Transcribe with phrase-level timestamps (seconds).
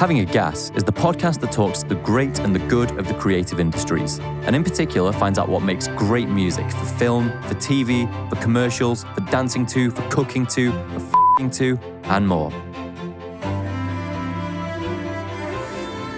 [0.00, 3.12] Having a Gas is the podcast that talks the great and the good of the
[3.12, 8.08] creative industries, and in particular finds out what makes great music for film, for TV,
[8.30, 12.50] for commercials, for dancing to, for cooking to, for f***ing to, and more.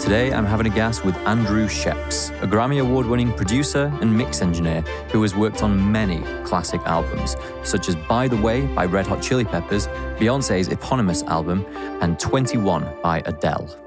[0.03, 4.43] Today, I'm having a gas with Andrew Scheps, a Grammy Award winning producer and mix
[4.43, 4.80] engineer
[5.12, 9.23] who has worked on many classic albums, such as By the Way by Red Hot
[9.23, 9.86] Chili Peppers,
[10.18, 11.64] Beyonce's eponymous album,
[12.00, 13.82] and 21 by Adele.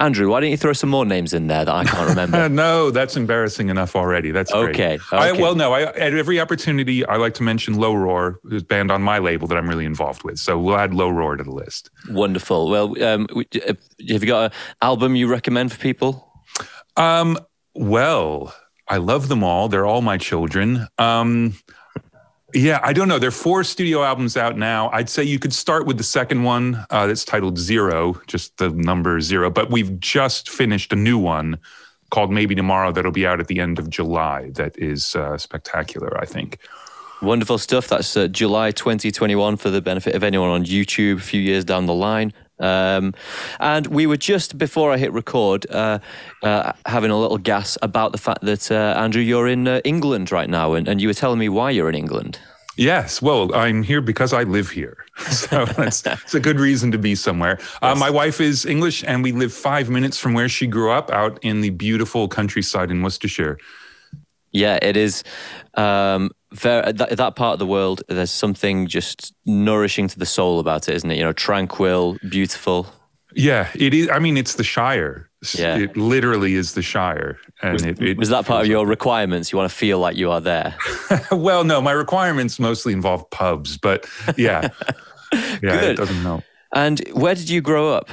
[0.00, 2.48] Andrew, why don't you throw some more names in there that I can't remember?
[2.48, 4.30] no, that's embarrassing enough already.
[4.30, 4.72] That's okay.
[4.72, 5.00] Great.
[5.00, 5.00] okay.
[5.12, 8.90] I, well, no, I, at every opportunity, I like to mention Low Roar, who's band
[8.90, 10.38] on my label that I'm really involved with.
[10.38, 11.90] So we'll add Low Roar to the list.
[12.08, 12.70] Wonderful.
[12.70, 13.74] Well, um, uh,
[14.08, 16.32] have you got an album you recommend for people?
[16.96, 17.38] Um,
[17.74, 18.54] well,
[18.88, 19.68] I love them all.
[19.68, 20.88] They're all my children.
[20.96, 21.54] Um,
[22.54, 23.18] yeah, I don't know.
[23.18, 24.90] There are four studio albums out now.
[24.92, 28.70] I'd say you could start with the second one uh, that's titled Zero, just the
[28.70, 29.50] number zero.
[29.50, 31.58] But we've just finished a new one
[32.10, 34.50] called Maybe Tomorrow that'll be out at the end of July.
[34.54, 36.58] That is uh, spectacular, I think.
[37.22, 37.88] Wonderful stuff.
[37.88, 41.86] That's uh, July 2021 for the benefit of anyone on YouTube a few years down
[41.86, 42.32] the line.
[42.60, 43.14] Um,
[43.58, 45.98] and we were just before I hit record uh,
[46.42, 50.30] uh, having a little gas about the fact that uh, Andrew, you're in uh, England
[50.30, 52.38] right now, and, and you were telling me why you're in England.
[52.76, 56.98] Yes, well, I'm here because I live here, so it's, it's a good reason to
[56.98, 57.58] be somewhere.
[57.82, 57.98] Uh, yes.
[57.98, 61.38] my wife is English, and we live five minutes from where she grew up, out
[61.42, 63.58] in the beautiful countryside in Worcestershire.
[64.52, 65.24] Yeah, it is.
[65.74, 70.58] Um, very, that, that part of the world, there's something just nourishing to the soul
[70.58, 71.18] about it, isn't it?
[71.18, 72.86] You know, tranquil, beautiful.
[73.34, 74.08] Yeah, it is.
[74.10, 75.30] I mean, it's the Shire.
[75.54, 75.78] Yeah.
[75.78, 77.38] It literally is the Shire.
[77.62, 79.52] And was, it, it was that part of your requirements?
[79.52, 80.76] You want to feel like you are there?
[81.32, 84.68] well, no, my requirements mostly involve pubs, but yeah.
[85.32, 86.44] yeah, it doesn't help.
[86.74, 88.10] And where did you grow up?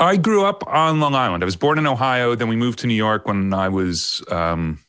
[0.00, 1.42] I grew up on Long Island.
[1.42, 2.34] I was born in Ohio.
[2.34, 4.80] Then we moved to New York when I was, um,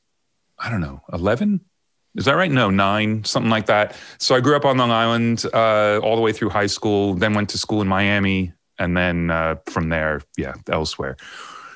[0.58, 1.62] I don't know, 11?
[2.16, 2.52] Is that right?
[2.52, 3.96] No, nine, something like that.
[4.20, 7.34] So I grew up on Long Island uh, all the way through high school, then
[7.34, 11.18] went to school in Miami, and then uh, from there, yeah, elsewhere.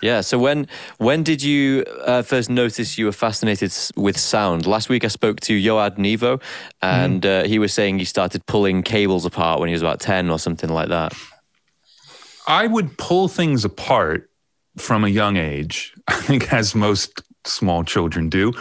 [0.02, 0.22] Yeah.
[0.22, 0.68] So when
[0.98, 4.68] when did you uh, first notice you were fascinated with sound?
[4.68, 6.42] Last week I spoke to Yoad Nevo,
[6.82, 7.44] and mm.
[7.44, 10.38] uh, he was saying he started pulling cables apart when he was about ten or
[10.38, 11.14] something like that.
[12.48, 14.30] I would pull things apart
[14.78, 15.96] from a young age.
[16.08, 18.54] I think, as most small children do.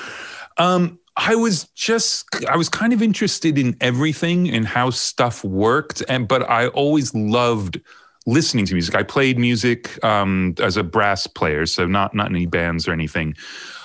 [0.58, 6.02] Um, I was just I was kind of interested in everything and how stuff worked,
[6.08, 7.80] and but I always loved
[8.26, 8.94] listening to music.
[8.94, 13.34] I played music um, as a brass player, so not not any bands or anything,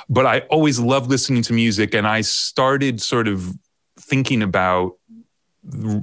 [0.09, 3.57] but I always loved listening to music, and I started sort of
[3.97, 4.97] thinking about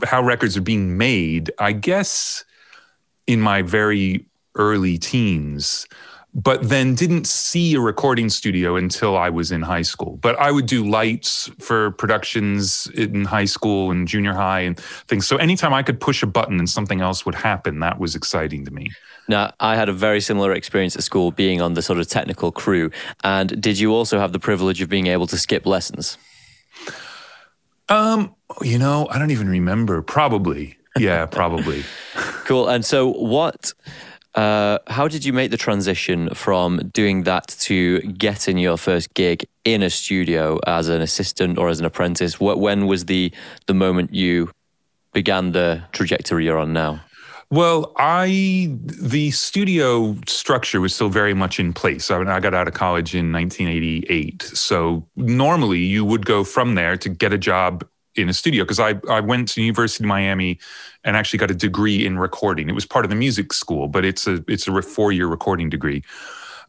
[0.05, 1.50] how records are being made.
[1.59, 2.44] I guess
[3.27, 4.25] in my very
[4.55, 5.87] early teens
[6.34, 10.19] but then didn't see a recording studio until I was in high school.
[10.21, 15.27] But I would do lights for productions in high school and junior high and things.
[15.27, 18.65] So anytime I could push a button and something else would happen, that was exciting
[18.67, 18.91] to me.
[19.28, 22.53] Now, I had a very similar experience at school being on the sort of technical
[22.53, 22.91] crew.
[23.25, 26.19] And did you also have the privilege of being able to skip lessons?
[27.88, 30.03] Um, you know, I don't even remember.
[30.03, 30.77] Probably.
[30.99, 31.84] Yeah, probably.
[32.44, 32.69] cool.
[32.69, 33.72] And so what
[34.34, 39.47] uh, how did you make the transition from doing that to getting your first gig
[39.65, 42.38] in a studio as an assistant or as an apprentice?
[42.38, 43.33] What, when was the
[43.67, 44.50] the moment you
[45.12, 47.00] began the trajectory you're on now?
[47.50, 52.11] Well, I the studio structure was still very much in place.
[52.11, 56.75] I, mean, I got out of college in 1988, so normally you would go from
[56.75, 57.84] there to get a job
[58.23, 60.59] in a studio because I, I went to University of Miami
[61.05, 62.69] and actually got a degree in recording.
[62.69, 65.71] It was part of the music school, but it's a it's a four year recording
[65.71, 66.03] degree.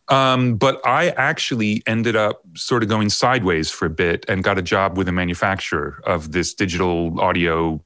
[0.10, 4.58] Um, but I actually ended up sort of going sideways for a bit and got
[4.58, 7.84] a job with a manufacturer of this digital audio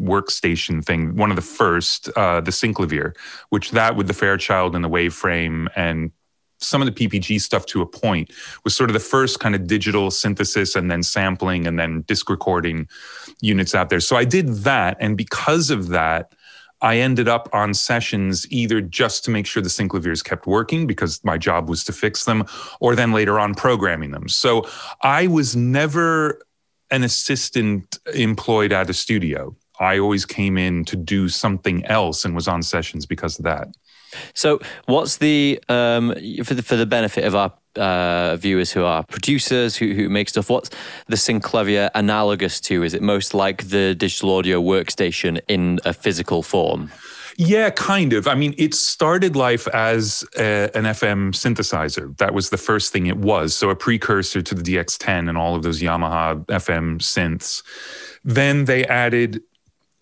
[0.00, 3.14] workstation thing, one of the first, uh, the Synclavier,
[3.50, 6.12] which that with the Fairlight and the Waveframe and
[6.58, 8.32] some of the PPG stuff to a point
[8.64, 12.30] was sort of the first kind of digital synthesis and then sampling and then disc
[12.30, 12.88] recording
[13.40, 14.00] units out there.
[14.00, 14.96] So I did that.
[15.00, 16.32] And because of that,
[16.82, 21.24] I ended up on sessions either just to make sure the Synclaviers kept working because
[21.24, 22.44] my job was to fix them,
[22.80, 24.28] or then later on programming them.
[24.28, 24.68] So
[25.02, 26.38] I was never
[26.90, 29.56] an assistant employed at a studio.
[29.80, 33.68] I always came in to do something else and was on sessions because of that.
[34.34, 36.14] So, what's the um,
[36.44, 40.28] for the for the benefit of our uh, viewers who are producers who, who make
[40.28, 40.50] stuff?
[40.50, 40.70] What's
[41.08, 42.82] the Synclavier analogous to?
[42.82, 46.90] Is it most like the digital audio workstation in a physical form?
[47.38, 48.26] Yeah, kind of.
[48.26, 52.16] I mean, it started life as a, an FM synthesizer.
[52.16, 53.54] That was the first thing it was.
[53.54, 57.62] So a precursor to the DX10 and all of those Yamaha FM synths.
[58.24, 59.42] Then they added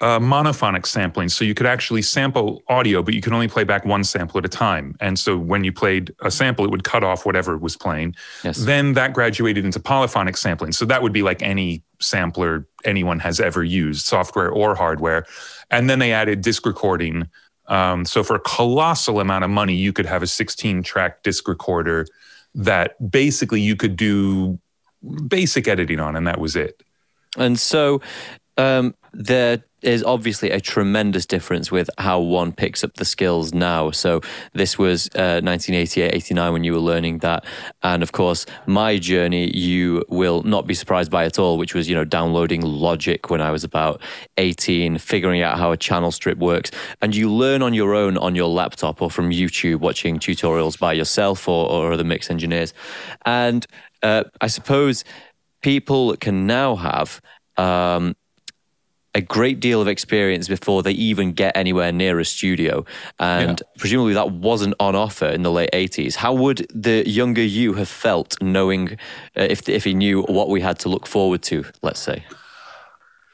[0.04, 1.30] uh, monophonic sampling.
[1.30, 4.44] So you could actually sample audio, but you could only play back one sample at
[4.44, 4.94] a time.
[5.00, 8.14] And so when you played a sample, it would cut off whatever was playing.
[8.42, 8.58] Yes.
[8.58, 10.72] Then that graduated into polyphonic sampling.
[10.72, 15.24] So that would be like any sampler anyone has ever used, software or hardware.
[15.70, 17.26] And then they added disc recording.
[17.68, 21.48] Um, so for a colossal amount of money, you could have a 16 track disc
[21.48, 22.06] recorder
[22.54, 24.58] that basically you could do
[25.26, 26.82] basic editing on, and that was it.
[27.38, 28.02] And so
[28.58, 28.94] um,
[29.84, 33.90] is obviously a tremendous difference with how one picks up the skills now.
[33.90, 34.20] So
[34.52, 37.44] this was uh, 1988, 89 when you were learning that,
[37.82, 41.88] and of course my journey you will not be surprised by at all, which was
[41.88, 44.00] you know downloading Logic when I was about
[44.38, 46.70] 18, figuring out how a channel strip works,
[47.00, 50.92] and you learn on your own on your laptop or from YouTube, watching tutorials by
[50.92, 52.72] yourself or, or other mix engineers,
[53.26, 53.66] and
[54.02, 55.04] uh, I suppose
[55.62, 57.20] people can now have.
[57.56, 58.16] Um,
[59.14, 62.84] a great deal of experience before they even get anywhere near a studio.
[63.18, 63.78] And yeah.
[63.78, 66.16] presumably that wasn't on offer in the late 80s.
[66.16, 68.92] How would the younger you have felt knowing
[69.36, 72.24] uh, if, if he knew what we had to look forward to, let's say?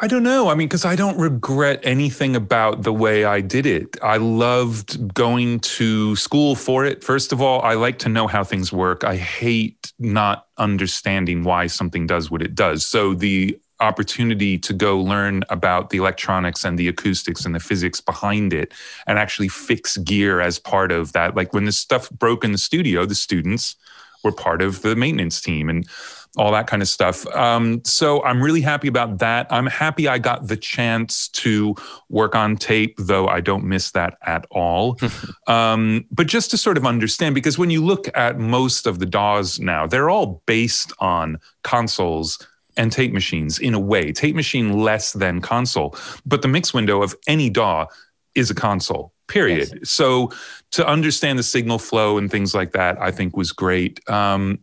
[0.02, 0.48] I don't know.
[0.48, 3.98] I mean, because I don't regret anything about the way I did it.
[4.02, 7.04] I loved going to school for it.
[7.04, 9.04] First of all, I like to know how things work.
[9.04, 12.86] I hate not understanding why something does what it does.
[12.86, 18.00] So the opportunity to go learn about the electronics and the acoustics and the physics
[18.00, 18.72] behind it
[19.06, 21.34] and actually fix gear as part of that.
[21.36, 23.76] Like when the stuff broke in the studio, the students
[24.22, 25.88] were part of the maintenance team and
[26.36, 27.26] all that kind of stuff.
[27.34, 29.48] Um, so I'm really happy about that.
[29.50, 31.74] I'm happy I got the chance to
[32.08, 34.98] work on tape, though I don't miss that at all.
[35.48, 39.06] um, but just to sort of understand, because when you look at most of the
[39.06, 42.38] DAWs now, they're all based on consoles
[42.76, 44.12] and tape machines in a way.
[44.12, 45.96] Tape machine less than console,
[46.26, 47.86] but the mix window of any DAW
[48.34, 49.12] is a console.
[49.28, 49.70] Period.
[49.72, 49.90] Yes.
[49.90, 50.32] So
[50.72, 54.00] to understand the signal flow and things like that, I think was great.
[54.08, 54.58] Um,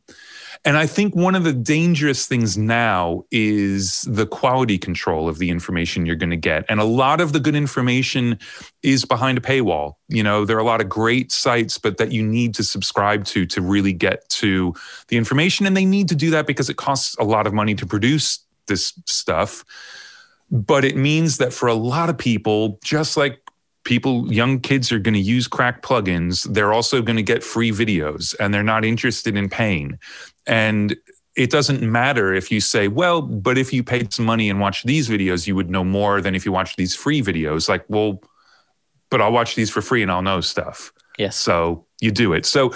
[0.68, 5.50] and I think one of the dangerous things now is the quality control of the
[5.50, 6.66] information you're going to get.
[6.68, 8.38] And a lot of the good information
[8.84, 9.94] is behind a paywall.
[10.10, 13.24] You know, there are a lot of great sites, but that you need to subscribe
[13.28, 14.74] to to really get to
[15.08, 15.66] the information.
[15.66, 18.40] And they need to do that because it costs a lot of money to produce
[18.66, 19.64] this stuff.
[20.52, 23.40] But it means that for a lot of people, just like
[23.86, 27.72] people young kids are going to use crack plugins they're also going to get free
[27.72, 29.98] videos and they're not interested in paying
[30.48, 30.96] and
[31.36, 34.88] it doesn't matter if you say, well, but if you paid some money and watched
[34.88, 37.70] these videos, you would know more than if you watched these free videos.
[37.70, 38.22] Like, well,
[39.12, 40.92] but I'll watch these for free and I'll know stuff.
[41.20, 41.36] Yes.
[41.36, 42.48] So you do it.
[42.48, 42.74] So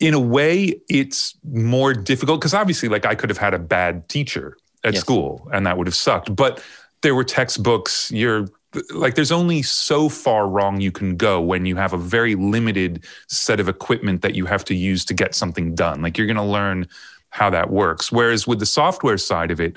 [0.00, 4.08] in a way, it's more difficult because obviously, like, I could have had a bad
[4.08, 5.02] teacher at yes.
[5.02, 6.34] school and that would have sucked.
[6.34, 6.64] But
[7.02, 8.10] there were textbooks.
[8.10, 8.46] You're
[8.94, 13.04] like, there's only so far wrong you can go when you have a very limited
[13.28, 16.02] set of equipment that you have to use to get something done.
[16.02, 16.88] Like, you're going to learn
[17.30, 18.10] how that works.
[18.10, 19.76] Whereas with the software side of it,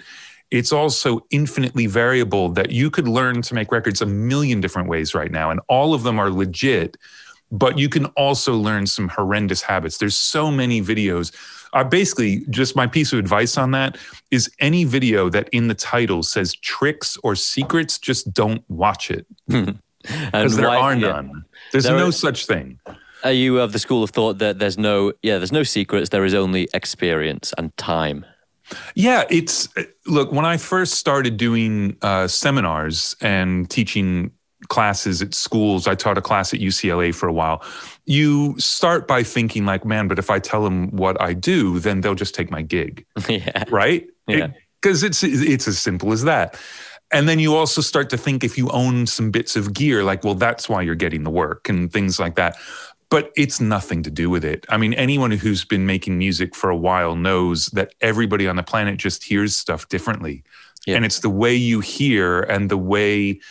[0.51, 5.15] it's also infinitely variable that you could learn to make records a million different ways
[5.15, 6.97] right now, and all of them are legit.
[7.51, 9.97] But you can also learn some horrendous habits.
[9.97, 11.33] There's so many videos.
[11.73, 13.97] Uh, basically, just my piece of advice on that
[14.29, 19.25] is any video that in the title says tricks or secrets, just don't watch it.
[20.03, 21.27] Because there why, are none.
[21.27, 21.41] Yeah.
[21.71, 22.79] There's there no is, such thing.
[23.23, 26.09] Are you of the school of thought that there's no, yeah, there's no secrets.
[26.09, 28.25] There is only experience and time.
[28.95, 29.69] Yeah, it's
[30.07, 30.31] look.
[30.31, 34.31] When I first started doing uh, seminars and teaching
[34.69, 37.63] classes at schools, I taught a class at UCLA for a while.
[38.05, 42.01] You start by thinking like, man, but if I tell them what I do, then
[42.01, 43.63] they'll just take my gig, yeah.
[43.69, 44.07] right?
[44.27, 44.51] Yeah,
[44.81, 46.59] because it, it's it's as simple as that.
[47.13, 50.23] And then you also start to think if you own some bits of gear, like,
[50.23, 52.55] well, that's why you're getting the work and things like that
[53.11, 54.65] but it's nothing to do with it.
[54.69, 58.63] I mean, anyone who's been making music for a while knows that everybody on the
[58.63, 60.43] planet just hears stuff differently.
[60.87, 60.95] Yeah.
[60.95, 63.41] And it's the way you hear and the way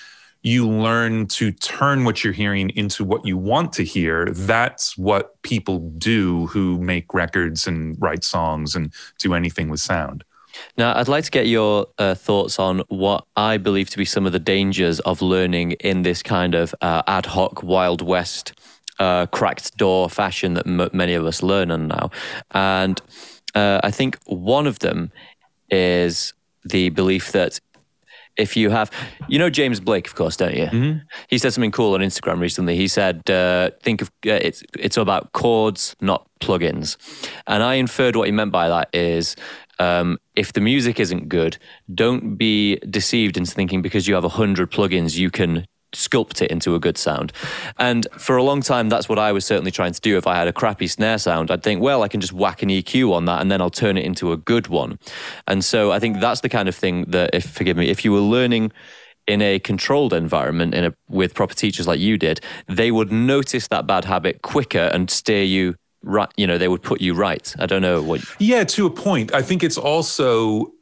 [0.43, 4.27] you learn to turn what you're hearing into what you want to hear.
[4.27, 10.25] That's what people do who make records and write songs and do anything with sound.
[10.77, 14.27] Now, I'd like to get your uh, thoughts on what I believe to be some
[14.27, 18.55] of the dangers of learning in this kind of uh, ad hoc Wild West
[18.99, 22.11] uh, cracked DAW fashion that m- many of us learn on now.
[22.51, 23.01] And
[23.55, 25.13] uh, I think one of them
[25.71, 27.61] is the belief that
[28.41, 28.91] if you have,
[29.29, 30.67] you know James Blake, of course, don't you?
[30.67, 30.99] Mm-hmm.
[31.29, 32.77] He said something cool on Instagram recently.
[32.77, 36.97] He said, uh, "Think of uh, it's it's about chords, not plugins,"
[37.47, 39.37] and I inferred what he meant by that is.
[39.79, 41.57] Um, if the music isn't good,
[41.95, 46.51] don't be deceived into thinking because you have a hundred plugins you can sculpt it
[46.51, 47.33] into a good sound.
[47.79, 50.17] And for a long time, that's what I was certainly trying to do.
[50.17, 52.69] If I had a crappy snare sound, I'd think, well, I can just whack an
[52.69, 54.99] EQ on that and then I'll turn it into a good one.
[55.47, 58.13] And so I think that's the kind of thing that, if forgive me, if you
[58.13, 58.73] were learning
[59.27, 63.69] in a controlled environment in a, with proper teachers like you did, they would notice
[63.69, 66.31] that bad habit quicker and steer you right.
[66.37, 67.55] You know, they would put you right.
[67.59, 68.23] I don't know what.
[68.39, 69.33] Yeah, to a point.
[69.35, 70.73] I think it's also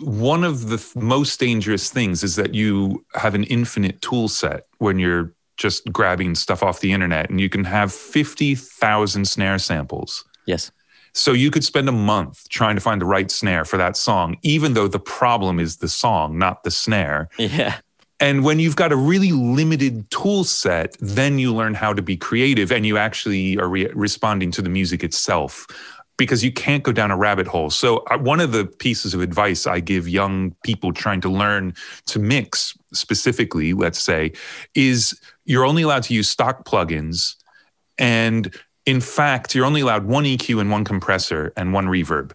[0.00, 4.98] one of the most dangerous things is that you have an infinite tool set when
[4.98, 10.24] you're just grabbing stuff off the internet and you can have 50,000 snare samples.
[10.46, 10.70] Yes.
[11.12, 14.36] So you could spend a month trying to find the right snare for that song,
[14.42, 17.28] even though the problem is the song, not the snare.
[17.38, 17.76] Yeah.
[18.20, 22.16] And when you've got a really limited tool set, then you learn how to be
[22.16, 25.66] creative and you actually are re- responding to the music itself
[26.16, 27.70] because you can't go down a rabbit hole.
[27.70, 31.74] So, uh, one of the pieces of advice I give young people trying to learn
[32.06, 34.32] to mix specifically, let's say,
[34.74, 37.34] is you're only allowed to use stock plugins.
[37.98, 38.54] And
[38.86, 42.32] in fact, you're only allowed one EQ and one compressor and one reverb.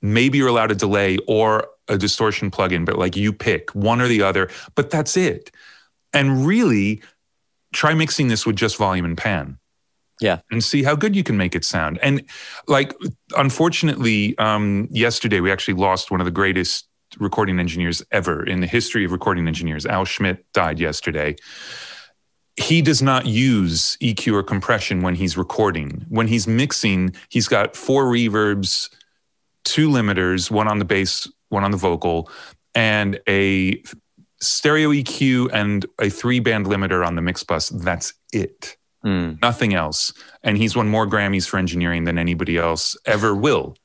[0.00, 4.08] Maybe you're allowed a delay or a distortion plugin, but like you pick one or
[4.08, 5.50] the other, but that's it.
[6.12, 7.02] And really,
[7.72, 9.58] try mixing this with just volume and pan
[10.22, 10.40] yeah.
[10.50, 11.98] And see how good you can make it sound.
[12.02, 12.22] And
[12.68, 12.94] like,
[13.36, 16.88] unfortunately, um, yesterday we actually lost one of the greatest
[17.18, 19.84] recording engineers ever in the history of recording engineers.
[19.84, 21.36] Al Schmitt died yesterday.
[22.56, 26.04] He does not use EQ or compression when he's recording.
[26.08, 28.90] When he's mixing, he's got four reverbs,
[29.64, 32.30] two limiters, one on the bass, one on the vocal,
[32.74, 33.82] and a
[34.40, 37.68] stereo EQ and a three band limiter on the mix bus.
[37.70, 38.76] That's it.
[39.04, 39.40] Mm.
[39.42, 40.12] Nothing else.
[40.42, 43.76] And he's won more Grammys for engineering than anybody else ever will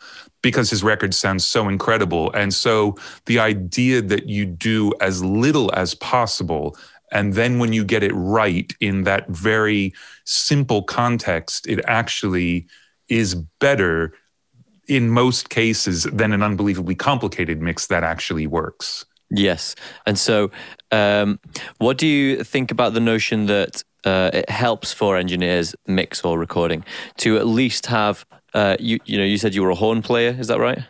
[0.44, 2.32] because his record sounds so incredible.
[2.34, 2.96] And so
[3.26, 6.78] the idea that you do as little as possible
[7.12, 9.94] and then when you get it right in that very
[10.26, 12.68] simple context, it actually
[13.08, 14.14] is better
[14.88, 19.06] in most cases than an unbelievably complicated mix that actually works.
[19.30, 19.76] Yes.
[20.06, 20.52] And so,
[20.92, 21.40] um,
[21.80, 26.38] what do you think about the notion that uh, it helps for engineers mix or
[26.38, 26.84] recording
[27.18, 30.36] to at least have uh, you you know you said you were a horn player
[30.40, 30.82] is that right uh,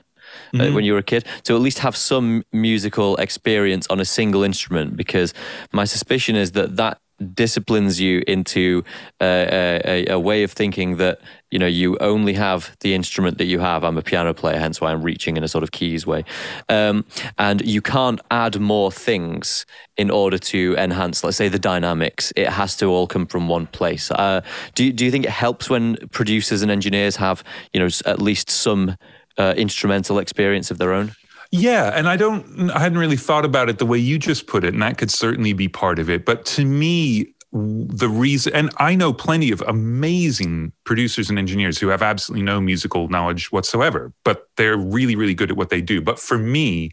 [0.54, 0.62] mm-hmm.
[0.62, 4.06] uh, when you were a kid to at least have some musical experience on a
[4.06, 5.34] single instrument because
[5.72, 7.00] my suspicion is that that
[7.34, 8.84] disciplines you into
[9.22, 11.20] uh, a, a, way of thinking that
[11.50, 13.84] you know you only have the instrument that you have.
[13.84, 16.24] I'm a piano player hence why i'm reaching in a sort of keys way.
[16.70, 17.06] Um,
[17.38, 19.66] and you can't add more things
[19.98, 22.32] in order to enhance let's say the dynamics.
[22.36, 24.12] It has to all come from one place.
[24.12, 24.42] Uh,
[24.76, 27.44] do, do you think it helps when producers and engineers have
[27.74, 28.96] you know at least some
[29.38, 31.14] uh, instrumental experience of their own
[31.52, 34.64] yeah, and I don't I hadn't really thought about it the way you just put
[34.64, 36.26] it, and that could certainly be part of it.
[36.26, 41.88] But to me, the reason and I know plenty of amazing producers and engineers who
[41.88, 46.02] have absolutely no musical knowledge whatsoever, but they're really, really good at what they do.
[46.02, 46.92] But for me,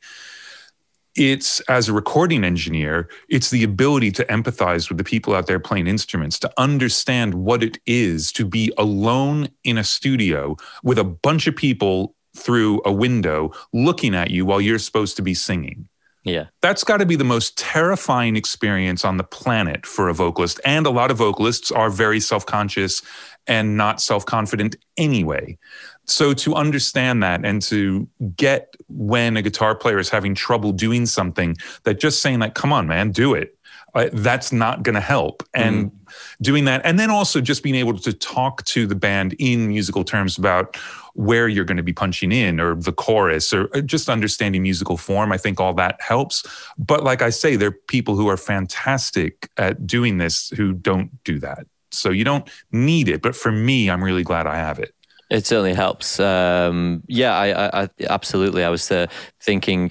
[1.16, 5.60] it's as a recording engineer, it's the ability to empathize with the people out there
[5.60, 11.04] playing instruments, to understand what it is to be alone in a studio with a
[11.04, 15.88] bunch of people through a window looking at you while you're supposed to be singing.
[16.24, 16.46] Yeah.
[16.62, 20.58] That's got to be the most terrifying experience on the planet for a vocalist.
[20.64, 23.02] And a lot of vocalists are very self conscious
[23.46, 25.58] and not self confident anyway.
[26.06, 31.04] So to understand that and to get when a guitar player is having trouble doing
[31.04, 33.56] something, that just saying like, come on, man, do it.
[33.94, 35.42] Uh, that's not going to help.
[35.54, 36.14] And mm.
[36.42, 40.04] doing that, and then also just being able to talk to the band in musical
[40.04, 40.76] terms about
[41.14, 45.32] where you're going to be punching in or the chorus or just understanding musical form.
[45.32, 46.44] I think all that helps.
[46.76, 51.22] But like I say, there are people who are fantastic at doing this who don't
[51.24, 51.66] do that.
[51.90, 53.22] So you don't need it.
[53.22, 54.92] But for me, I'm really glad I have it.
[55.30, 56.20] It certainly helps.
[56.20, 58.64] Um, yeah, I, I, absolutely.
[58.64, 59.06] I was uh,
[59.40, 59.90] thinking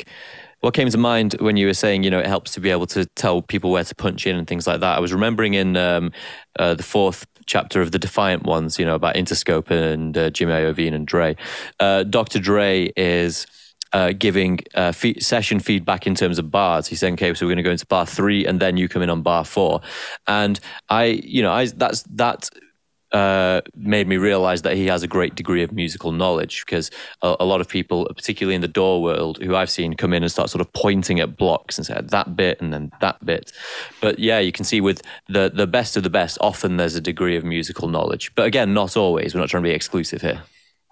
[0.63, 2.86] what came to mind when you were saying, you know, it helps to be able
[2.88, 4.96] to tell people where to punch in and things like that.
[4.96, 6.12] I was remembering in um,
[6.58, 10.53] uh, the fourth chapter of the Defiant Ones, you know, about Interscope and uh, Jimmy
[10.53, 11.35] Iovine and Dre.
[11.79, 12.39] Uh, Dr.
[12.39, 13.45] Dre is.
[13.95, 16.88] Uh, giving uh, fee- session feedback in terms of bars.
[16.88, 19.03] He's saying, "Okay, so we're going to go into bar three, and then you come
[19.03, 19.81] in on bar four.
[20.25, 20.59] And
[20.89, 22.50] I, you know, I that's that
[23.13, 26.89] uh, made me realize that he has a great degree of musical knowledge because
[27.22, 30.24] a, a, lot of people, particularly in the DAW world, who I've seen come in
[30.24, 33.51] and start sort of pointing at blocks and say that bit and then that bit.
[34.01, 37.01] But yeah, you can see with the the best of the best, often there's a
[37.01, 38.34] degree of musical knowledge.
[38.34, 39.36] But again, not always.
[39.36, 40.41] We're not trying to be exclusive here.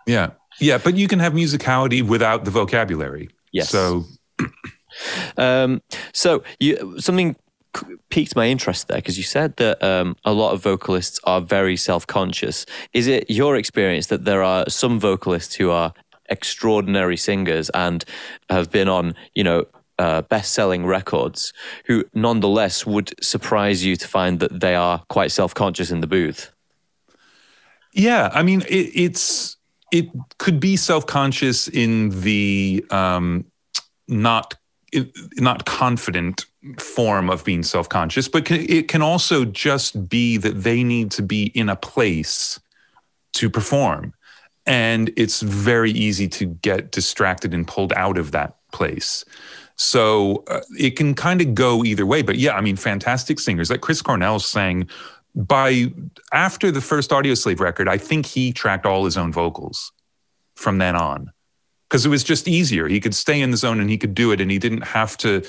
[0.05, 3.29] Yeah, yeah, but you can have musicality without the vocabulary.
[3.51, 3.69] Yes.
[3.69, 4.05] So.
[5.37, 5.81] um,
[6.13, 7.35] so you something
[8.09, 11.77] piqued my interest there because you said that um, a lot of vocalists are very
[11.77, 12.65] self-conscious.
[12.93, 15.93] Is it your experience that there are some vocalists who are
[16.29, 18.03] extraordinary singers and
[18.49, 19.65] have been on, you know,
[19.99, 21.53] uh, best-selling records,
[21.85, 26.51] who nonetheless would surprise you to find that they are quite self-conscious in the booth?
[27.93, 29.57] Yeah, I mean, it, it's
[29.91, 30.05] it
[30.39, 33.45] could be self-conscious in the um,
[34.07, 34.55] not
[35.37, 36.45] not confident
[36.77, 41.45] form of being self-conscious but it can also just be that they need to be
[41.55, 42.59] in a place
[43.33, 44.13] to perform.
[44.65, 49.25] And it's very easy to get distracted and pulled out of that place.
[49.75, 53.69] So uh, it can kind of go either way but yeah i mean fantastic singers.
[53.69, 54.87] Like chris cornell sang
[55.33, 55.91] by
[56.33, 59.91] after the first Audioslave record i think he tracked all his own vocals
[60.55, 61.31] from then on.
[61.89, 62.87] Because it was just easier.
[62.87, 65.17] He could stay in the zone and he could do it and he didn't have
[65.17, 65.43] to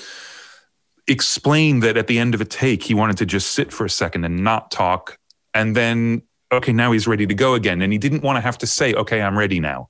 [1.07, 3.89] explained that at the end of a take, he wanted to just sit for a
[3.89, 5.17] second and not talk.
[5.53, 7.81] And then, okay, now he's ready to go again.
[7.81, 9.89] And he didn't want to have to say, okay, I'm ready now.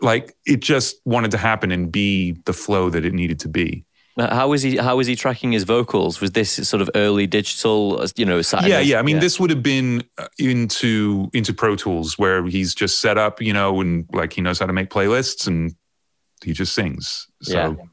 [0.00, 3.84] Like it just wanted to happen and be the flow that it needed to be.
[4.16, 4.76] How was he?
[4.76, 6.20] How was he tracking his vocals?
[6.20, 8.04] Was this sort of early digital?
[8.14, 9.00] You know, yeah, yeah.
[9.00, 9.20] I mean, yeah.
[9.20, 13.52] this would have been uh, into into Pro Tools, where he's just set up, you
[13.52, 15.74] know, and like he knows how to make playlists, and
[16.44, 17.26] he just sings.
[17.42, 17.84] So yeah.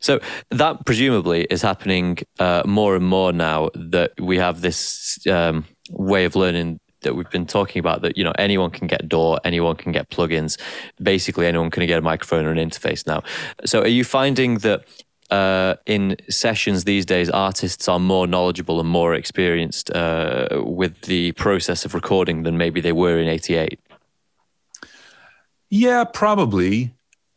[0.00, 5.64] So that presumably is happening uh, more and more now that we have this um,
[5.90, 9.38] way of learning that we've been talking about that you know anyone can get DAW
[9.44, 10.58] anyone can get plugins.
[11.02, 13.22] Basically anyone can get a microphone or an interface now.
[13.64, 14.84] So are you finding that
[15.30, 21.32] uh, in sessions these days artists are more knowledgeable and more experienced uh, with the
[21.32, 23.78] process of recording than maybe they were in 88
[25.70, 26.94] yeah probably.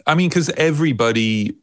[0.08, 1.56] I mean because everybody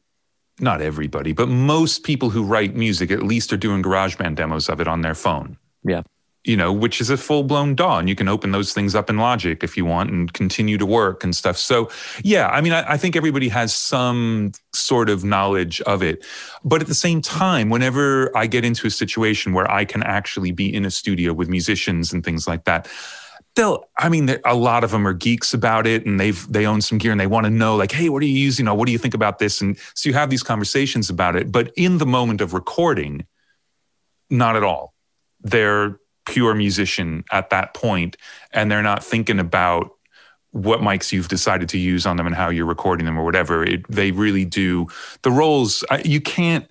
[0.61, 4.81] not everybody, but most people who write music at least are doing GarageBand demos of
[4.81, 5.57] it on their phone.
[5.85, 6.03] Yeah.
[6.45, 9.11] You know, which is a full blown DAW, and you can open those things up
[9.11, 11.59] in Logic if you want and continue to work and stuff.
[11.59, 11.91] So,
[12.23, 16.25] yeah, I mean, I, I think everybody has some sort of knowledge of it.
[16.65, 20.53] But at the same time, whenever I get into a situation where I can actually
[20.53, 22.89] be in a studio with musicians and things like that,
[23.59, 26.81] they'll i mean a lot of them are geeks about it and they've they own
[26.81, 28.87] some gear and they want to know like hey what are you using know what
[28.87, 31.99] do you think about this and so you have these conversations about it but in
[31.99, 33.27] the moment of recording
[34.31, 34.95] not at all
[35.41, 38.17] they're pure musician at that point
[38.53, 39.91] and they're not thinking about
[40.53, 43.63] what mics you've decided to use on them and how you're recording them or whatever.
[43.65, 44.87] It, they really do
[45.23, 45.85] the roles.
[46.05, 46.67] You can't.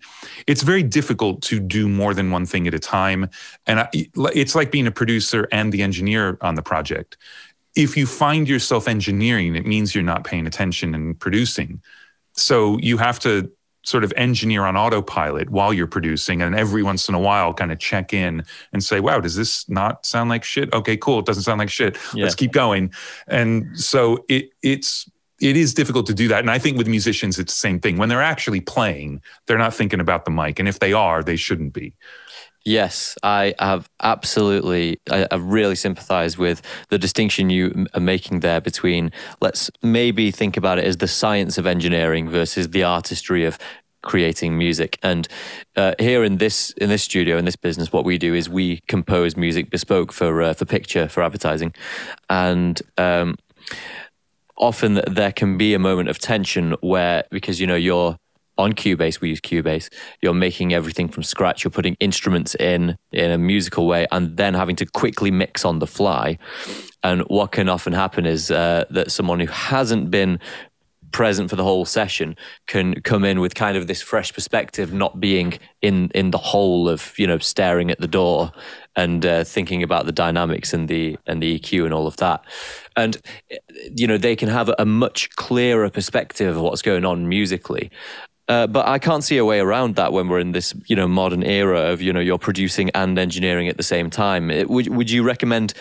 [0.46, 3.30] It's very difficult to do more than one thing at a time,
[3.66, 7.18] and I, it's like being a producer and the engineer on the project.
[7.76, 11.82] If you find yourself engineering, it means you're not paying attention and producing.
[12.34, 13.52] So you have to
[13.88, 17.72] sort of engineer on autopilot while you're producing and every once in a while kind
[17.72, 21.26] of check in and say wow does this not sound like shit okay cool it
[21.26, 22.24] doesn't sound like shit yeah.
[22.24, 22.92] let's keep going
[23.30, 25.10] and so it it's
[25.42, 27.98] it is difficult to do that and i think with musicians it's the same thing
[27.98, 31.36] when they're actually playing they're not thinking about the mic and if they are they
[31.36, 31.94] shouldn't be
[32.68, 35.00] Yes, I have absolutely.
[35.10, 40.58] I, I, really sympathize with the distinction you are making there between let's maybe think
[40.58, 43.58] about it as the science of engineering versus the artistry of
[44.02, 45.00] creating music.
[45.02, 45.30] And
[45.78, 48.82] uh, here in this in this studio in this business, what we do is we
[48.90, 51.74] compose music bespoke for uh, for picture for advertising,
[52.30, 52.82] and.
[52.98, 53.36] Um,
[54.58, 58.18] often there can be a moment of tension where because you know you're
[58.58, 59.90] on Cubase, we use Cubase.
[60.22, 61.64] You're making everything from scratch.
[61.64, 65.80] You're putting instruments in in a musical way, and then having to quickly mix on
[65.80, 66.38] the fly.
[67.04, 70.40] And what can often happen is uh, that someone who hasn't been
[71.12, 72.36] present for the whole session
[72.68, 76.90] can come in with kind of this fresh perspective, not being in in the hole
[76.90, 78.50] of you know staring at the DAW
[78.98, 82.44] and uh, thinking about the dynamics and the and the EQ and all of that.
[82.98, 83.18] And
[83.96, 87.90] you know they can have a much clearer perspective of what's going on musically.
[88.50, 91.06] Uh, but I can't see a way around that when we're in this, you know,
[91.06, 94.50] modern era of, you know, you're producing and engineering at the same time.
[94.50, 95.74] It, would would you recommend,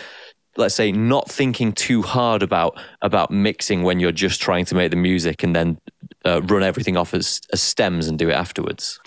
[0.57, 4.91] let's say, not thinking too hard about about mixing when you're just trying to make
[4.91, 5.77] the music and then
[6.25, 8.99] uh, run everything off as, as stems and do it afterwards?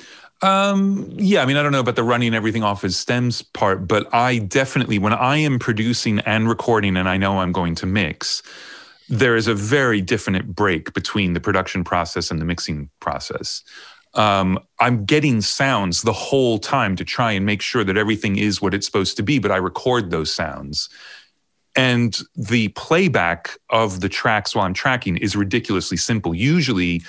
[0.43, 3.87] Um, yeah, I mean, I don't know about the running everything off as stems part,
[3.87, 7.87] but I definitely, when I am producing and recording and I know I'm going to
[7.87, 8.43] mix,
[9.09, 13.63] there is a very definite break between the production process and the mixing process.
[14.15, 18.63] Um, I'm getting sounds the whole time to try and make sure that everything is
[18.63, 20.89] what it's supposed to be, but I record those sounds.
[21.77, 26.35] And the playback of the tracks while I'm tracking is ridiculously simple.
[26.35, 27.03] Usually,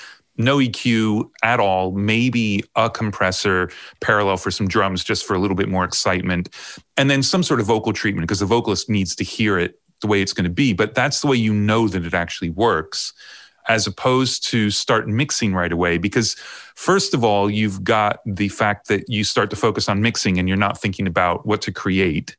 [0.44, 5.56] no EQ at all, maybe a compressor parallel for some drums just for a little
[5.56, 6.50] bit more excitement,
[6.98, 10.08] and then some sort of vocal treatment because the vocalist needs to hear it the
[10.08, 10.74] way it's going to be.
[10.74, 13.14] But that's the way you know that it actually works,
[13.68, 15.98] as opposed to start mixing right away.
[15.98, 16.36] Because,
[16.76, 20.48] first of all, you've got the fact that you start to focus on mixing and
[20.48, 22.36] you're not thinking about what to create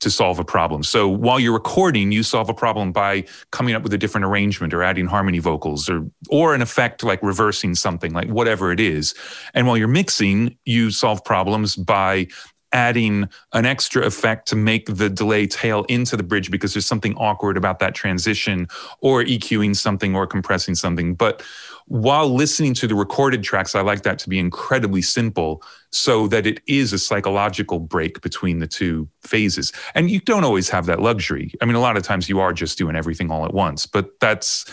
[0.00, 0.82] to solve a problem.
[0.82, 4.74] So while you're recording, you solve a problem by coming up with a different arrangement
[4.74, 9.14] or adding harmony vocals or or an effect like reversing something, like whatever it is.
[9.54, 12.28] And while you're mixing, you solve problems by
[12.74, 17.14] adding an extra effect to make the delay tail into the bridge because there's something
[17.14, 18.66] awkward about that transition
[19.00, 21.14] or EQing something or compressing something.
[21.14, 21.42] But
[21.86, 26.46] while listening to the recorded tracks, I like that to be incredibly simple so that
[26.46, 29.72] it is a psychological break between the two phases.
[29.94, 31.52] And you don't always have that luxury.
[31.60, 34.18] I mean, a lot of times you are just doing everything all at once, but
[34.20, 34.64] that's,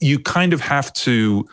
[0.00, 1.46] you kind of have to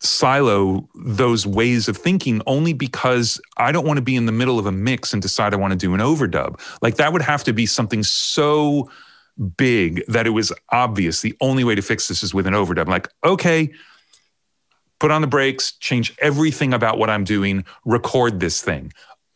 [0.00, 4.58] silo those ways of thinking only because I don't want to be in the middle
[4.58, 6.58] of a mix and decide I want to do an overdub.
[6.80, 8.90] Like that would have to be something so
[9.56, 12.88] big that it was obvious the only way to fix this is with an overdub.
[12.88, 13.70] Like, okay,
[14.98, 18.92] put on the brakes, change everything about what I'm doing, record this thing.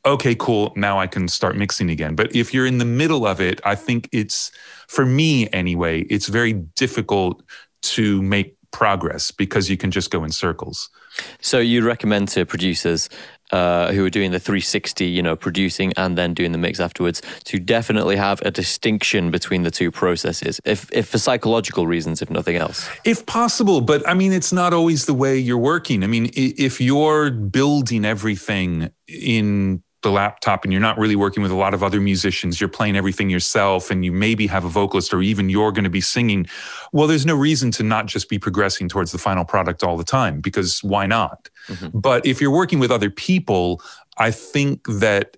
[0.07, 0.73] Okay, cool.
[0.77, 2.15] Now I can start mixing again.
[2.15, 4.53] But if you're in the middle of it, I think it's,
[4.87, 7.43] for me anyway, it's very difficult
[7.83, 10.91] to make progress because you can just go in circles.
[11.41, 13.09] So you recommend to producers
[13.55, 17.23] uh, who are doing the 360, you know, producing and then doing the mix afterwards,
[17.45, 22.31] to definitely have a distinction between the two processes, if, if for psychological reasons, if
[22.31, 22.89] nothing else.
[23.05, 26.03] If possible, but I mean, it's not always the way you're working.
[26.03, 31.51] I mean, if you're building everything in the laptop and you're not really working with
[31.51, 35.13] a lot of other musicians, you're playing everything yourself and you maybe have a vocalist
[35.13, 36.47] or even you're going to be singing,
[36.93, 40.05] well, there's no reason to not just be progressing towards the final product all the
[40.05, 41.51] time because why not?
[41.67, 41.99] Mm-hmm.
[41.99, 43.83] But if you're working with other people,
[44.17, 45.37] I think that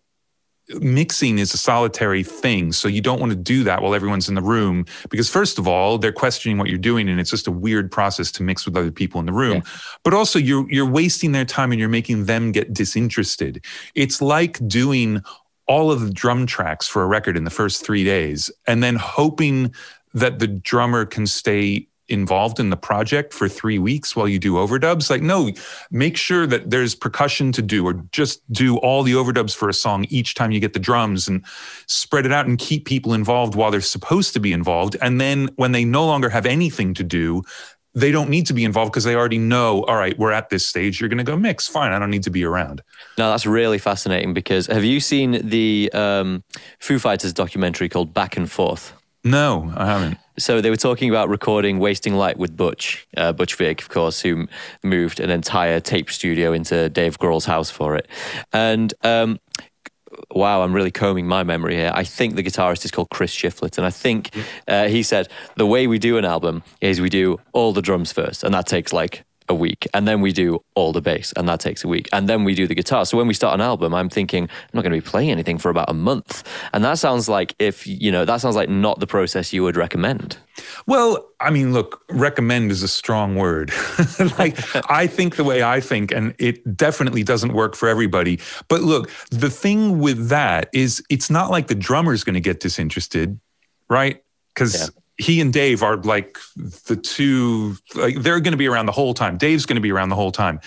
[0.81, 2.73] mixing is a solitary thing.
[2.73, 5.69] So you don't want to do that while everyone's in the room because, first of
[5.69, 8.77] all, they're questioning what you're doing, and it's just a weird process to mix with
[8.77, 9.57] other people in the room.
[9.57, 9.71] Yeah.
[10.03, 13.65] But also, you're you're wasting their time and you're making them get disinterested.
[13.95, 15.23] It's like doing
[15.67, 18.95] all of the drum tracks for a record in the first three days and then
[18.95, 19.75] hoping
[20.15, 24.55] that the drummer can stay involved in the project for three weeks while you do
[24.55, 25.11] overdubs.
[25.11, 25.51] Like, no,
[25.91, 29.75] make sure that there's percussion to do, or just do all the overdubs for a
[29.75, 31.45] song each time you get the drums and
[31.87, 34.97] spread it out and keep people involved while they're supposed to be involved.
[35.01, 37.43] And then when they no longer have anything to do,
[37.95, 40.67] they don't need to be involved because they already know, all right, we're at this
[40.67, 41.01] stage.
[41.01, 41.67] You're going to go mix.
[41.67, 41.93] Fine.
[41.93, 42.83] I don't need to be around.
[43.17, 46.45] No, that's really fascinating because have you seen the um,
[46.79, 48.93] Foo Fighters documentary called Back and Forth?
[49.25, 50.19] No, I haven't.
[50.39, 54.21] So they were talking about recording "Wasting Light" with Butch, uh, Butch Vig, of course,
[54.21, 54.47] who
[54.83, 58.07] moved an entire tape studio into Dave Grohl's house for it.
[58.53, 59.39] And um,
[60.31, 61.93] wow, I'm really combing my memory here.
[61.95, 64.31] I think the guitarist is called Chris Shiflett, and I think
[64.69, 68.13] uh, he said the way we do an album is we do all the drums
[68.13, 71.49] first, and that takes like a week and then we do all the bass and
[71.49, 73.07] that takes a week and then we do the guitar.
[73.07, 75.59] So when we start an album i'm thinking i'm not going to be playing anything
[75.59, 76.43] for about a month.
[76.73, 79.77] And that sounds like if you know that sounds like not the process you would
[79.77, 80.39] recommend.
[80.87, 83.73] Well i mean look recommend is a strong word.
[84.39, 84.59] Like
[84.91, 88.41] i think the way i think and it definitely doesn't work for everybody.
[88.69, 92.61] But look the thing with that is it's not like the drummer's going to get
[92.61, 93.39] disinterested
[93.89, 94.23] right?
[94.55, 96.39] Because yeah he and Dave are like
[96.87, 99.39] the two, like they're going to be around the whole time.
[99.39, 100.61] Dave's going to be around the whole time.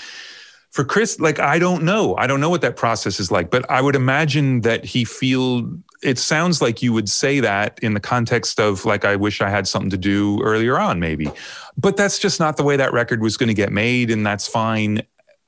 [0.71, 3.69] For Chris, like I don't know, I don't know what that process is like, but
[3.69, 5.69] I would imagine that he feel.
[6.01, 9.49] It sounds like you would say that in the context of like I wish I
[9.49, 11.31] had something to do earlier on, maybe,
[11.77, 14.47] but that's just not the way that record was going to get made, and that's
[14.47, 15.01] fine.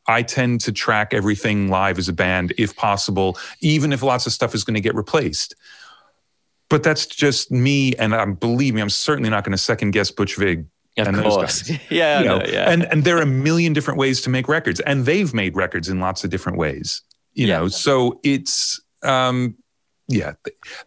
[0.08, 4.34] I tend to track everything live as a band if possible, even if lots of
[4.34, 5.56] stuff is going to get replaced
[6.72, 7.94] but that's just me.
[7.98, 10.66] And I'm believe me, I'm certainly not going to second guess Butch Vig.
[10.98, 11.70] Of and course.
[11.90, 12.72] yeah, you know, no, yeah.
[12.72, 14.80] And and there are a million different ways to make records.
[14.80, 17.02] And they've made records in lots of different ways.
[17.34, 17.60] You yeah.
[17.60, 19.56] know, so it's um
[20.08, 20.34] yeah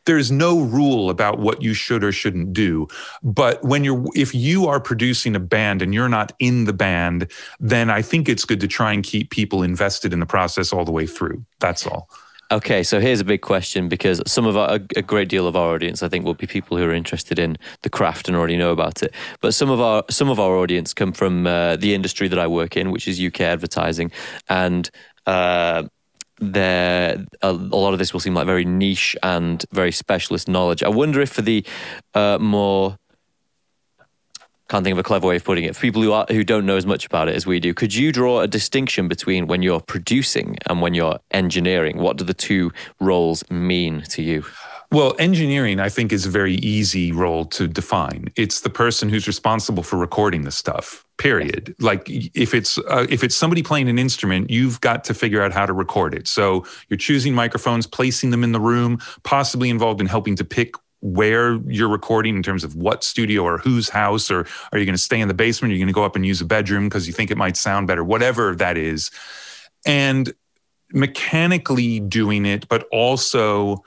[0.05, 2.87] there's no rule about what you should or shouldn't do
[3.23, 7.31] but when you're if you are producing a band and you're not in the band
[7.59, 10.85] then i think it's good to try and keep people invested in the process all
[10.85, 12.09] the way through that's all
[12.51, 15.75] Okay, so here's a big question because some of our, a great deal of our
[15.75, 18.71] audience, I think, will be people who are interested in the craft and already know
[18.71, 19.15] about it.
[19.41, 22.47] But some of our some of our audience come from uh, the industry that I
[22.47, 24.13] work in, which is UK advertising,
[24.49, 24.91] and
[25.27, 25.85] uh,
[26.39, 30.83] there a, a, lot of this will seem like very niche and very specialist knowledge.
[30.83, 31.65] I wonder if for the
[32.15, 32.99] uh, more
[34.69, 35.75] can't think of a clever way of putting it.
[35.75, 37.95] For people who are who don't know as much about it as we do, could
[37.95, 41.99] you draw a distinction between when you're producing and when you're engineering?
[41.99, 44.45] What do the two roles mean to you?
[44.95, 48.29] Well, engineering, I think, is a very easy role to define.
[48.37, 51.05] It's the person who's responsible for recording the stuff.
[51.17, 51.75] Period.
[51.81, 55.53] Like if it's uh, if it's somebody playing an instrument, you've got to figure out
[55.53, 56.29] how to record it.
[56.29, 60.75] So you're choosing microphones, placing them in the room, possibly involved in helping to pick
[61.05, 64.95] where you're recording in terms of what studio or whose house, or are you going
[64.95, 65.71] to stay in the basement?
[65.71, 67.59] Are you going to go up and use a bedroom because you think it might
[67.59, 68.03] sound better?
[68.03, 69.11] Whatever that is,
[69.85, 70.33] and
[70.93, 73.85] mechanically doing it, but also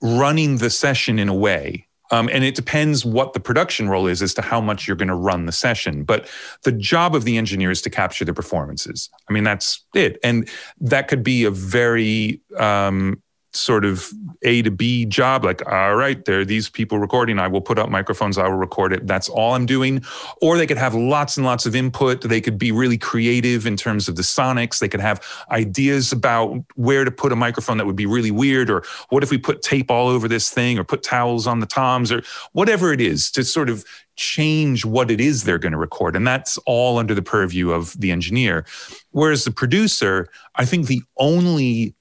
[0.00, 1.88] running the session in a way.
[2.12, 5.08] Um, and it depends what the production role is as to how much you're going
[5.08, 6.04] to run the session.
[6.04, 6.30] But
[6.62, 9.10] the job of the engineer is to capture the performances.
[9.28, 10.18] I mean, that's it.
[10.22, 10.48] And
[10.80, 13.20] that could be a very um,
[13.58, 14.08] sort of
[14.42, 17.38] A to B job, like, all right, there are these people recording.
[17.38, 19.06] I will put up microphones, I will record it.
[19.06, 20.02] That's all I'm doing.
[20.40, 22.22] Or they could have lots and lots of input.
[22.22, 24.78] They could be really creative in terms of the sonics.
[24.78, 28.70] They could have ideas about where to put a microphone that would be really weird.
[28.70, 31.66] Or what if we put tape all over this thing or put towels on the
[31.66, 33.84] toms or whatever it is to sort of
[34.18, 36.16] change what it is they're going to record.
[36.16, 38.66] And that's all under the purview of the engineer.
[39.12, 41.94] Whereas the producer, I think the only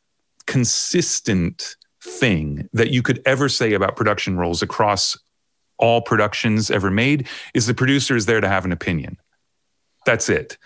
[0.48, 5.18] consistent thing that you could ever say about production roles across
[5.78, 9.18] all productions ever made is the producer is there to have an opinion.
[10.06, 10.58] That's it.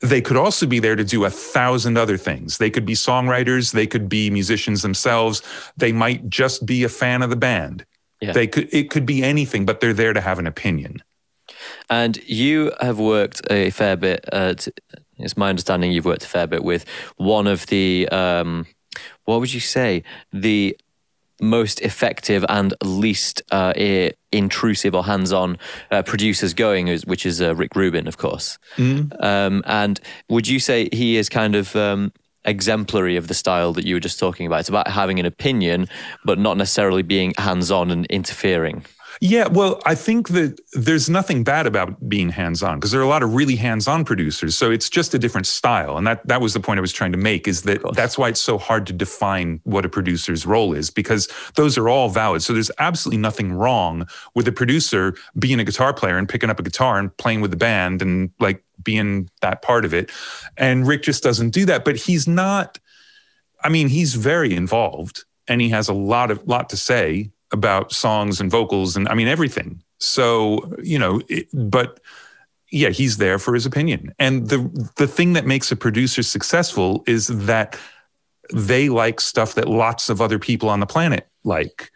[0.00, 2.56] They could also be there to do a thousand other things.
[2.56, 5.42] They could be songwriters, they could be musicians themselves,
[5.76, 7.84] they might just be a fan of the band.
[8.20, 8.32] Yeah.
[8.32, 11.02] They could it could be anything, but they're there to have an opinion.
[11.90, 14.24] And you have worked a fair bit.
[14.32, 14.54] Uh,
[15.18, 18.66] it's my understanding you've worked a fair bit with one of the um,
[19.30, 20.76] what would you say the
[21.40, 23.72] most effective and least uh,
[24.32, 25.56] intrusive or hands-on
[25.92, 28.58] uh, producers going, which is uh, Rick Rubin, of course.
[28.76, 29.24] Mm.
[29.24, 32.12] Um, and would you say he is kind of um,
[32.44, 34.60] exemplary of the style that you were just talking about?
[34.60, 35.86] It's about having an opinion,
[36.24, 38.84] but not necessarily being hands-on and interfering.
[39.22, 43.08] Yeah, well, I think that there's nothing bad about being hands-on because there are a
[43.08, 44.56] lot of really hands-on producers.
[44.56, 47.12] So it's just a different style, and that that was the point I was trying
[47.12, 47.46] to make.
[47.46, 51.28] Is that that's why it's so hard to define what a producer's role is because
[51.54, 52.42] those are all valid.
[52.42, 56.58] So there's absolutely nothing wrong with a producer being a guitar player and picking up
[56.58, 60.10] a guitar and playing with the band and like being that part of it.
[60.56, 61.84] And Rick just doesn't do that.
[61.84, 62.78] But he's not.
[63.62, 67.92] I mean, he's very involved and he has a lot of lot to say about
[67.92, 69.82] songs and vocals and I mean everything.
[69.98, 72.00] So, you know, it, but
[72.70, 74.14] yeah, he's there for his opinion.
[74.18, 77.78] And the the thing that makes a producer successful is that
[78.52, 81.90] they like stuff that lots of other people on the planet like.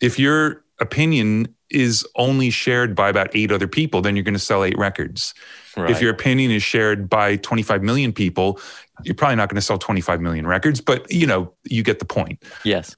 [0.00, 4.40] If your opinion is only shared by about 8 other people, then you're going to
[4.40, 5.34] sell 8 records.
[5.76, 5.90] Right.
[5.90, 8.60] If your opinion is shared by 25 million people,
[9.02, 12.04] you're probably not going to sell 25 million records, but you know, you get the
[12.04, 12.42] point.
[12.64, 12.96] Yes.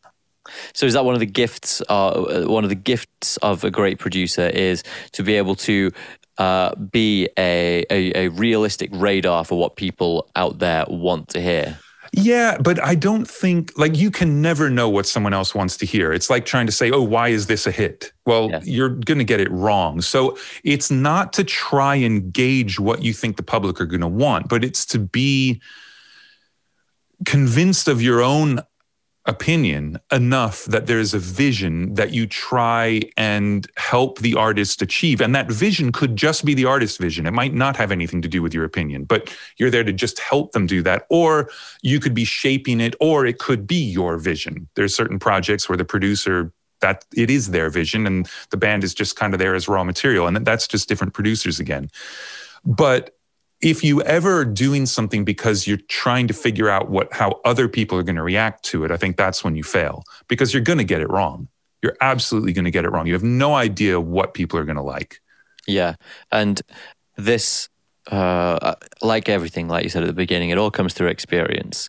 [0.72, 1.82] So is that one of the gifts?
[1.88, 4.82] Uh, one of the gifts of a great producer is
[5.12, 5.92] to be able to
[6.38, 11.78] uh, be a, a, a realistic radar for what people out there want to hear.
[12.12, 15.86] Yeah, but I don't think like you can never know what someone else wants to
[15.86, 16.12] hear.
[16.12, 18.66] It's like trying to say, "Oh, why is this a hit?" Well, yes.
[18.66, 20.00] you're going to get it wrong.
[20.00, 24.08] So, it's not to try and gauge what you think the public are going to
[24.08, 25.60] want, but it's to be
[27.24, 28.60] convinced of your own
[29.26, 35.20] opinion enough that there's a vision that you try and help the artist achieve.
[35.20, 37.26] And that vision could just be the artist's vision.
[37.26, 40.18] It might not have anything to do with your opinion, but you're there to just
[40.18, 41.06] help them do that.
[41.10, 41.50] Or
[41.82, 44.68] you could be shaping it, or it could be your vision.
[44.74, 48.92] There's certain projects where the producer that it is their vision and the band is
[48.92, 50.26] just kind of there as raw material.
[50.26, 51.90] And that's just different producers again.
[52.64, 53.15] But
[53.60, 57.68] if you ever are doing something because you're trying to figure out what how other
[57.68, 60.62] people are going to react to it, I think that's when you fail because you're
[60.62, 61.48] going to get it wrong.
[61.82, 63.06] You're absolutely going to get it wrong.
[63.06, 65.20] You have no idea what people are going to like.
[65.66, 65.94] Yeah,
[66.30, 66.60] and
[67.16, 67.68] this,
[68.10, 71.88] uh, like everything, like you said at the beginning, it all comes through experience.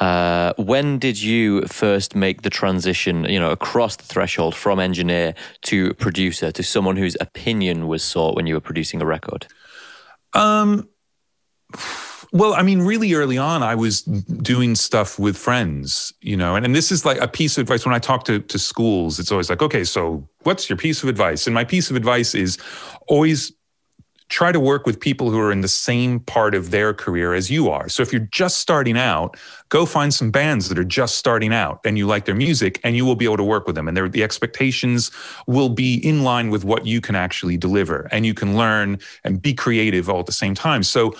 [0.00, 5.34] uh, when did you first make the transition, you know, across the threshold from engineer
[5.62, 9.46] to producer to someone whose opinion was sought when you were producing a record?
[10.32, 10.88] Um,
[12.34, 16.64] well, I mean, really early on, I was doing stuff with friends, you know, and,
[16.64, 19.30] and this is like a piece of advice when I talk to, to schools, it's
[19.30, 21.46] always like, okay, so what's your piece of advice?
[21.46, 22.58] And my piece of advice is
[23.06, 23.52] always
[24.28, 27.50] try to work with people who are in the same part of their career as
[27.50, 27.88] you are.
[27.88, 29.36] So if you're just starting out,
[29.68, 32.96] go find some bands that are just starting out and you like their music and
[32.96, 35.10] you will be able to work with them and the expectations
[35.46, 39.42] will be in line with what you can actually deliver and you can learn and
[39.42, 40.82] be creative all at the same time.
[40.82, 41.14] So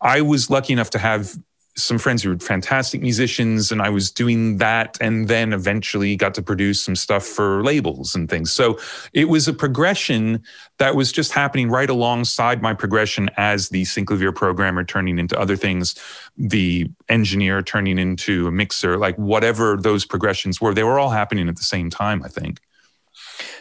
[0.00, 1.36] I was lucky enough to have
[1.78, 6.34] some friends who were fantastic musicians and I was doing that and then eventually got
[6.34, 8.52] to produce some stuff for labels and things.
[8.52, 8.78] So
[9.12, 10.42] it was a progression
[10.78, 15.56] that was just happening right alongside my progression as the synclavier programmer turning into other
[15.56, 15.94] things,
[16.36, 21.48] the engineer turning into a mixer, like whatever those progressions were, they were all happening
[21.48, 22.60] at the same time, I think.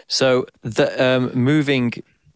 [0.08, 1.94] So the um, moving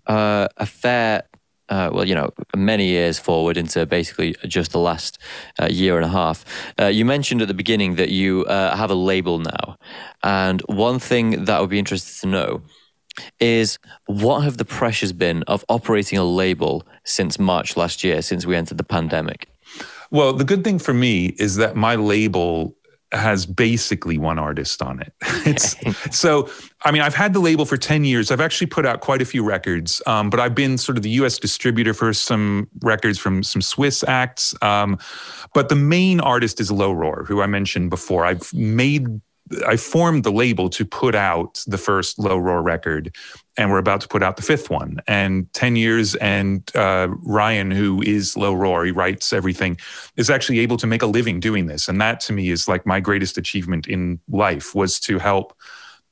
[0.08, 1.24] uh, a fair
[1.71, 5.17] uh, well, you know, many years forward into basically just the last
[5.60, 6.45] uh, year and a half.
[6.79, 9.77] Uh, you mentioned at the beginning that you uh, have a label now.
[10.21, 12.62] And one thing that I would be interested to know
[13.39, 18.45] is what have the pressures been of operating a label since March last year, since
[18.45, 19.47] we entered the pandemic?
[20.12, 22.75] Well, the good thing for me is that my label
[23.12, 25.13] has basically one artist on it.
[25.45, 25.76] it's
[26.17, 26.50] so
[26.84, 28.32] I mean I've had the label for 10 years.
[28.32, 31.10] I've actually put out quite a few records, um, but I've been sort of the
[31.12, 34.56] US distributor for some records from some Swiss acts.
[34.62, 34.97] Um,
[35.54, 38.26] but the main artist is Low Roar, who I mentioned before.
[38.26, 39.21] I've made
[39.67, 43.15] I formed the label to put out the first Low Roar record,
[43.57, 44.99] and we're about to put out the fifth one.
[45.07, 49.77] And 10 years, and uh, Ryan, who is Low Roar, he writes everything,
[50.17, 51.87] is actually able to make a living doing this.
[51.87, 55.55] And that to me is like my greatest achievement in life was to help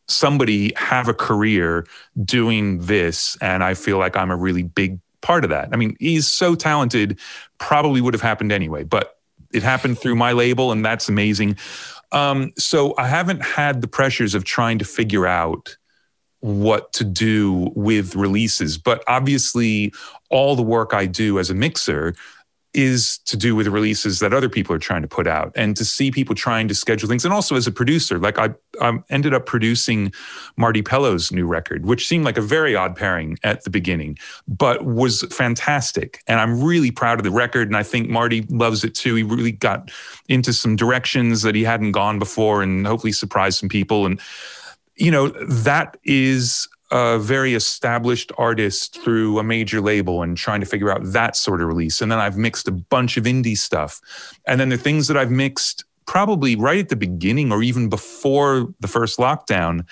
[0.07, 1.85] somebody have a career
[2.23, 3.37] doing this.
[3.41, 5.69] And I feel like I'm a really big part of that.
[5.71, 7.19] I mean, he's so talented,
[7.57, 9.17] probably would have happened anyway, but
[9.53, 11.57] it happened through my label, and that's amazing.
[12.11, 15.77] Um, so I haven't had the pressures of trying to figure out
[16.41, 18.77] what to do with releases.
[18.77, 19.93] But obviously,
[20.29, 22.15] all the work I do as a mixer
[22.73, 25.83] is to do with releases that other people are trying to put out and to
[25.83, 27.25] see people trying to schedule things.
[27.25, 30.13] And also as a producer, like I, I ended up producing
[30.55, 34.85] Marti Pellow's new record, which seemed like a very odd pairing at the beginning, but
[34.85, 36.21] was fantastic.
[36.27, 37.67] And I'm really proud of the record.
[37.67, 39.15] And I think Marti loves it too.
[39.15, 39.89] He really got
[40.27, 44.05] into some directions that he hadn't gone before and hopefully surprised some people.
[44.05, 44.19] And,
[44.95, 50.65] you know, that is a very established artist through a major label and trying to
[50.65, 52.01] figure out that sort of release.
[52.01, 54.01] And then I've mixed a bunch of indie stuff.
[54.47, 58.67] And then the things that I've mixed probably right at the beginning or even before
[58.79, 59.85] the first lockdown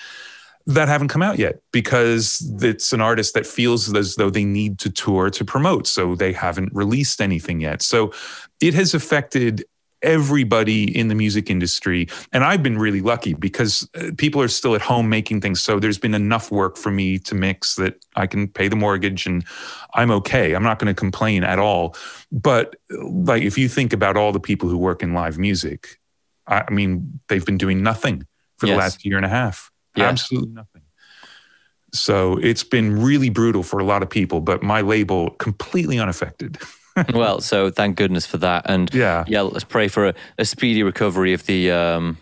[0.66, 4.78] that haven't come out yet because it's an artist that feels as though they need
[4.80, 5.86] to tour to promote.
[5.86, 7.80] So they haven't released anything yet.
[7.80, 8.12] So
[8.60, 9.64] it has affected
[10.02, 12.08] everybody in the music industry.
[12.32, 15.60] And I've been really lucky because uh, people are still at home making things.
[15.60, 19.26] So there's been enough work for me to mix that I can pay the mortgage
[19.26, 19.44] and
[19.94, 20.54] I'm okay.
[20.54, 21.96] I'm not going to complain at all.
[22.30, 25.98] But like, if you think about all the people who work in live music,
[26.46, 28.74] I mean, they've been doing nothing for yes.
[28.74, 29.70] the last year and a half.
[29.96, 30.04] Yeah.
[30.04, 30.82] Absolutely nothing.
[31.92, 36.58] So it's been really brutal for a lot of people, but my label completely unaffected.
[37.12, 39.42] Well, so thank goodness for that, and yeah, yeah.
[39.42, 42.18] Let's pray for a, a speedy recovery of the, um,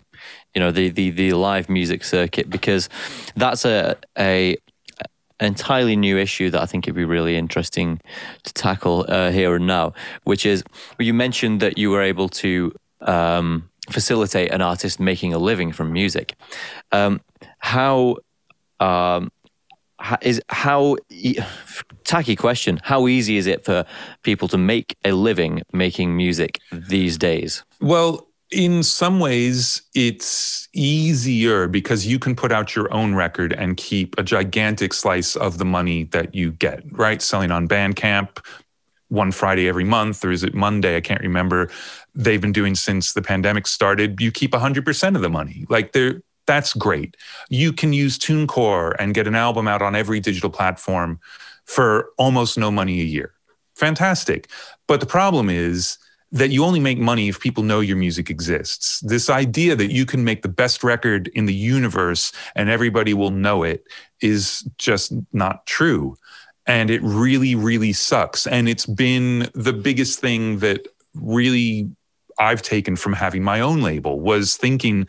[0.54, 2.88] you know, the, the the live music circuit because
[3.36, 4.56] that's a a
[5.40, 8.00] entirely new issue that I think it'd be really interesting
[8.44, 9.92] to tackle uh, here and now,
[10.24, 10.64] which is
[10.98, 15.72] well, you mentioned that you were able to um, facilitate an artist making a living
[15.72, 16.34] from music.
[16.92, 17.20] Um,
[17.58, 18.16] how
[18.80, 19.30] um,
[20.22, 20.96] is how
[22.04, 22.80] tacky question.
[22.82, 23.84] How easy is it for
[24.22, 27.64] people to make a living making music these days?
[27.80, 33.76] Well in some ways it's easier because you can put out your own record and
[33.76, 37.20] keep a gigantic slice of the money that you get right?
[37.20, 38.38] Selling on bandcamp
[39.08, 40.96] one friday every month or is it monday?
[40.96, 41.70] I can't remember.
[42.14, 44.20] They've been doing since the pandemic started.
[44.20, 45.66] You keep 100% of the money.
[45.68, 47.16] Like there that's great.
[47.48, 51.20] You can use TuneCore and get an album out on every digital platform
[51.64, 53.32] for almost no money a year.
[53.74, 54.48] Fantastic.
[54.86, 55.98] But the problem is
[56.32, 59.00] that you only make money if people know your music exists.
[59.00, 63.30] This idea that you can make the best record in the universe and everybody will
[63.30, 63.84] know it
[64.20, 66.16] is just not true.
[66.66, 68.46] And it really, really sucks.
[68.46, 71.88] And it's been the biggest thing that really
[72.38, 75.06] I've taken from having my own label was thinking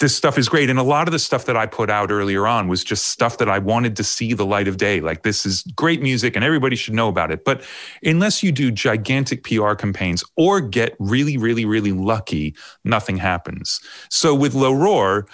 [0.00, 0.70] this stuff is great.
[0.70, 3.38] And a lot of the stuff that I put out earlier on was just stuff
[3.38, 5.00] that I wanted to see the light of day.
[5.00, 7.44] Like, this is great music and everybody should know about it.
[7.44, 7.64] But
[8.02, 13.80] unless you do gigantic PR campaigns or get really, really, really lucky, nothing happens.
[14.10, 15.26] So with Low Roar,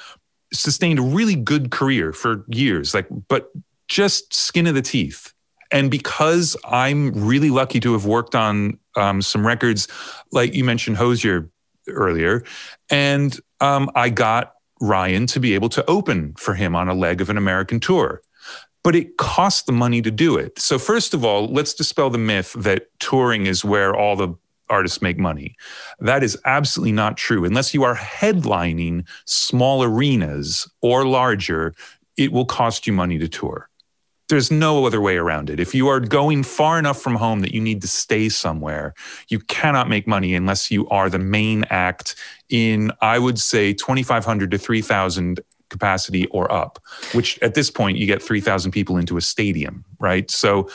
[0.52, 3.50] sustained a really good career for years, like, but
[3.88, 5.32] just skin of the teeth.
[5.72, 9.86] And because I'm really lucky to have worked on um, some records,
[10.32, 11.48] like you mentioned Hozier
[11.89, 12.45] earlier,
[12.89, 17.20] and um, I got Ryan to be able to open for him on a leg
[17.20, 18.22] of an American tour.
[18.83, 20.59] But it cost the money to do it.
[20.59, 24.35] So, first of all, let's dispel the myth that touring is where all the
[24.70, 25.57] artists make money.
[25.99, 27.45] That is absolutely not true.
[27.45, 31.74] Unless you are headlining small arenas or larger,
[32.16, 33.70] it will cost you money to tour.
[34.31, 35.61] There's no other way around it.
[35.61, 38.95] If you are going far enough from home that you need to stay somewhere,
[39.28, 42.14] you cannot make money unless you are the main act
[42.49, 46.78] in, I would say, 2,500 to 3,000 capacity or up,
[47.12, 50.31] which at this point you get 3,000 people into a stadium, right?
[50.31, 50.68] So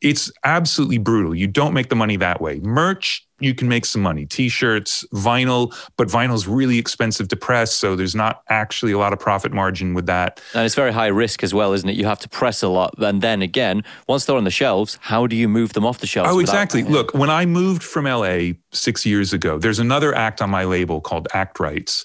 [0.00, 1.34] it's absolutely brutal.
[1.34, 2.60] You don't make the money that way.
[2.60, 4.24] Merch, you can make some money.
[4.26, 9.18] T-shirts, vinyl, but vinyl's really expensive to press, so there's not actually a lot of
[9.18, 10.40] profit margin with that.
[10.54, 11.96] And it's very high risk as well, isn't it?
[11.96, 15.26] You have to press a lot, and then again, once they're on the shelves, how
[15.26, 16.30] do you move them off the shelves?
[16.32, 16.82] Oh, exactly.
[16.82, 20.64] Without, Look, when I moved from LA six years ago, there's another act on my
[20.64, 22.04] label called Act Rights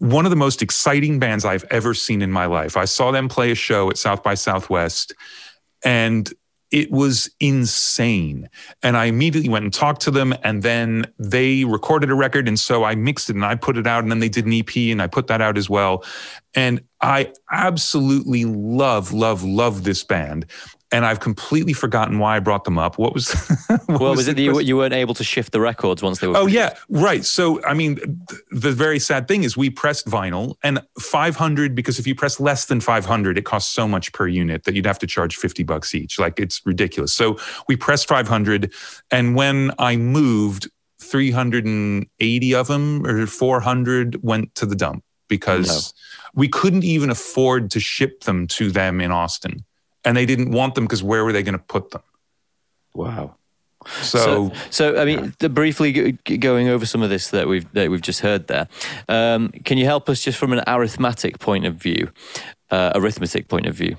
[0.00, 2.74] one of the most exciting bands I've ever seen in my life.
[2.74, 5.14] I saw them play a show at South by Southwest,
[5.84, 6.32] and
[6.70, 8.48] it was insane.
[8.82, 12.48] And I immediately went and talked to them, and then they recorded a record.
[12.48, 14.52] And so I mixed it and I put it out, and then they did an
[14.52, 16.04] EP, and I put that out as well.
[16.54, 20.46] And I absolutely love, love, love this band
[20.92, 22.98] and I've completely forgotten why I brought them up.
[22.98, 23.32] What was?
[23.66, 26.26] what well, was, was it you, you, weren't able to shift the records once they
[26.26, 26.36] were?
[26.36, 26.54] Oh produced?
[26.90, 27.24] yeah, right.
[27.24, 31.98] So I mean, th- the very sad thing is we pressed vinyl and 500 because
[31.98, 34.98] if you press less than 500, it costs so much per unit that you'd have
[35.00, 36.18] to charge 50 bucks each.
[36.18, 37.12] Like it's ridiculous.
[37.12, 37.38] So
[37.68, 38.72] we pressed 500,
[39.10, 40.68] and when I moved,
[41.00, 46.40] 380 of them or 400 went to the dump because no.
[46.40, 49.64] we couldn't even afford to ship them to them in Austin
[50.04, 52.02] and they didn't want them because where were they going to put them?
[52.94, 53.36] Wow.
[54.02, 55.48] So, so, so I mean, yeah.
[55.48, 58.68] briefly going over some of this that we've that we've just heard there.
[59.08, 62.10] Um, can you help us just from an arithmetic point of view,
[62.70, 63.96] uh, arithmetic point of view,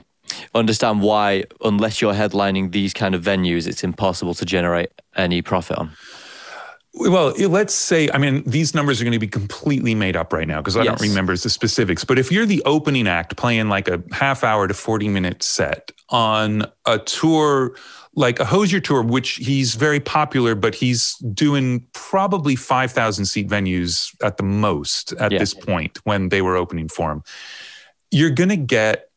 [0.53, 5.77] understand why, unless you're headlining these kind of venues, it's impossible to generate any profit
[5.77, 5.91] on?
[6.93, 10.47] Well, let's say, I mean, these numbers are going to be completely made up right
[10.47, 10.99] now because I yes.
[10.99, 12.03] don't remember the specifics.
[12.03, 15.91] But if you're the opening act playing like a half hour to 40 minute set
[16.09, 17.75] on a tour
[18.13, 24.13] like a Hozier tour, which he's very popular, but he's doing probably 5,000 seat venues
[24.21, 25.39] at the most at yeah.
[25.39, 27.23] this point when they were opening for him,
[28.09, 29.07] you're going to get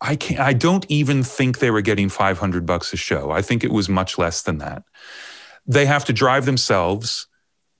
[0.00, 3.30] I can't I don't even think they were getting 500 bucks a show.
[3.30, 4.82] I think it was much less than that
[5.68, 7.26] they have to drive themselves.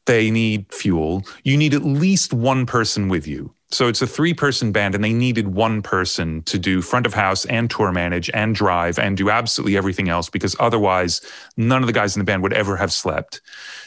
[0.07, 1.25] They need fuel.
[1.43, 3.55] You need at least one person with you.
[3.71, 7.13] So it's a three person band, and they needed one person to do front of
[7.13, 11.21] house and tour manage and drive and do absolutely everything else because otherwise,
[11.59, 13.43] none of the guys in the band would ever have slept.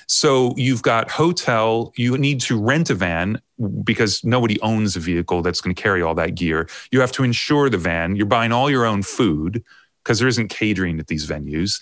[0.06, 3.42] So you've got hotel, you need to rent a van
[3.84, 6.70] because nobody owns a vehicle that's going to carry all that gear.
[6.92, 8.16] You have to insure the van.
[8.16, 9.64] You're buying all your own food
[10.04, 11.82] because there isn't catering at these venues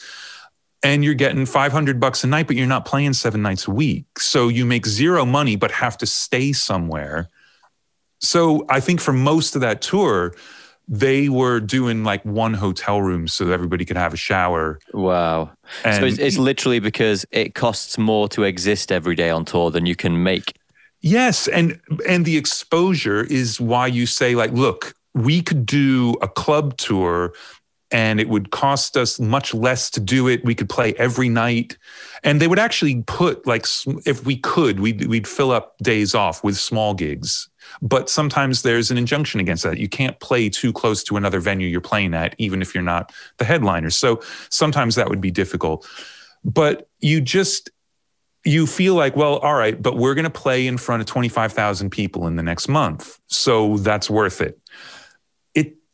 [0.83, 4.19] and you're getting 500 bucks a night but you're not playing seven nights a week.
[4.19, 7.29] So you make zero money but have to stay somewhere.
[8.19, 10.33] So i think for most of that tour
[10.91, 14.79] they were doing like one hotel room so that everybody could have a shower.
[14.91, 15.51] Wow.
[15.85, 19.69] And so it's, it's literally because it costs more to exist every day on tour
[19.69, 20.57] than you can make.
[21.01, 26.27] Yes and and the exposure is why you say like look we could do a
[26.27, 27.33] club tour
[27.91, 30.43] and it would cost us much less to do it.
[30.43, 31.77] We could play every night,
[32.23, 33.65] and they would actually put like
[34.05, 37.49] if we could, we'd we'd fill up days off with small gigs.
[37.81, 39.77] But sometimes there's an injunction against that.
[39.77, 43.11] You can't play too close to another venue you're playing at, even if you're not
[43.37, 43.89] the headliner.
[43.89, 45.87] So sometimes that would be difficult.
[46.43, 47.69] But you just
[48.45, 51.89] you feel like, well, all right, but we're going to play in front of 25,000
[51.89, 53.19] people in the next month.
[53.27, 54.57] So that's worth it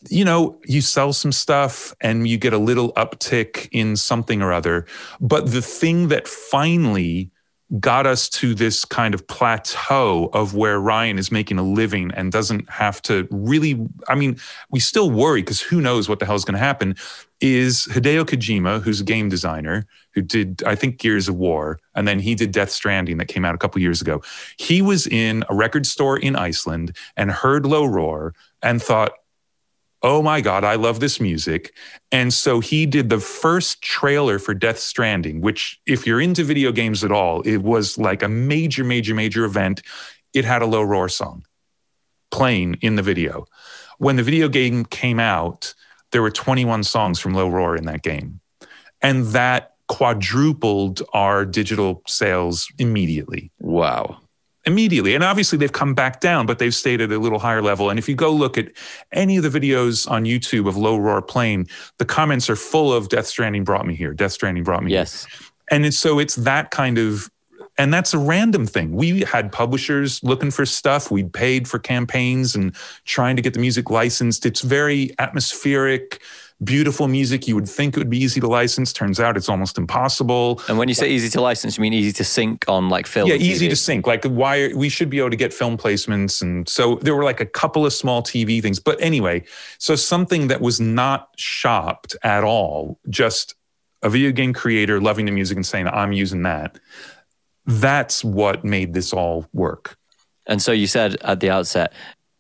[0.09, 4.53] you know, you sell some stuff and you get a little uptick in something or
[4.53, 4.85] other.
[5.19, 7.31] But the thing that finally
[7.79, 12.31] got us to this kind of plateau of where Ryan is making a living and
[12.31, 13.87] doesn't have to really.
[14.07, 14.37] I mean,
[14.69, 16.95] we still worry because who knows what the hell is going to happen.
[17.41, 22.07] Is Hideo Kojima, who's a game designer who did, I think, Gears of War, and
[22.07, 24.21] then he did Death Stranding that came out a couple years ago.
[24.57, 29.11] He was in a record store in Iceland and heard Low Roar and thought,
[30.05, 31.73] oh my God, I love this music.
[32.11, 36.71] And so he did the first trailer for Death Stranding, which, if you're into video
[36.71, 39.81] games at all, it was like a major, major, major event.
[40.31, 41.43] It had a low roar song
[42.29, 43.47] playing in the video.
[43.97, 45.73] When the video game came out,
[46.11, 48.41] there were 21 songs from Low Roar in that game.
[49.01, 53.51] And that quadrupled our digital sales immediately.
[53.59, 54.19] Wow
[54.66, 55.16] immediately.
[55.16, 57.89] And obviously they've come back down, but they've stayed at a little higher level.
[57.89, 58.70] And if you go look at
[59.11, 63.09] any of the videos on YouTube of Low Roar playing, the comments are full of
[63.09, 64.13] Death Stranding brought me here.
[64.13, 65.26] Death Stranding brought me yes.
[65.26, 65.47] Here.
[65.72, 67.30] And it's, so it's that kind of
[67.78, 68.93] and that's a random thing.
[68.93, 71.11] We had publishers looking for stuff.
[71.11, 74.45] We paid for campaigns and trying to get the music licensed.
[74.45, 76.22] It's very atmospheric
[76.63, 78.93] beautiful music you would think it would be easy to license.
[78.93, 80.61] Turns out it's almost impossible.
[80.67, 83.29] And when you say easy to license, you mean easy to sync on like film?
[83.29, 84.07] Yeah, easy to sync.
[84.07, 86.41] Like why we should be able to get film placements.
[86.41, 88.79] And so there were like a couple of small TV things.
[88.79, 89.43] But anyway,
[89.79, 93.55] so something that was not shopped at all, just
[94.01, 96.79] a video game creator loving the music and saying, I'm using that.
[97.65, 99.97] That's what made this all work.
[100.47, 101.91] And so you said at the outset,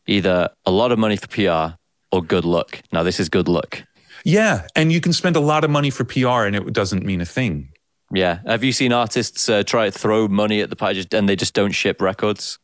[0.07, 1.75] either a lot of money for PR
[2.11, 2.81] or good luck.
[2.91, 3.83] Now, this is good luck.
[4.25, 7.21] Yeah, and you can spend a lot of money for PR and it doesn't mean
[7.21, 7.69] a thing.
[8.11, 8.39] Yeah.
[8.47, 11.53] Have you seen artists uh, try to throw money at the page and they just
[11.53, 12.57] don't ship records?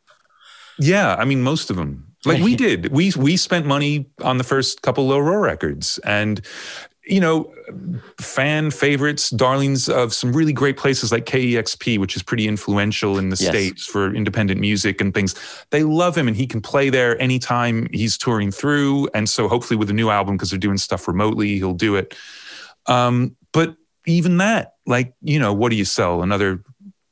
[0.78, 2.14] Yeah, I mean most of them.
[2.24, 2.90] Like we did.
[2.90, 6.40] We we spent money on the first couple low roar records and
[7.04, 7.52] you know,
[8.20, 13.28] fan favorites, darlings of some really great places like KEXP, which is pretty influential in
[13.30, 13.48] the yes.
[13.48, 15.34] States for independent music and things.
[15.70, 19.08] They love him and he can play there anytime he's touring through.
[19.14, 22.14] And so hopefully with a new album, because they're doing stuff remotely, he'll do it.
[22.86, 23.76] Um, but
[24.06, 26.22] even that, like, you know, what do you sell?
[26.22, 26.62] Another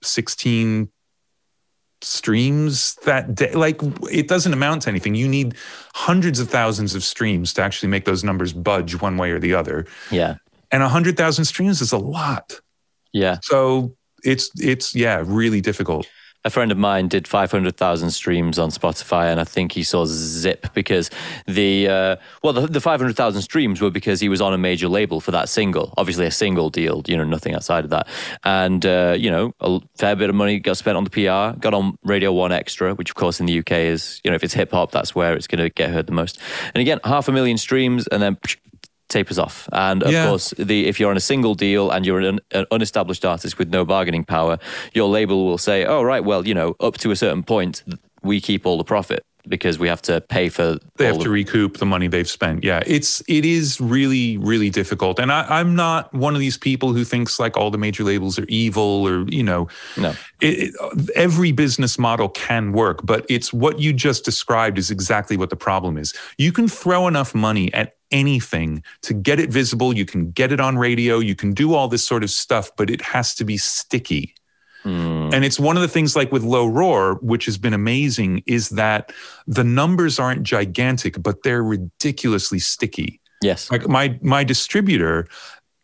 [0.02, 0.88] 16
[2.02, 3.52] streams that day.
[3.52, 3.80] Like
[4.10, 5.14] it doesn't amount to anything.
[5.14, 5.54] You need
[5.94, 9.54] hundreds of thousands of streams to actually make those numbers budge one way or the
[9.54, 9.86] other.
[10.10, 10.36] Yeah.
[10.70, 12.60] And a hundred thousand streams is a lot.
[13.12, 13.38] Yeah.
[13.42, 16.06] So it's it's yeah, really difficult
[16.44, 20.72] a friend of mine did 500,000 streams on Spotify, and I think he saw zip
[20.74, 21.10] because
[21.46, 25.20] the uh, well, the, the 500,000 streams were because he was on a major label
[25.20, 25.92] for that single.
[25.96, 28.06] Obviously, a single deal, you know, nothing outside of that.
[28.44, 31.74] And uh, you know, a fair bit of money got spent on the PR, got
[31.74, 34.70] on Radio 1Xtra, which of course in the UK is, you know, if it's hip
[34.70, 36.38] hop, that's where it's going to get heard the most.
[36.74, 38.38] And again, half a million streams, and then
[39.10, 39.68] tapers off.
[39.72, 40.26] And of yeah.
[40.26, 43.68] course, the if you're on a single deal and you're an, an, unestablished artist with
[43.68, 44.58] no bargaining power,
[44.94, 47.82] your label will say, "Oh, right, well, you know, up to a certain point,
[48.22, 51.78] we keep all the profit." Because we have to pay for they have to recoup
[51.78, 52.64] the money they've spent.
[52.64, 55.18] Yeah it's it is really really difficult.
[55.18, 58.38] And I, i'm not one of these people who thinks like all the major labels
[58.38, 60.14] are evil or you know no.
[60.40, 65.36] it, it, every business model can work but it's what you just described is exactly
[65.36, 66.14] what the problem is.
[66.38, 69.96] You can throw enough money at anything to get it visible.
[69.96, 71.20] You can get it on radio.
[71.20, 74.34] You can do all this sort of stuff but it has to be sticky
[74.84, 75.34] Mm.
[75.34, 78.70] And it's one of the things like with Low Roar, which has been amazing, is
[78.70, 79.12] that
[79.46, 83.20] the numbers aren't gigantic, but they're ridiculously sticky.
[83.42, 83.70] Yes.
[83.70, 85.28] Like my my distributor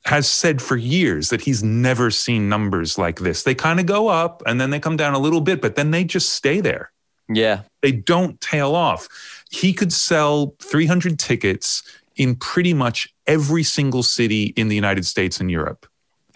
[0.05, 3.43] has said for years that he's never seen numbers like this.
[3.43, 5.91] They kind of go up and then they come down a little bit, but then
[5.91, 6.93] they just stay there.
[7.29, 7.63] Yeah.
[7.83, 9.09] They don't tail off.
[9.51, 11.83] He could sell 300 tickets
[12.15, 15.87] in pretty much every single city in the United States and Europe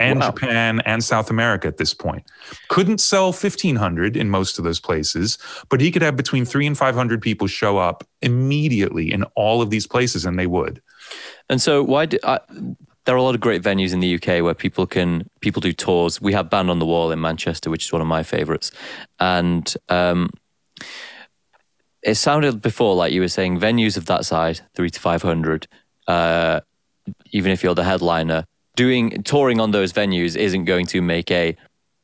[0.01, 0.31] and wow.
[0.31, 2.25] Japan and South America at this point.
[2.69, 5.39] Couldn't sell 1,500 in most of those places,
[5.69, 9.71] but he could have between three and 500 people show up immediately in all of
[9.71, 10.83] these places, and they would.
[11.49, 12.39] And so, why do, uh,
[13.05, 15.73] there are a lot of great venues in the UK where people can people do
[15.73, 16.21] tours.
[16.21, 18.73] We have Band on the Wall in Manchester, which is one of my favourites,
[19.19, 20.31] and um,
[22.03, 25.69] it sounded before like you were saying venues of that size, three to five hundred.
[26.07, 26.61] Uh,
[27.33, 28.47] even if you're the headliner,
[28.77, 31.57] doing touring on those venues isn't going to make a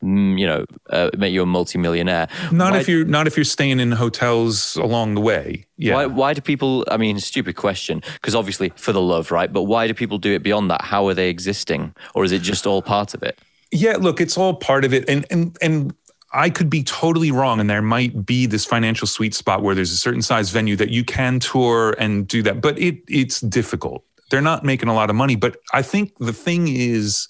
[0.02, 2.28] mm, you know uh, make you a multimillionaire.
[2.52, 5.66] Not why, if you're not if you're staying in hotels along the way.
[5.76, 5.94] Yeah.
[5.94, 9.52] Why, why do people i mean stupid question because obviously for the love right?
[9.52, 10.82] But why do people do it beyond that?
[10.82, 11.94] How are they existing?
[12.14, 13.38] Or is it just all part of it?
[13.70, 15.08] Yeah look it's all part of it.
[15.08, 15.94] And and and
[16.32, 19.92] I could be totally wrong, and there might be this financial sweet spot where there's
[19.92, 24.04] a certain size venue that you can tour and do that, but it it's difficult
[24.30, 25.36] they're not making a lot of money.
[25.36, 27.28] But I think the thing is,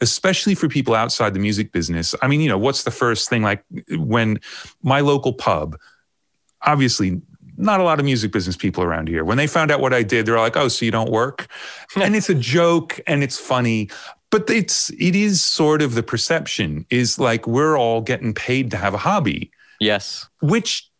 [0.00, 2.14] especially for people outside the music business.
[2.22, 4.40] I mean, you know, what's the first thing like when
[4.82, 5.78] my local pub,
[6.62, 7.20] obviously
[7.56, 9.24] not a lot of music business people around here.
[9.24, 11.46] When they found out what I did, they're like, "Oh, so you don't work?"
[11.96, 13.88] and it's a joke and it's funny,
[14.30, 18.76] but it's it is sort of the perception is like we're all getting paid to
[18.76, 19.50] have a hobby.
[19.80, 20.28] Yes.
[20.40, 20.90] Which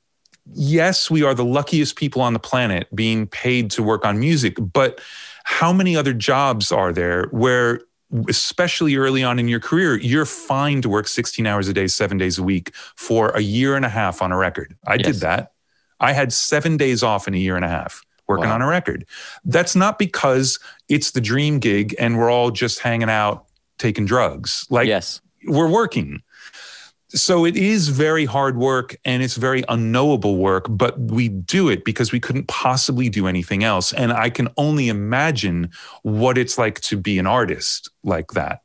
[0.54, 4.56] yes, we are the luckiest people on the planet being paid to work on music,
[4.58, 5.00] but
[5.46, 7.80] how many other jobs are there where
[8.28, 12.18] especially early on in your career, you're fine to work 16 hours a day, seven
[12.18, 14.76] days a week for a year and a half on a record.
[14.86, 15.06] I yes.
[15.06, 15.52] did that.
[16.00, 18.56] I had seven days off in a year and a half working wow.
[18.56, 19.06] on a record.
[19.44, 23.46] That's not because it's the dream gig and we're all just hanging out
[23.78, 24.66] taking drugs.
[24.68, 25.20] Like, yes.
[25.46, 26.22] we're working.
[27.16, 31.82] So it is very hard work and it's very unknowable work, but we do it
[31.82, 33.94] because we couldn't possibly do anything else.
[33.94, 35.70] And I can only imagine
[36.02, 38.60] what it's like to be an artist like that.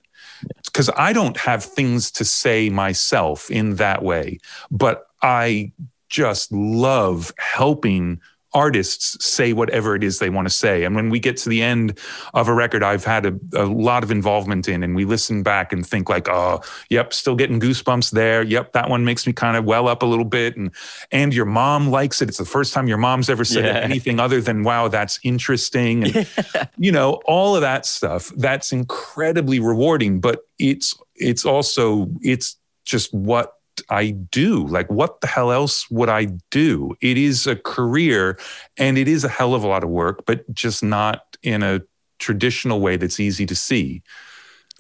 [0.66, 4.39] Because I don't have things to say myself in that way,
[4.70, 5.72] but I
[6.10, 8.20] just love helping
[8.54, 10.84] artists say whatever it is they want to say.
[10.84, 11.97] And when we get to the end
[12.34, 15.72] of a record I've had a, a, lot of involvement in, and we listen back
[15.72, 18.43] and think like, oh, yep, still getting goosebumps there.
[18.43, 20.58] Yep, that one makes me kind of well up a little bit.
[20.58, 20.72] And
[21.12, 22.30] and your mom likes it.
[22.30, 23.82] It's the first time your mom's ever said yeah.
[23.82, 26.04] anything other than wow, that's interesting.
[26.04, 26.28] And
[26.78, 28.32] you know, all of that stuff.
[28.36, 30.20] That's incredibly rewarding.
[30.20, 34.65] But it's it's also it's just what I do?
[34.67, 36.95] Like, what the hell else would I do?
[37.01, 38.38] It is a career
[38.78, 41.82] and it is a hell of a lot of work, but just not in a
[42.19, 44.03] traditional way that's easy to see.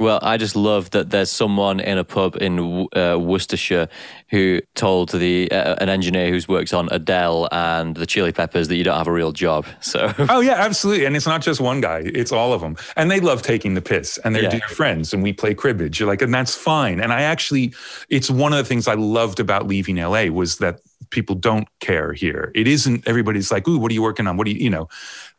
[0.01, 3.87] Well, I just love that there's someone in a pub in uh, Worcestershire
[4.31, 8.77] who told the uh, an engineer who's worked on Adele and the Chili Peppers that
[8.77, 9.67] you don't have a real job.
[9.79, 10.11] So.
[10.29, 13.19] Oh yeah, absolutely, and it's not just one guy; it's all of them, and they
[13.19, 14.49] love taking the piss, and they're yeah.
[14.49, 15.99] dear friends, and we play cribbage.
[15.99, 16.99] You're like, and that's fine.
[16.99, 17.73] And I actually,
[18.09, 20.79] it's one of the things I loved about leaving LA was that
[21.11, 22.51] people don't care here.
[22.55, 24.37] It isn't everybody's like, "Ooh, what are you working on?
[24.37, 24.89] What do you, you know?"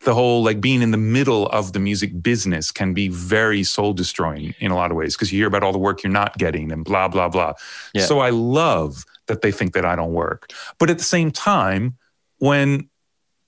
[0.04, 3.92] The whole like being in the middle of the music business can be very soul
[3.92, 6.36] destroying in a lot of ways because you hear about all the work you're not
[6.38, 7.54] getting and blah blah blah.
[7.94, 8.06] Yeah.
[8.06, 10.50] So I love that they think that I don't work.
[10.78, 11.96] But at the same time,
[12.38, 12.88] when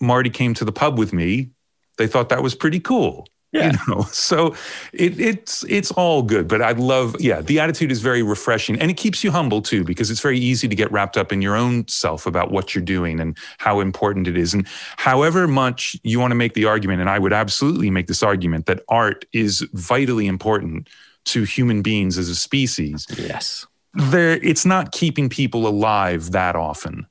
[0.01, 1.51] Marti came to the pub with me,
[1.99, 3.27] they thought that was pretty cool.
[3.65, 3.71] Yeah.
[3.71, 4.57] You know, so
[4.93, 6.49] it, it's it's all good.
[6.49, 9.85] But I love, yeah, the attitude is very refreshing, and it keeps you humble too,
[9.85, 12.83] because it's very easy to get wrapped up in your own self about what you're
[12.83, 14.55] doing and how important it is.
[14.55, 18.25] And however much you want to make the argument, and I would absolutely make this
[18.25, 20.89] argument that art is vitally important
[21.27, 23.07] to human beings as a species.
[23.17, 27.07] Yes, there, it's not keeping people alive that often.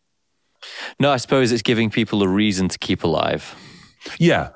[0.99, 3.55] No, I suppose it's giving people a reason to keep alive.
[4.19, 4.49] Yeah,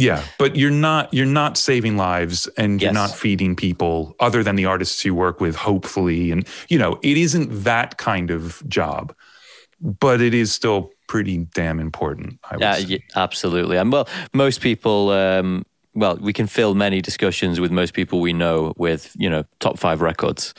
[0.00, 4.56] yeah, but you're not you're not saving lives and you're not feeding people other than
[4.56, 9.14] the artists you work with hopefully and you know, it isn't that kind of job.
[9.82, 13.02] But it is still pretty damn important, I would yeah, say.
[13.16, 13.78] absolutely.
[13.78, 18.32] And well, most people um, well, we can fill many discussions with most people we
[18.32, 20.54] know with, you know, top five records.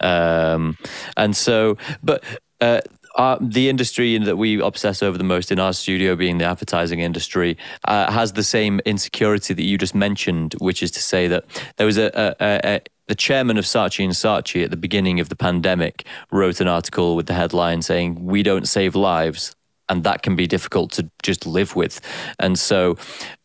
[0.00, 0.76] Um,
[1.16, 2.22] and so, but
[2.60, 2.80] uh,
[3.16, 7.00] uh, the industry that we obsess over the most in our studio, being the advertising
[7.00, 11.44] industry, uh, has the same insecurity that you just mentioned, which is to say that
[11.76, 15.20] there was a, a, a, a the chairman of Saatchi and Saatchi at the beginning
[15.20, 19.54] of the pandemic wrote an article with the headline saying, "We don't save lives,
[19.88, 22.00] and that can be difficult to just live with.
[22.38, 22.96] And so,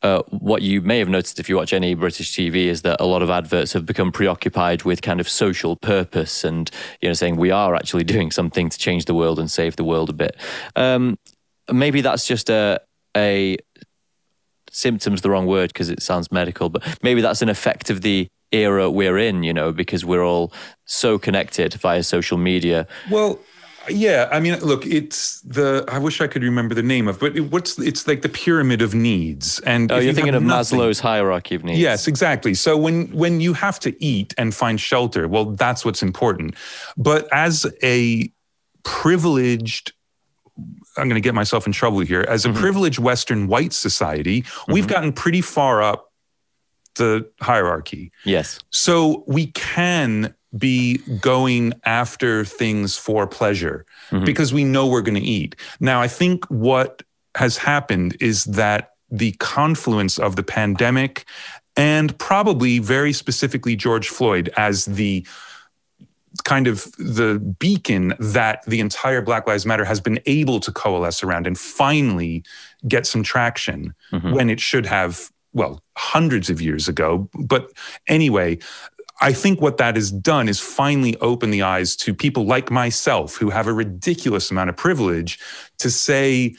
[0.01, 3.05] uh, what you may have noticed if you watch any British TV is that a
[3.05, 6.71] lot of adverts have become preoccupied with kind of social purpose and
[7.01, 9.83] you know saying we are actually doing something to change the world and save the
[9.83, 10.35] world a bit.
[10.75, 11.17] Um,
[11.71, 12.79] maybe that's just a
[13.17, 13.57] a
[14.71, 18.27] symptom's the wrong word because it sounds medical, but maybe that's an effect of the
[18.51, 20.53] era we're in, you know, because we're all
[20.85, 22.87] so connected via social media.
[23.09, 23.39] Well,
[23.87, 27.35] yeah, I mean, look, it's the I wish I could remember the name of, but
[27.35, 29.59] it, what's it's like the pyramid of needs.
[29.61, 31.79] And oh, you're you thinking of nothing, Maslow's hierarchy of needs.
[31.79, 32.53] Yes, exactly.
[32.53, 36.55] So when when you have to eat and find shelter, well, that's what's important.
[36.97, 38.31] But as a
[38.83, 39.93] privileged
[40.97, 42.25] I'm going to get myself in trouble here.
[42.27, 42.59] As a mm-hmm.
[42.59, 44.73] privileged Western white society, mm-hmm.
[44.73, 46.11] we've gotten pretty far up
[46.95, 48.11] the hierarchy.
[48.25, 48.59] Yes.
[48.69, 54.25] So we can be going after things for pleasure mm-hmm.
[54.25, 55.55] because we know we're going to eat.
[55.79, 57.03] Now, I think what
[57.35, 61.25] has happened is that the confluence of the pandemic
[61.75, 65.25] and probably very specifically George Floyd as the
[66.43, 71.23] kind of the beacon that the entire Black Lives Matter has been able to coalesce
[71.23, 72.43] around and finally
[72.87, 74.31] get some traction mm-hmm.
[74.33, 77.29] when it should have, well, hundreds of years ago.
[77.33, 77.71] But
[78.07, 78.59] anyway,
[79.21, 83.35] I think what that has done is finally open the eyes to people like myself
[83.35, 85.39] who have a ridiculous amount of privilege
[85.79, 86.55] to say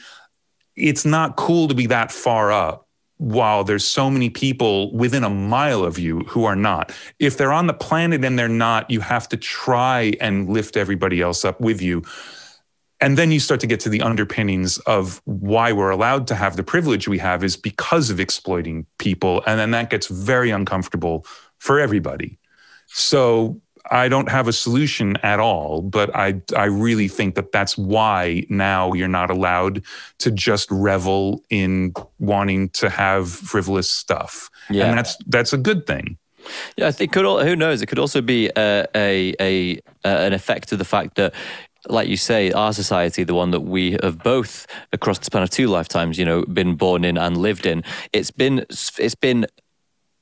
[0.75, 2.87] it's not cool to be that far up
[3.17, 6.91] while there's so many people within a mile of you who are not.
[7.19, 11.21] If they're on the planet and they're not, you have to try and lift everybody
[11.21, 12.03] else up with you.
[12.99, 16.55] And then you start to get to the underpinnings of why we're allowed to have
[16.55, 19.43] the privilege we have is because of exploiting people.
[19.45, 21.25] And then that gets very uncomfortable
[21.59, 22.39] for everybody.
[22.93, 27.77] So I don't have a solution at all, but I I really think that that's
[27.77, 29.83] why now you're not allowed
[30.19, 34.49] to just revel in wanting to have frivolous stuff.
[34.69, 34.85] Yeah.
[34.85, 36.17] And that's that's a good thing.
[36.75, 37.25] Yeah, it could.
[37.25, 37.81] Who knows?
[37.81, 41.35] It could also be a, a, a, an effect of the fact that
[41.89, 45.49] like you say, our society, the one that we have both across the span of
[45.49, 47.83] two lifetimes, you know, been born in and lived in,
[48.13, 49.45] it's been it's been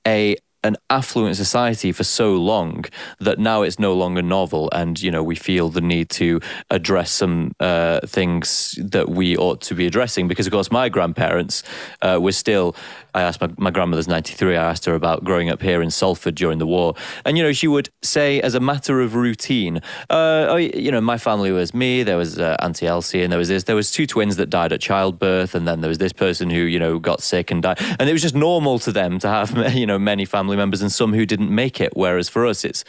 [0.08, 2.84] a an affluent society for so long
[3.20, 6.40] that now it's no longer novel and you know we feel the need to
[6.70, 10.28] address some uh, things that we ought to be addressing.
[10.28, 11.64] Because of course my grandparents
[12.02, 12.76] uh, were still
[13.14, 16.36] I asked my, my grandmother's 93 I asked her about growing up here in Salford
[16.36, 16.94] during the war.
[17.26, 19.78] And you know she would say as a matter of routine
[20.10, 23.40] uh, oh, you know my family was me there was uh, Auntie Elsie and there
[23.40, 26.14] was this there was two twins that died at childbirth and then there was this
[26.14, 27.80] person who you know got sick and died.
[28.00, 30.82] And it was just normal to them to have you know many family family members
[30.82, 31.92] and some who didn't make it.
[31.96, 32.84] Whereas for us, it's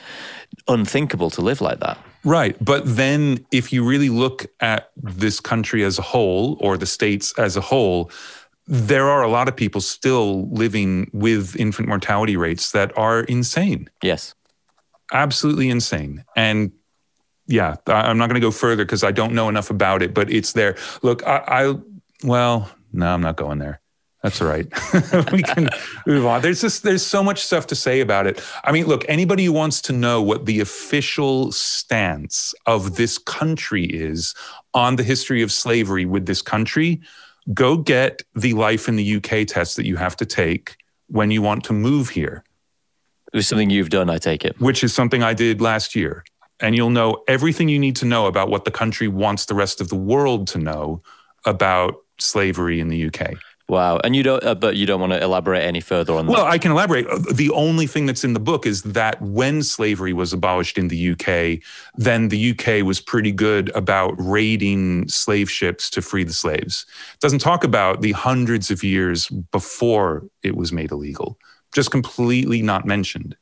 [0.66, 1.98] unthinkable to live like that.
[2.24, 2.56] Right.
[2.64, 7.38] But then if you really look at this country as a whole or the states
[7.38, 8.10] as a whole,
[8.66, 13.90] there are a lot of people still living with infant mortality rates that are insane.
[14.02, 14.34] Yes.
[15.12, 16.24] Absolutely insane.
[16.36, 16.72] And
[17.46, 20.30] yeah, I'm not going to go further because I don't know enough about it, but
[20.30, 20.76] it's there.
[21.02, 21.74] Look, I, I
[22.22, 23.80] well, no, I'm not going there.
[24.22, 24.66] That's all right.
[25.32, 25.70] we can
[26.06, 26.42] move on.
[26.42, 28.42] There's just there's so much stuff to say about it.
[28.64, 33.84] I mean, look, anybody who wants to know what the official stance of this country
[33.84, 34.34] is
[34.74, 37.00] on the history of slavery with this country,
[37.54, 40.76] go get the life in the UK test that you have to take
[41.08, 42.44] when you want to move here.
[43.32, 44.60] It was something you've done, I take it.
[44.60, 46.24] Which is something I did last year.
[46.60, 49.80] And you'll know everything you need to know about what the country wants the rest
[49.80, 51.02] of the world to know
[51.46, 53.34] about slavery in the UK.
[53.70, 56.32] Wow, and you don't, uh, but you don't want to elaborate any further on that.
[56.32, 57.06] Well, I can elaborate.
[57.06, 60.88] Uh, the only thing that's in the book is that when slavery was abolished in
[60.88, 61.62] the UK,
[61.94, 66.84] then the UK was pretty good about raiding slave ships to free the slaves.
[67.14, 71.38] It doesn't talk about the hundreds of years before it was made illegal.
[71.72, 73.36] Just completely not mentioned.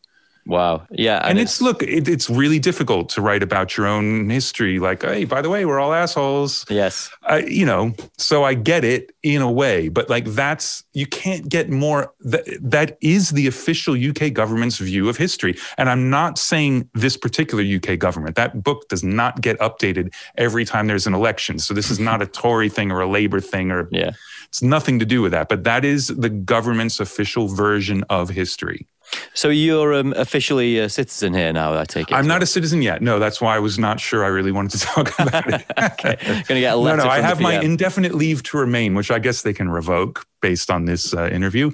[0.49, 0.87] Wow.
[0.91, 1.19] Yeah.
[1.19, 4.79] And, and it's, it's, look, it, it's really difficult to write about your own history.
[4.79, 6.65] Like, hey, by the way, we're all assholes.
[6.71, 7.11] Yes.
[7.25, 11.51] Uh, you know, so I get it in a way, but like that's, you can't
[11.51, 12.15] get more.
[12.21, 15.55] That, that is the official UK government's view of history.
[15.77, 18.35] And I'm not saying this particular UK government.
[18.37, 21.59] That book does not get updated every time there's an election.
[21.59, 23.89] So this is not a Tory thing or a Labour thing or.
[23.93, 24.13] Yeah.
[24.49, 28.87] It's nothing to do with that, but that is the government's official version of history.
[29.35, 32.15] So you're um, officially a citizen here now, I take it?
[32.15, 33.03] I'm not a citizen yet.
[33.03, 35.65] No, that's why I was not sure I really wanted to talk about it.
[35.79, 36.17] okay.
[36.25, 36.99] Going to get a letter.
[36.99, 40.27] No, no, I have my indefinite leave to remain, which I guess they can revoke
[40.41, 41.71] based on this uh, interview.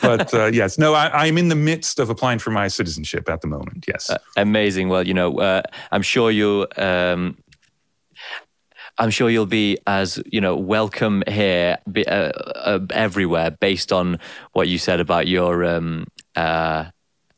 [0.00, 3.40] But uh, yes, no, I, am in the midst of applying for my citizenship at
[3.40, 3.84] the moment.
[3.88, 4.10] Yes.
[4.10, 4.88] Uh, amazing.
[4.88, 6.66] Well, you know, uh, I'm sure you.
[6.76, 7.36] Um,
[8.98, 14.18] I'm sure you'll be as you know welcome here be, uh, uh, everywhere based on
[14.52, 16.06] what you said about your um,
[16.36, 16.90] uh,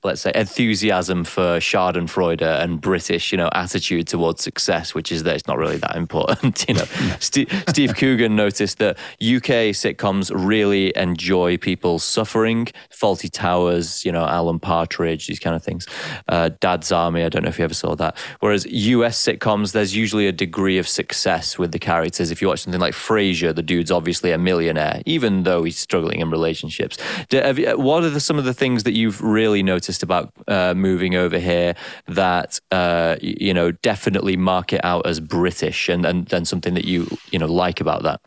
[0.04, 5.34] let's say enthusiasm for Schadenfreude and British, you know, attitude towards success, which is that
[5.34, 6.64] it's not really that important.
[6.68, 6.84] you know,
[7.20, 12.66] St- Steve Coogan noticed that UK sitcoms really enjoy people suffering.
[12.90, 15.86] Fawlty Towers, you know, Alan Partridge, these kind of things.
[16.28, 18.18] Uh, Dad's Army, I don't know if you ever saw that.
[18.40, 22.30] Whereas US sitcoms, there's usually a degree of success with the characters.
[22.30, 26.20] If you watch something like Frasier, the dude's obviously a millionaire, even though he's struggling
[26.20, 26.98] in relationships.
[27.30, 29.93] Do, you, what are the, some of the things that you've really noticed?
[30.02, 31.74] About uh, moving over here
[32.08, 36.84] that uh, you know definitely mark it out as British and and then something that
[36.84, 38.20] you you know like about that?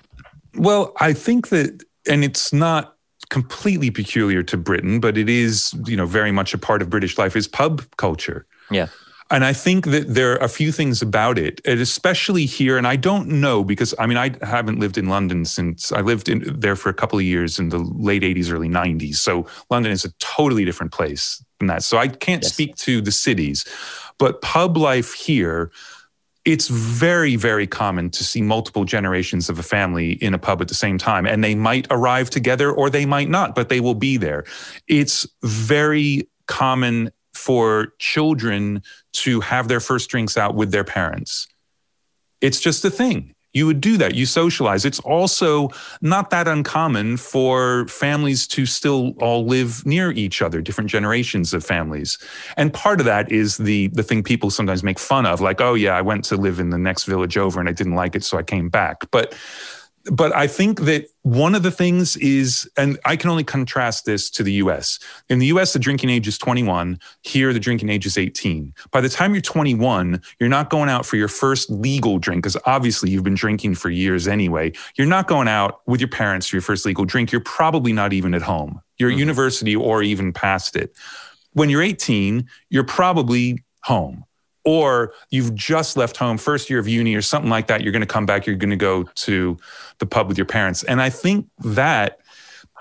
[0.56, 2.96] Well, I think that, and it's not
[3.30, 7.18] completely peculiar to Britain, but it is you know very much a part of British
[7.18, 8.46] life is pub culture.
[8.72, 8.88] Yeah.
[9.30, 12.78] And I think that there are a few things about it, and especially here.
[12.78, 16.30] And I don't know because I mean, I haven't lived in London since I lived
[16.30, 19.16] in there for a couple of years in the late 80s, early 90s.
[19.16, 21.84] So London is a totally different place than that.
[21.84, 22.54] So I can't yes.
[22.54, 23.66] speak to the cities,
[24.18, 25.72] but pub life here,
[26.46, 30.70] it's very, very common to see multiple generations of a family in a pub at
[30.70, 31.26] the same time.
[31.26, 34.46] And they might arrive together or they might not, but they will be there.
[34.88, 38.82] It's very common for children
[39.24, 41.48] to have their first drinks out with their parents.
[42.42, 44.14] It's just a thing you would do that.
[44.14, 44.86] You socialize.
[44.86, 45.70] It's also
[46.02, 51.66] not that uncommon for families to still all live near each other, different generations of
[51.66, 52.20] families.
[52.56, 55.74] And part of that is the the thing people sometimes make fun of, like, oh
[55.74, 58.24] yeah, I went to live in the next village over and I didn't like it,
[58.24, 59.10] so I came back.
[59.12, 59.36] But
[60.12, 64.30] but I think that one of the things is, and I can only contrast this
[64.32, 65.00] to the US.
[65.30, 67.00] In the US, the drinking age is 21.
[67.24, 68.74] Here, the drinking age is 18.
[68.92, 72.58] By the time you're 21, you're not going out for your first legal drink, because
[72.66, 74.72] obviously you've been drinking for years anyway.
[74.96, 77.32] You're not going out with your parents for your first legal drink.
[77.32, 78.82] You're probably not even at home.
[78.98, 79.18] You're mm-hmm.
[79.18, 80.94] at university or even past it.
[81.54, 84.26] When you're 18, you're probably home
[84.68, 88.02] or you've just left home first year of uni or something like that you're going
[88.02, 89.58] to come back you're going to go to
[90.00, 90.84] the pub with your parents.
[90.84, 92.20] And i think that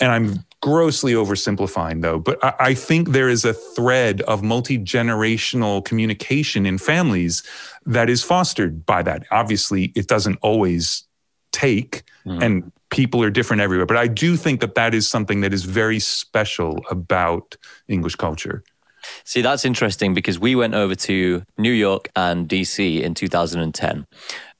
[0.00, 5.84] and i'm grossly oversimplifying though but I, I think there is a thread of multi-generational
[5.84, 7.44] communication in families
[7.84, 9.24] that is fostered by that.
[9.30, 11.04] Obviously it doesn't always
[11.52, 12.42] take mm.
[12.42, 15.64] and people are different everywhere but i do think that that is something that is
[15.64, 17.56] very special about
[17.88, 18.62] english culture
[19.24, 24.06] See, that's interesting because we went over to New York and DC in 2010.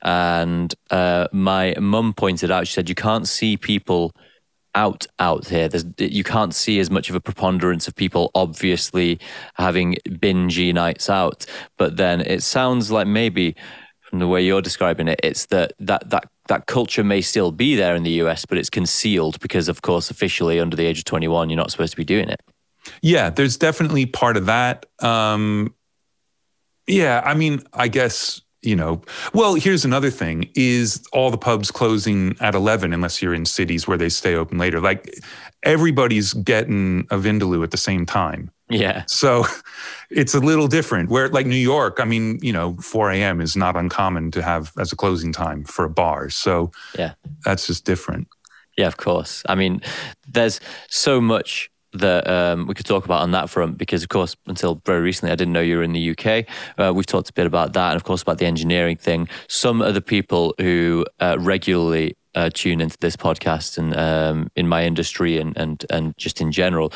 [0.03, 4.13] And uh, my mum pointed out, she said, you can't see people
[4.75, 5.69] out out here.
[5.69, 9.19] There's, you can't see as much of a preponderance of people obviously
[9.55, 11.47] having bingy nights out.
[11.79, 13.57] But then it sounds like maybe
[14.03, 17.75] from the way you're describing it, it's that that that that culture may still be
[17.75, 21.05] there in the US, but it's concealed because, of course, officially under the age of
[21.05, 22.41] 21, you're not supposed to be doing it.
[23.03, 24.87] Yeah, there's definitely part of that.
[25.01, 25.75] Um,
[26.87, 29.03] yeah, I mean, I guess you know.
[29.33, 33.87] Well, here's another thing: is all the pubs closing at eleven unless you're in cities
[33.89, 34.81] where they stay open later.
[34.81, 35.19] Like
[35.63, 38.51] everybody's getting a Vindaloo at the same time.
[38.69, 39.05] Yeah.
[39.07, 39.45] So
[40.11, 41.11] it's a little different.
[41.11, 43.41] Where like New York, I mean, you know, 4 a.m.
[43.41, 46.31] is not uncommon to have as a closing time for a bar.
[46.31, 47.15] So yeah,
[47.45, 48.29] that's just different.
[48.77, 49.43] Yeah, of course.
[49.49, 49.81] I mean,
[50.29, 54.37] there's so much that um, we could talk about on that front because, of course,
[54.47, 56.47] until very recently, I didn't know you were in the UK.
[56.79, 59.29] Uh, we've talked a bit about that, and of course, about the engineering thing.
[59.49, 64.69] Some of the people who uh, regularly uh, tune into this podcast and um, in
[64.69, 66.93] my industry and and and just in general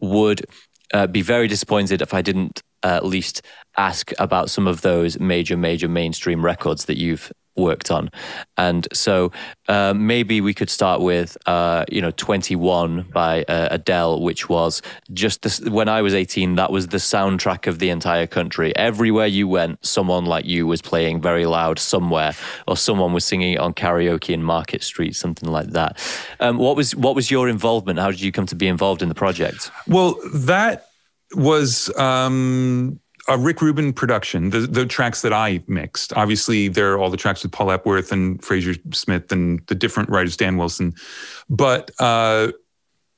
[0.00, 0.44] would
[0.92, 3.42] uh, be very disappointed if I didn't at least
[3.76, 8.10] ask about some of those major, major mainstream records that you've worked on.
[8.56, 9.32] And so
[9.68, 14.82] uh, maybe we could start with, uh, you know, 21 by uh, Adele, which was
[15.12, 18.74] just when I was 18, that was the soundtrack of the entire country.
[18.76, 22.34] Everywhere you went, someone like you was playing very loud somewhere,
[22.66, 25.98] or someone was singing it on karaoke in Market Street, something like that.
[26.40, 27.98] Um, what was what was your involvement?
[27.98, 29.70] How did you come to be involved in the project?
[29.86, 30.86] Well, that
[31.34, 36.12] was um, a Rick Rubin production, the, the tracks that I mixed.
[36.14, 40.08] Obviously, there are all the tracks with Paul Epworth and Fraser Smith and the different
[40.08, 40.94] writers, Dan Wilson.
[41.48, 42.52] But uh,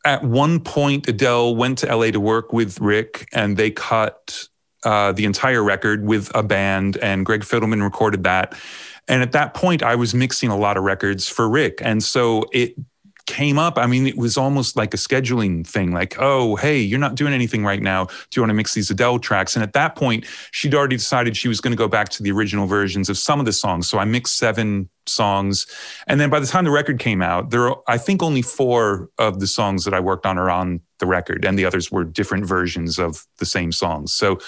[0.04, 4.48] at one point, Adele went to LA to work with Rick, and they cut
[4.84, 8.54] uh, the entire record with a band, and Greg Fidelman recorded that.
[9.08, 11.78] And at that point, I was mixing a lot of records for Rick.
[11.82, 12.74] And so it
[13.26, 13.78] came up.
[13.78, 17.32] I mean, it was almost like a scheduling thing like, oh, hey, you're not doing
[17.32, 18.06] anything right now.
[18.06, 19.56] Do you want to mix these Adele tracks?
[19.56, 22.30] And at that point, she'd already decided she was going to go back to the
[22.32, 23.88] original versions of some of the songs.
[23.88, 25.66] So I mixed seven songs.
[26.06, 29.10] And then by the time the record came out, there are, I think, only four
[29.18, 32.04] of the songs that I worked on are on the record, and the others were
[32.04, 34.14] different versions of the same songs.
[34.14, 34.38] So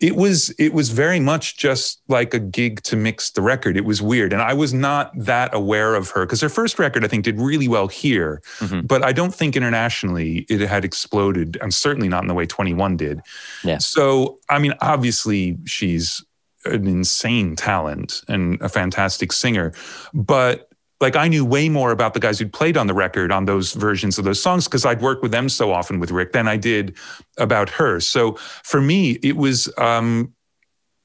[0.00, 3.76] it was it was very much just like a gig to mix the record.
[3.76, 7.04] It was weird, and I was not that aware of her because her first record
[7.04, 8.86] I think did really well here, mm-hmm.
[8.86, 11.56] but I don't think internationally it had exploded.
[11.60, 13.20] and certainly not in the way Twenty One did.
[13.64, 13.78] Yeah.
[13.78, 16.24] So I mean, obviously she's
[16.72, 19.72] an insane talent and a fantastic singer.
[20.12, 20.68] But
[21.00, 23.72] like I knew way more about the guys who'd played on the record on those
[23.72, 26.56] versions of those songs because I'd worked with them so often with Rick than I
[26.56, 26.96] did
[27.36, 28.00] about her.
[28.00, 30.32] So for me, it was um,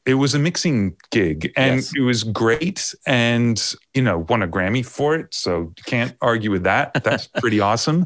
[0.06, 1.92] it was a mixing gig and yes.
[1.96, 6.50] it was great and you know won a grammy for it so you can't argue
[6.52, 8.06] with that that's pretty awesome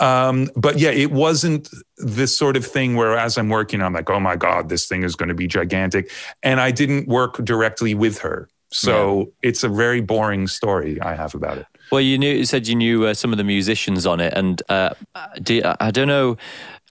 [0.00, 1.68] um, but yeah it wasn't
[1.98, 5.02] this sort of thing where as i'm working i'm like oh my god this thing
[5.02, 6.10] is going to be gigantic
[6.42, 9.48] and i didn't work directly with her so yeah.
[9.48, 12.74] it's a very boring story i have about it well you knew you said you
[12.74, 14.90] knew uh, some of the musicians on it and uh,
[15.42, 16.36] do, i don't know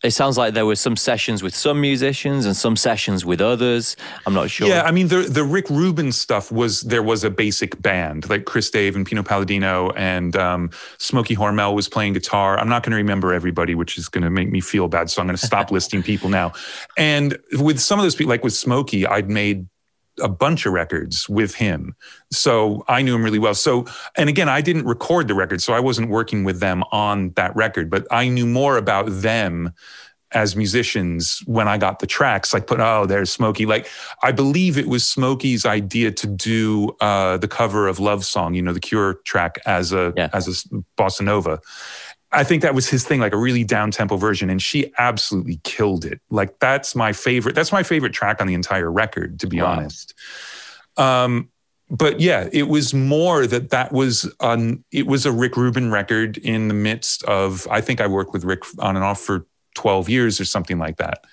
[0.04, 3.98] it sounds like there were some sessions with some musicians and some sessions with others.
[4.26, 4.68] I'm not sure.
[4.68, 8.46] Yeah, I mean the the Rick Rubin stuff was there was a basic band like
[8.46, 10.70] Chris Dave and Pino Palladino and um,
[11.00, 12.58] Smokey Hormel was playing guitar.
[12.58, 15.10] I'm not going to remember everybody, which is going to make me feel bad.
[15.10, 16.54] So I'm going to stop listing people now.
[16.98, 19.68] And with some of those people, like with Smokey, I'd made
[20.22, 21.96] a bunch of records with him.
[22.32, 23.56] So I knew him really well.
[23.56, 27.32] So, and again, I didn't record the record, so I wasn't working with them on
[27.32, 29.74] that record, but I knew more about them
[30.32, 33.66] as musicians when I got the tracks, like put, oh, there's Smokey.
[33.66, 33.88] Like
[34.22, 38.62] I believe it was Smokey's idea to do uh, the cover of Love Song, you
[38.62, 40.30] know, the Cure track as a yeah.
[40.34, 41.60] as a bossa nova.
[42.32, 45.60] I think that was his thing, like a really down tempo version, and she absolutely
[45.64, 46.22] killed it.
[46.30, 47.56] Like that's my favorite.
[47.56, 49.72] That's my favorite track on the entire record, to be wow.
[49.72, 50.14] honest.
[50.98, 51.50] Um,
[51.90, 56.38] but yeah, it was more that that was an it was a Rick Rubin record
[56.38, 57.68] in the midst of.
[57.72, 60.98] I think I worked with Rick on and off for twelve years or something like
[60.98, 61.24] that.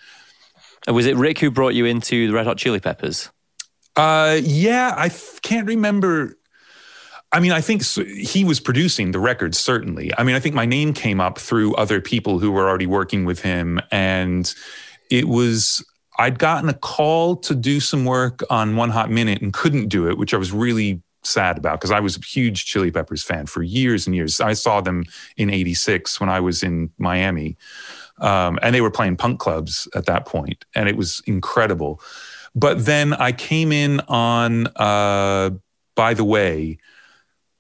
[0.89, 3.29] Was it Rick who brought you into the Red Hot Chili Peppers?
[3.97, 5.11] Uh, yeah, I
[5.43, 6.39] can't remember
[7.37, 10.11] I mean, I think he was producing the record, certainly.
[10.16, 13.26] I mean, I think my name came up through other people who were already working
[13.26, 13.78] with him.
[13.91, 14.55] And
[15.11, 15.84] it was,
[16.18, 20.09] I'd gotten a call to do some work on One Hot Minute and couldn't do
[20.09, 23.45] it, which I was really sad about because I was a huge Chili Peppers fan
[23.45, 24.41] for years and years.
[24.41, 25.05] I saw them
[25.37, 27.59] in 86 when I was in Miami.
[28.18, 32.01] Um, and they were playing punk clubs at that point, and it was incredible.
[32.55, 35.51] But then I came in on, uh,
[35.97, 36.78] by the way,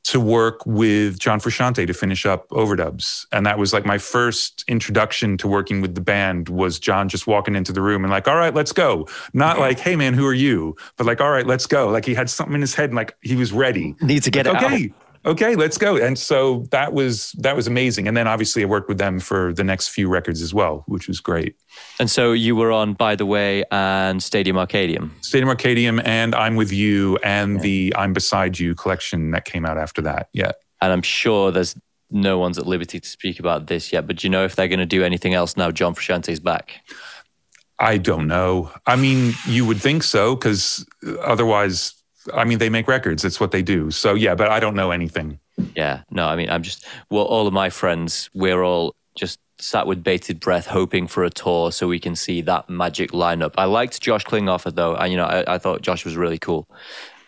[0.06, 3.26] to work with John Frusciante to finish up overdubs.
[3.32, 7.26] And that was like my first introduction to working with the band was John just
[7.26, 9.08] walking into the room and like, all right, let's go.
[9.32, 10.76] Not like, hey man, who are you?
[10.96, 11.88] But like, all right, let's go.
[11.88, 13.96] Like he had something in his head and like he was ready.
[14.00, 14.84] Need to get like, it okay.
[14.84, 15.96] Out okay, let's go.
[15.96, 18.08] And so that was that was amazing.
[18.08, 21.08] And then obviously I worked with them for the next few records as well, which
[21.08, 21.56] was great.
[21.98, 25.10] And so you were on By the Way and Stadium Arcadium.
[25.22, 27.62] Stadium Arcadium and I'm with you and yeah.
[27.62, 30.28] the I'm Beside You collection that came out after that.
[30.32, 30.52] Yeah.
[30.80, 31.74] And I'm sure there's
[32.10, 34.68] no one's at liberty to speak about this yet, but do you know if they're
[34.68, 36.80] going to do anything else now John Frusciante's back?
[37.78, 38.70] I don't know.
[38.86, 40.86] I mean, you would think so because
[41.20, 41.95] otherwise
[42.34, 43.24] I mean, they make records.
[43.24, 43.90] It's what they do.
[43.90, 45.38] So yeah, but I don't know anything.
[45.74, 49.86] Yeah, no, I mean, I'm just well, all of my friends, we're all just sat
[49.86, 53.54] with bated breath, hoping for a tour so we can see that magic lineup.
[53.56, 56.66] I liked Josh Klinghoffer though, and you know, I, I thought Josh was really cool.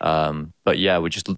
[0.01, 1.29] Um, but yeah, we're just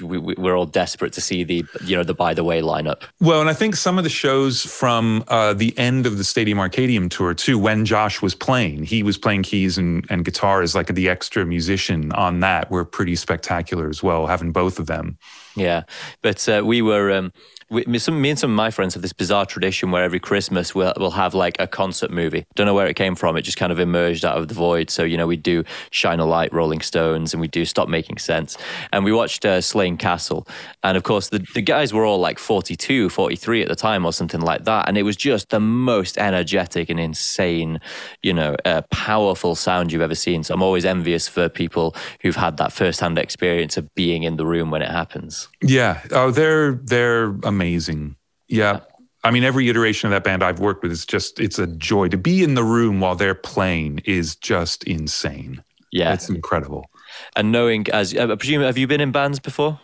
[0.00, 3.02] we, we're all desperate to see the you know the by the way lineup.
[3.20, 6.58] Well, and I think some of the shows from uh, the end of the Stadium
[6.58, 10.74] Arcadium tour too, when Josh was playing, he was playing keys and, and guitar as
[10.74, 15.18] like the extra musician on that, were pretty spectacular as well, having both of them.
[15.56, 15.84] Yeah,
[16.22, 17.12] but uh, we were.
[17.12, 17.32] Um,
[17.70, 20.74] we, some, me and some of my friends have this bizarre tradition where every Christmas
[20.74, 22.44] we'll, we'll have like a concert movie.
[22.56, 23.36] Don't know where it came from.
[23.36, 24.90] It just kind of emerged out of the void.
[24.90, 28.18] So, you know, we do Shine a Light, Rolling Stones, and we do Stop Making
[28.18, 28.58] Sense.
[28.92, 30.48] And we watched uh, Slane Castle.
[30.82, 34.12] And of course, the, the guys were all like 42, 43 at the time or
[34.12, 34.88] something like that.
[34.88, 37.80] And it was just the most energetic and insane,
[38.22, 40.42] you know, uh, powerful sound you've ever seen.
[40.42, 44.46] So I'm always envious for people who've had that firsthand experience of being in the
[44.46, 45.48] room when it happens.
[45.62, 46.02] Yeah.
[46.10, 48.16] Oh, they're, they're amazing amazing.
[48.48, 48.80] Yeah.
[49.22, 52.08] I mean, every iteration of that band I've worked with is just, it's a joy.
[52.08, 55.62] To be in the room while they're playing is just insane.
[55.92, 56.14] Yeah.
[56.14, 56.88] It's incredible.
[57.36, 59.78] And knowing, as I presume, have you been in bands before?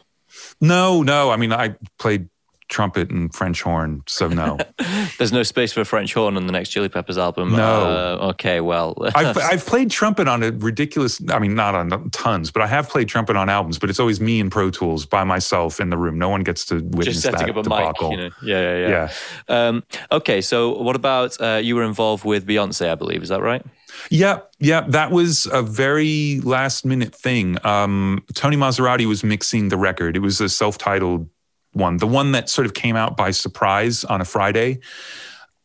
[0.61, 1.31] No, no.
[1.31, 2.31] I mean, I played
[2.69, 4.03] trumpet and French horn.
[4.07, 4.59] So no,
[5.19, 7.53] there's no space for French horn on the next Chili Peppers album.
[7.53, 8.19] No.
[8.21, 11.21] Uh, okay, well, I've I've played trumpet on a ridiculous.
[11.31, 13.79] I mean, not on tons, but I have played trumpet on albums.
[13.79, 16.19] But it's always me and Pro Tools by myself in the room.
[16.19, 18.11] No one gets to witness Just setting that up a debacle.
[18.11, 18.35] Mic, you know?
[18.43, 19.11] Yeah, yeah, yeah.
[19.49, 19.69] yeah.
[19.69, 22.91] Um, okay, so what about uh, you were involved with Beyonce?
[22.91, 23.65] I believe is that right?
[24.11, 27.59] Yeah, yeah, that was a very last minute thing.
[27.65, 30.17] Um, Tony Maserati was mixing the record.
[30.17, 31.29] It was a self titled
[31.77, 34.81] one, the one that sort of came out by surprise on a Friday.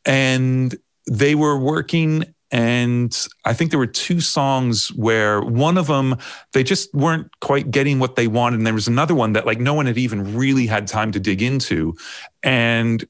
[0.05, 0.75] And
[1.07, 6.17] they were working and I think there were two songs where one of them
[6.51, 9.59] they just weren't quite getting what they wanted, and there was another one that like
[9.59, 11.95] no one had even really had time to dig into,
[12.43, 13.05] and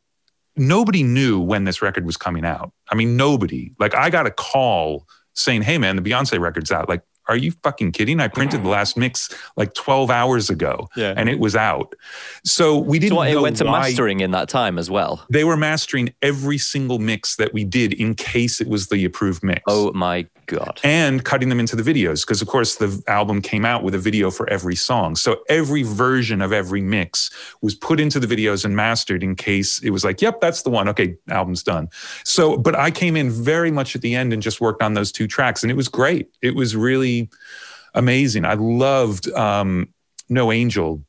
[0.56, 2.72] nobody knew when this record was coming out.
[2.92, 3.72] I mean, nobody.
[3.80, 7.02] Like I got a call saying, "Hey, man, the Beyonce record's out." Like
[7.32, 8.20] are you fucking kidding?
[8.20, 11.14] I printed the last mix like 12 hours ago yeah.
[11.16, 11.96] and it was out.
[12.44, 15.26] So we didn't so what, it went to mastering in that time as well.
[15.30, 19.44] They were mastering every single mix that we did in case it was the approved
[19.44, 19.62] mix.
[19.68, 20.80] Oh my God.
[20.84, 24.00] And cutting them into the videos, because of course the album came out with a
[24.00, 25.16] video for every song.
[25.16, 27.32] So every version of every mix
[27.62, 30.70] was put into the videos and mastered in case it was like, yep, that's the
[30.70, 30.90] one.
[30.90, 31.90] Okay, album's done.
[32.24, 35.12] So, but I came in very much at the end and just worked on those
[35.12, 36.30] two tracks, and it was great.
[36.42, 37.30] It was really
[37.94, 38.46] amazing.
[38.46, 39.94] I loved um,
[40.30, 41.04] No Angel.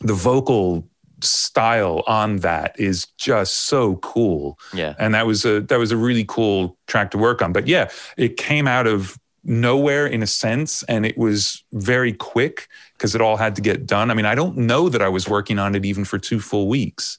[0.00, 0.87] The vocal
[1.20, 4.58] style on that is just so cool.
[4.72, 4.94] Yeah.
[4.98, 7.52] And that was a that was a really cool track to work on.
[7.52, 12.68] But yeah, it came out of nowhere in a sense and it was very quick
[12.92, 14.10] because it all had to get done.
[14.10, 16.68] I mean, I don't know that I was working on it even for two full
[16.68, 17.18] weeks.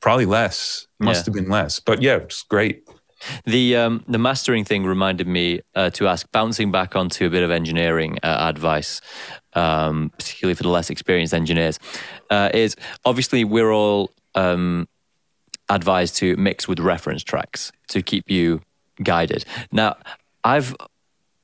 [0.00, 0.86] Probably less.
[1.00, 1.24] Must yeah.
[1.24, 1.80] have been less.
[1.80, 2.87] But yeah, it's great.
[3.44, 7.42] The um, the mastering thing reminded me uh, to ask, bouncing back onto a bit
[7.42, 9.00] of engineering uh, advice,
[9.54, 11.78] um, particularly for the less experienced engineers,
[12.30, 14.88] uh, is obviously we're all um,
[15.68, 18.60] advised to mix with reference tracks to keep you
[19.02, 19.44] guided.
[19.72, 19.96] Now,
[20.44, 20.74] I've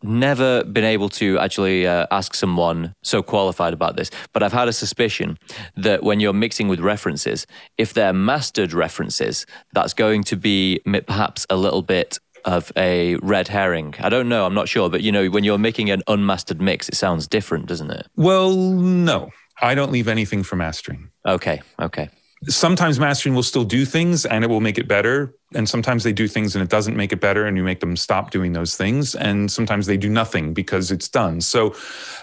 [0.04, 4.68] never been able to actually uh, ask someone so qualified about this, but I've had
[4.68, 5.38] a suspicion
[5.76, 7.46] that when you're mixing with references,
[7.78, 13.48] if they're mastered references, that's going to be perhaps a little bit of a red
[13.48, 13.94] herring.
[14.00, 16.88] I don't know, I'm not sure, but you know, when you're making an unmastered mix,
[16.88, 18.06] it sounds different, doesn't it?
[18.16, 19.30] Well, no.
[19.62, 21.10] I don't leave anything for mastering.
[21.26, 22.10] Okay, okay
[22.48, 25.34] sometimes mastering will still do things and it will make it better.
[25.54, 27.96] And sometimes they do things and it doesn't make it better and you make them
[27.96, 29.14] stop doing those things.
[29.14, 31.40] And sometimes they do nothing because it's done.
[31.40, 31.74] So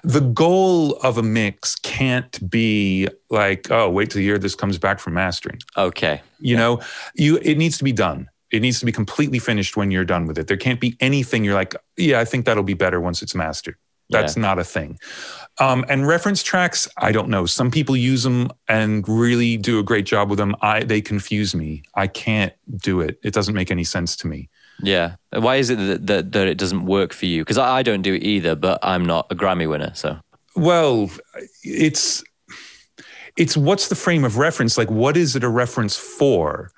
[0.04, 4.78] the goal of a mix can't be like, oh, wait till the year this comes
[4.78, 5.60] back from mastering.
[5.78, 6.22] Okay.
[6.40, 6.60] You yeah.
[6.60, 6.82] know,
[7.16, 8.30] you it needs to be done.
[8.52, 10.48] It needs to be completely finished when you're done with it.
[10.48, 13.76] There can't be anything you're like, yeah, I think that'll be better once it's mastered.
[14.12, 14.42] That's yeah.
[14.42, 15.00] not a thing.
[15.62, 17.46] Um, and reference tracks, I don't know.
[17.46, 20.56] Some people use them and really do a great job with them.
[20.62, 21.84] I they confuse me.
[21.94, 23.20] I can't do it.
[23.22, 24.50] It doesn't make any sense to me.
[24.82, 25.18] Yeah.
[25.32, 27.42] Why is it that that, that it doesn't work for you?
[27.42, 29.92] Because I, I don't do it either, but I'm not a Grammy winner.
[29.94, 30.18] So.
[30.56, 31.12] Well,
[31.62, 32.24] it's
[33.38, 34.80] it's what's the frame of reference?
[34.80, 36.72] Like, what is it a reference for?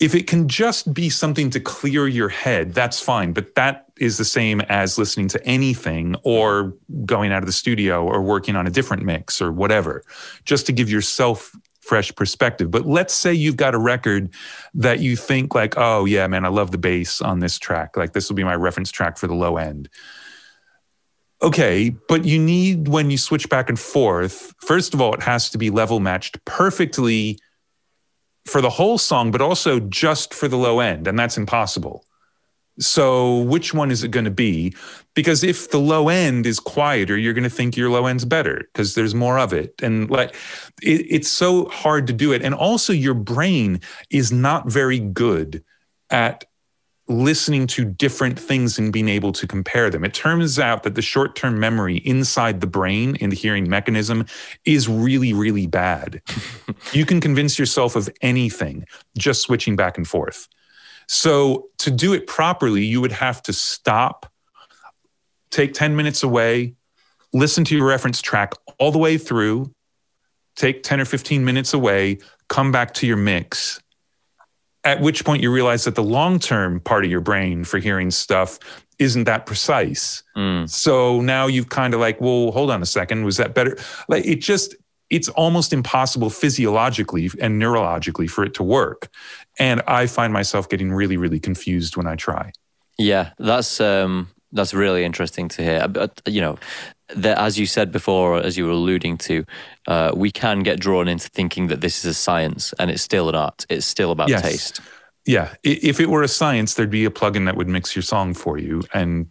[0.00, 3.32] If it can just be something to clear your head, that's fine.
[3.32, 6.74] But that is the same as listening to anything or
[7.04, 10.02] going out of the studio or working on a different mix or whatever,
[10.44, 12.70] just to give yourself fresh perspective.
[12.70, 14.32] But let's say you've got a record
[14.74, 17.96] that you think like, oh yeah, man, I love the bass on this track.
[17.96, 19.88] Like this will be my reference track for the low end.
[21.42, 25.50] Okay, but you need when you switch back and forth, first of all, it has
[25.50, 27.38] to be level matched perfectly
[28.46, 32.04] for the whole song, but also just for the low end, and that's impossible.
[32.78, 34.74] So, which one is it going to be?
[35.14, 38.64] Because if the low end is quieter, you're going to think your low end's better
[38.72, 39.74] because there's more of it.
[39.82, 40.34] And like,
[40.82, 42.42] it, it's so hard to do it.
[42.42, 43.80] And also, your brain
[44.10, 45.62] is not very good
[46.08, 46.44] at
[47.12, 50.04] listening to different things and being able to compare them.
[50.04, 54.26] It turns out that the short term memory inside the brain in the hearing mechanism
[54.64, 56.22] is really, really bad.
[56.92, 58.84] you can convince yourself of anything
[59.16, 60.48] just switching back and forth.
[61.06, 64.32] So, to do it properly, you would have to stop,
[65.50, 66.74] take 10 minutes away,
[67.32, 69.74] listen to your reference track all the way through,
[70.56, 73.80] take 10 or 15 minutes away, come back to your mix
[74.84, 78.10] at which point you realize that the long term part of your brain for hearing
[78.10, 78.58] stuff
[78.98, 80.22] isn't that precise.
[80.36, 80.68] Mm.
[80.68, 83.76] So now you've kind of like, well, hold on a second, was that better?
[84.08, 84.74] Like it just,
[85.10, 89.08] it's almost impossible physiologically and neurologically for it to work.
[89.58, 92.52] And I find myself getting really, really confused when I try.
[92.98, 95.88] Yeah, that's um, that's really interesting to hear.
[95.88, 96.58] But you know,
[97.16, 99.44] that as you said before, as you were alluding to,
[99.86, 103.28] uh, we can get drawn into thinking that this is a science and it's still
[103.28, 103.66] an art.
[103.68, 104.42] It's still about yes.
[104.42, 104.80] taste.
[105.26, 105.54] Yeah.
[105.62, 108.58] If it were a science, there'd be a plugin that would mix your song for
[108.58, 109.26] you and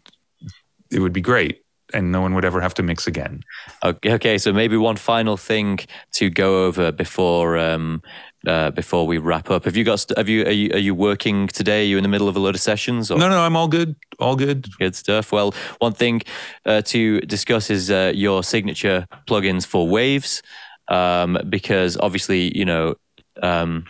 [0.90, 1.64] it would be great
[1.94, 3.44] and no one would ever have to mix again.
[3.84, 5.80] Okay, okay so maybe one final thing
[6.14, 8.02] to go over before um,
[8.48, 9.66] uh, before we wrap up.
[9.66, 10.06] Have you got?
[10.18, 10.74] Have you are, you?
[10.74, 11.82] are you working today?
[11.82, 13.12] Are you in the middle of a load of sessions?
[13.12, 13.18] Or?
[13.18, 13.96] No, no, I'm all good.
[14.20, 14.68] All good.
[14.80, 15.32] Good stuff.
[15.32, 16.22] Well, one thing
[16.66, 20.42] uh, to discuss is uh, your signature plugins for Waves,
[20.88, 22.96] um, because obviously you know
[23.42, 23.86] um,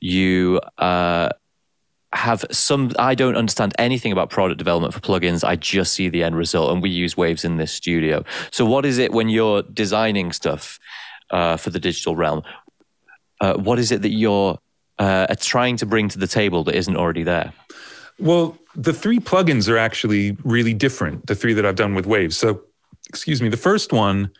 [0.00, 1.28] you uh,
[2.12, 6.22] have some i don't understand anything about product development for plugins i just see the
[6.22, 9.62] end result and we use waves in this studio so what is it when you're
[9.62, 10.78] designing stuff
[11.30, 12.42] uh, for the digital realm
[13.40, 14.58] uh, what is it that you're
[14.98, 17.52] uh, trying to bring to the table that isn't already there?
[18.18, 22.36] Well, the three plugins are actually really different, the three that I've done with Waves.
[22.36, 22.62] So,
[23.08, 24.30] excuse me, the first one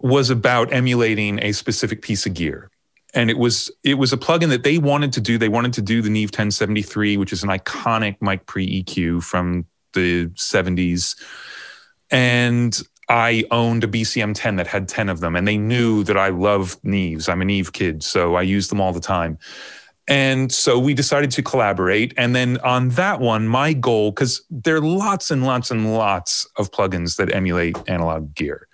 [0.00, 2.70] was about emulating a specific piece of gear.
[3.12, 5.38] And it was it was a plugin that they wanted to do.
[5.38, 9.66] They wanted to do the Neve 1073, which is an iconic mic pre EQ from
[9.92, 11.16] the 70s.
[12.10, 16.16] And I owned a BCM 10 that had 10 of them, and they knew that
[16.16, 17.28] I loved Neves.
[17.28, 19.38] I'm a Neve kid, so I use them all the time.
[20.06, 22.12] And so we decided to collaborate.
[22.16, 26.46] And then on that one, my goal, because there are lots and lots and lots
[26.56, 28.68] of plugins that emulate analog gear.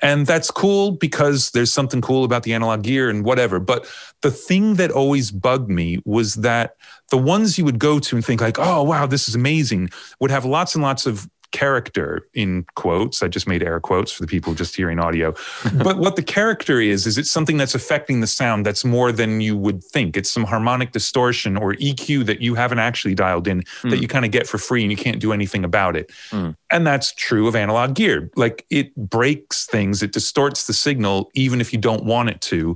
[0.00, 3.58] And that's cool because there's something cool about the analog gear and whatever.
[3.58, 3.86] But
[4.20, 6.76] the thing that always bugged me was that
[7.10, 10.30] the ones you would go to and think like, oh wow, this is amazing, would
[10.30, 13.22] have lots and lots of character in quotes.
[13.22, 15.32] I just made air quotes for the people just hearing audio.
[15.76, 19.40] but what the character is, is it's something that's affecting the sound that's more than
[19.40, 20.16] you would think.
[20.16, 23.90] It's some harmonic distortion or EQ that you haven't actually dialed in mm.
[23.90, 26.10] that you kind of get for free and you can't do anything about it.
[26.30, 26.56] Mm.
[26.72, 28.32] And that's true of analog gear.
[28.34, 32.74] Like it breaks things, it distorts the signal, even if you don't want it to.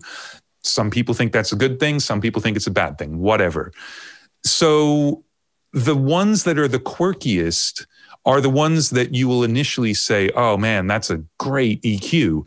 [0.63, 3.73] Some people think that's a good thing, some people think it's a bad thing, whatever.
[4.45, 5.25] So
[5.73, 7.87] the ones that are the quirkiest
[8.29, 12.47] are the ones that you will initially say, oh man, that's a great EQ.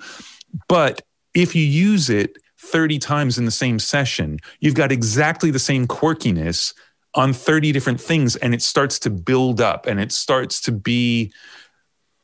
[0.67, 1.01] But
[1.33, 5.87] if you use it 30 times in the same session, you've got exactly the same
[5.87, 6.75] quirkiness
[7.15, 11.33] on 30 different things, and it starts to build up and it starts to be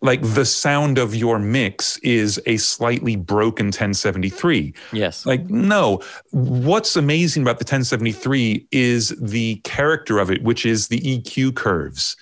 [0.02, 4.72] like the sound of your mix is a slightly broken 1073.
[4.94, 5.26] Yes.
[5.26, 6.04] Like, no.
[6.30, 12.16] What's amazing about the 1073 is the character of it, which is the EQ curves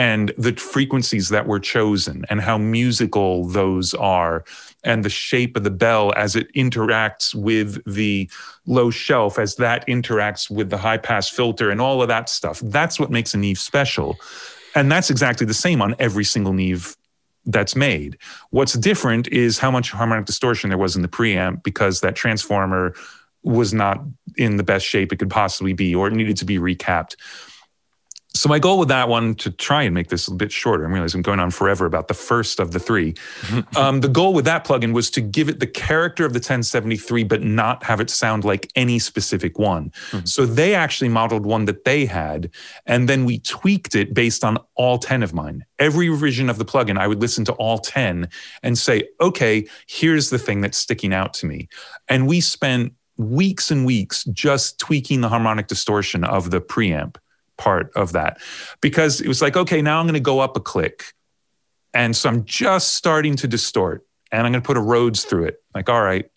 [0.00, 4.42] and the frequencies that were chosen and how musical those are
[4.82, 8.26] and the shape of the bell as it interacts with the
[8.64, 12.60] low shelf as that interacts with the high pass filter and all of that stuff.
[12.60, 14.16] That's what makes a neve special.
[14.74, 16.96] And that's exactly the same on every single neve
[17.44, 18.16] that's made.
[18.48, 22.94] What's different is how much harmonic distortion there was in the preamp because that transformer
[23.42, 24.02] was not
[24.38, 27.16] in the best shape it could possibly be or it needed to be recapped
[28.40, 30.86] so my goal with that one to try and make this a bit shorter.
[30.86, 33.12] I'm realizing I'm going on forever about the first of the three.
[33.76, 37.22] um, the goal with that plugin was to give it the character of the 1073,
[37.24, 39.90] but not have it sound like any specific one.
[39.90, 40.24] Mm-hmm.
[40.24, 42.48] So they actually modeled one that they had,
[42.86, 45.66] and then we tweaked it based on all 10 of mine.
[45.78, 48.26] Every revision of the plugin, I would listen to all 10
[48.62, 51.68] and say, okay, here's the thing that's sticking out to me.
[52.08, 57.16] And we spent weeks and weeks just tweaking the harmonic distortion of the preamp
[57.60, 58.40] part of that
[58.80, 61.12] because it was like, okay, now I'm going to go up a click.
[61.92, 65.44] And so I'm just starting to distort and I'm going to put a Rhodes through
[65.44, 65.62] it.
[65.74, 66.28] Like, all right,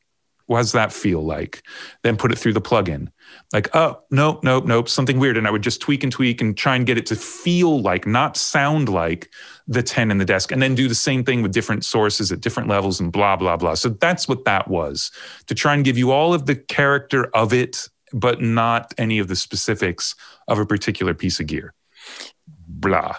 [0.48, 1.64] what does that feel like?
[2.04, 3.08] Then put it through the plugin.
[3.54, 5.38] Like, oh, nope, nope, nope, something weird.
[5.38, 8.06] And I would just tweak and tweak and try and get it to feel like,
[8.06, 9.32] not sound like
[9.68, 10.52] the 10 in the desk.
[10.52, 13.56] And then do the same thing with different sources at different levels and blah, blah,
[13.56, 13.76] blah.
[13.76, 15.12] So that's what that was
[15.48, 19.28] to try and give you all of the character of it but not any of
[19.28, 20.16] the specifics
[20.48, 21.74] of a particular piece of gear.
[22.68, 23.16] Blah.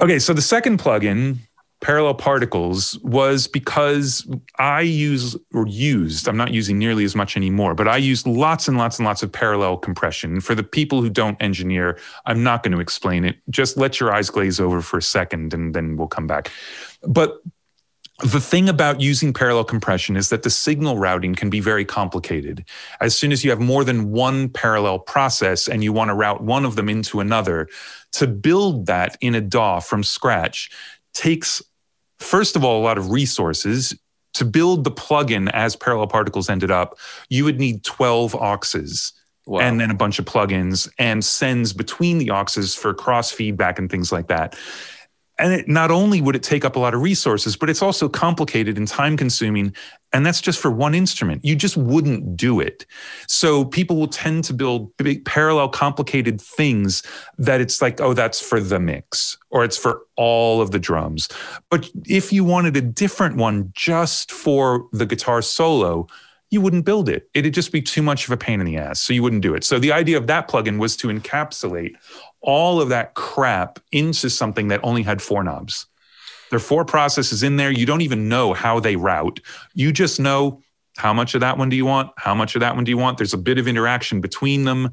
[0.00, 1.38] Okay, so the second plugin,
[1.80, 4.28] Parallel Particles, was because
[4.58, 8.66] I use or used, I'm not using nearly as much anymore, but I used lots
[8.68, 10.40] and lots and lots of parallel compression.
[10.40, 13.36] For the people who don't engineer, I'm not going to explain it.
[13.50, 16.50] Just let your eyes glaze over for a second and then we'll come back.
[17.02, 17.40] But
[18.20, 22.64] the thing about using parallel compression is that the signal routing can be very complicated.
[23.00, 26.42] As soon as you have more than one parallel process and you want to route
[26.42, 27.68] one of them into another,
[28.12, 30.70] to build that in a DAW from scratch
[31.14, 31.62] takes,
[32.18, 33.96] first of all, a lot of resources.
[34.34, 39.12] To build the plugin as parallel particles ended up, you would need 12 auxes.
[39.46, 39.60] Wow.
[39.60, 43.90] And then a bunch of plugins and sends between the auxes for cross feedback and
[43.90, 44.56] things like that
[45.38, 48.08] and it, not only would it take up a lot of resources, but it's also
[48.08, 49.74] complicated and time consuming.
[50.12, 51.44] And that's just for one instrument.
[51.44, 52.86] You just wouldn't do it.
[53.26, 57.02] So people will tend to build big, parallel, complicated things
[57.38, 61.28] that it's like, oh, that's for the mix or it's for all of the drums.
[61.70, 66.06] But if you wanted a different one just for the guitar solo,
[66.50, 67.28] you wouldn't build it.
[67.34, 69.00] It'd just be too much of a pain in the ass.
[69.00, 69.64] So you wouldn't do it.
[69.64, 71.96] So the idea of that plugin was to encapsulate
[72.40, 75.86] all of that crap into something that only had four knobs.
[76.50, 77.70] There are four processes in there.
[77.70, 79.40] You don't even know how they route.
[79.74, 80.62] You just know
[80.96, 82.12] how much of that one do you want?
[82.16, 83.18] How much of that one do you want?
[83.18, 84.92] There's a bit of interaction between them.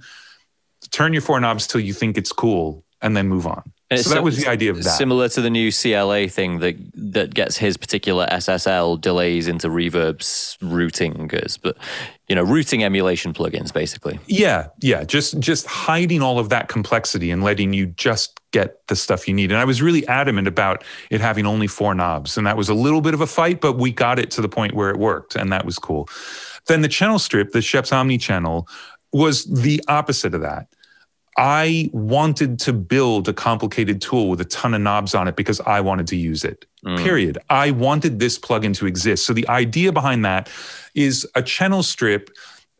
[0.91, 3.71] Turn your four knobs till you think it's cool and then move on.
[3.95, 4.97] And so that was the idea of that.
[4.97, 10.57] Similar to the new CLA thing that that gets his particular SSL delays into reverbs
[10.61, 11.29] routing,
[11.61, 11.77] but
[12.27, 14.19] you know, routing emulation plugins basically.
[14.27, 18.95] Yeah, yeah, just just hiding all of that complexity and letting you just get the
[18.95, 19.51] stuff you need.
[19.51, 22.73] And I was really adamant about it having only four knobs, and that was a
[22.73, 25.35] little bit of a fight, but we got it to the point where it worked,
[25.35, 26.07] and that was cool.
[26.67, 28.67] Then the channel strip, the Scheps Omni channel,
[29.13, 30.67] was the opposite of that
[31.37, 35.59] I wanted to build a complicated tool with a ton of knobs on it because
[35.61, 36.65] I wanted to use it.
[36.85, 37.03] Mm.
[37.03, 37.37] Period.
[37.49, 39.25] I wanted this plugin to exist.
[39.25, 40.49] So the idea behind that
[40.93, 42.29] is a channel strip.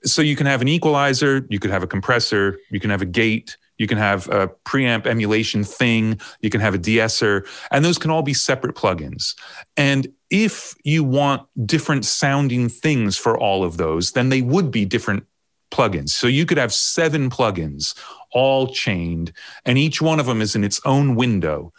[0.04, 3.08] So you can have an equalizer, you could have a compressor, you can have a
[3.08, 7.98] gate, you can have a preamp emulation thing, you can have a de-esser, and those
[7.98, 9.36] can all be separate plugins.
[9.76, 14.86] And if you want different sounding things for all of those, then they would be
[14.86, 15.26] different
[15.72, 16.10] plugins.
[16.10, 17.96] So you could have seven plugins
[18.32, 19.32] all chained,
[19.66, 21.74] and each one of them is in its own window.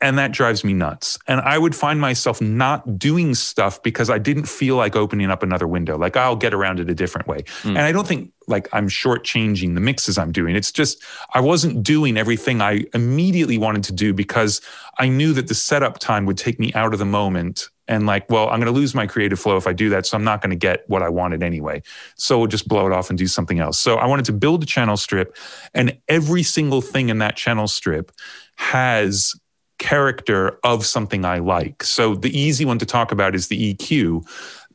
[0.00, 1.18] And that drives me nuts.
[1.26, 5.42] And I would find myself not doing stuff because I didn't feel like opening up
[5.42, 5.98] another window.
[5.98, 7.42] Like I'll get around it a different way.
[7.62, 7.70] Mm.
[7.70, 10.54] And I don't think like I'm shortchanging the mixes I'm doing.
[10.54, 11.02] It's just
[11.34, 14.60] I wasn't doing everything I immediately wanted to do because
[14.98, 18.30] I knew that the setup time would take me out of the moment and like,
[18.30, 20.06] well, I'm going to lose my creative flow if I do that.
[20.06, 21.82] So I'm not going to get what I wanted anyway.
[22.16, 23.80] So we'll just blow it off and do something else.
[23.80, 25.36] So I wanted to build a channel strip,
[25.74, 28.12] and every single thing in that channel strip
[28.56, 29.34] has
[29.78, 31.82] character of something I like.
[31.82, 34.28] So the easy one to talk about is the EQ.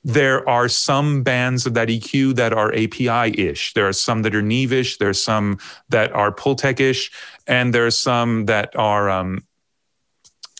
[0.05, 3.73] There are some bands of that EQ that are API ish.
[3.73, 4.97] There are some that are Neve ish.
[4.97, 5.59] There are some
[5.89, 7.11] that are Pultec ish.
[7.47, 9.45] And there are some that are, um,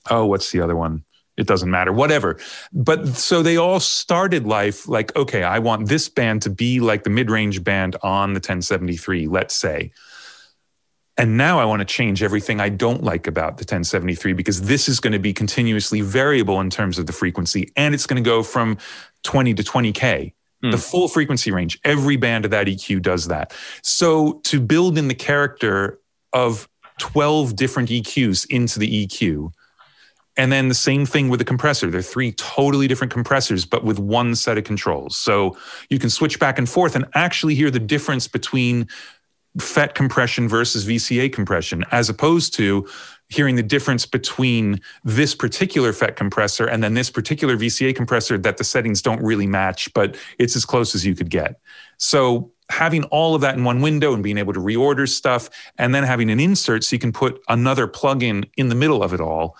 [0.09, 1.03] oh, what's the other one?
[1.37, 2.37] It doesn't matter, whatever.
[2.71, 7.03] But so they all started life like, okay, I want this band to be like
[7.03, 9.91] the mid range band on the 1073, let's say.
[11.17, 14.89] And now I want to change everything I don't like about the 1073 because this
[14.89, 18.27] is going to be continuously variable in terms of the frequency and it's going to
[18.27, 18.77] go from
[19.23, 20.33] 20 to 20K.
[20.63, 20.71] Mm.
[20.71, 21.79] The full frequency range.
[21.83, 23.53] Every band of that EQ does that.
[23.83, 25.99] So to build in the character
[26.31, 26.67] of
[26.99, 29.51] 12 different EQs into the EQ,
[30.35, 31.89] and then the same thing with the compressor.
[31.91, 35.15] They're three totally different compressors, but with one set of controls.
[35.17, 35.57] So
[35.89, 38.87] you can switch back and forth and actually hear the difference between
[39.59, 42.87] FET compression versus VCA compression, as opposed to
[43.29, 48.57] hearing the difference between this particular FET compressor and then this particular VCA compressor that
[48.57, 51.59] the settings don't really match, but it's as close as you could get.
[51.97, 55.93] So having all of that in one window and being able to reorder stuff and
[55.93, 59.21] then having an insert so you can put another plugin in the middle of it
[59.21, 59.55] all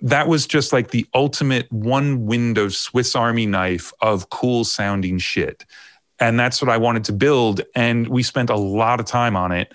[0.00, 5.64] that was just like the ultimate one window Swiss Army knife of cool sounding shit.
[6.20, 7.62] And that's what I wanted to build.
[7.74, 9.72] And we spent a lot of time on it.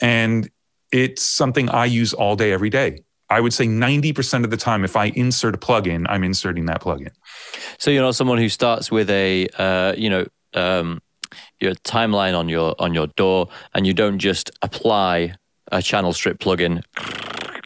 [0.00, 0.50] And
[0.92, 3.04] it's something I use all day, every day.
[3.28, 6.80] I would say 90% of the time, if I insert a plugin, I'm inserting that
[6.80, 7.12] plugin.
[7.78, 11.00] So you're not someone who starts with a, uh, you know, um,
[11.60, 15.34] your timeline on your on your DAW, and you don't just apply
[15.70, 16.82] a channel strip plugin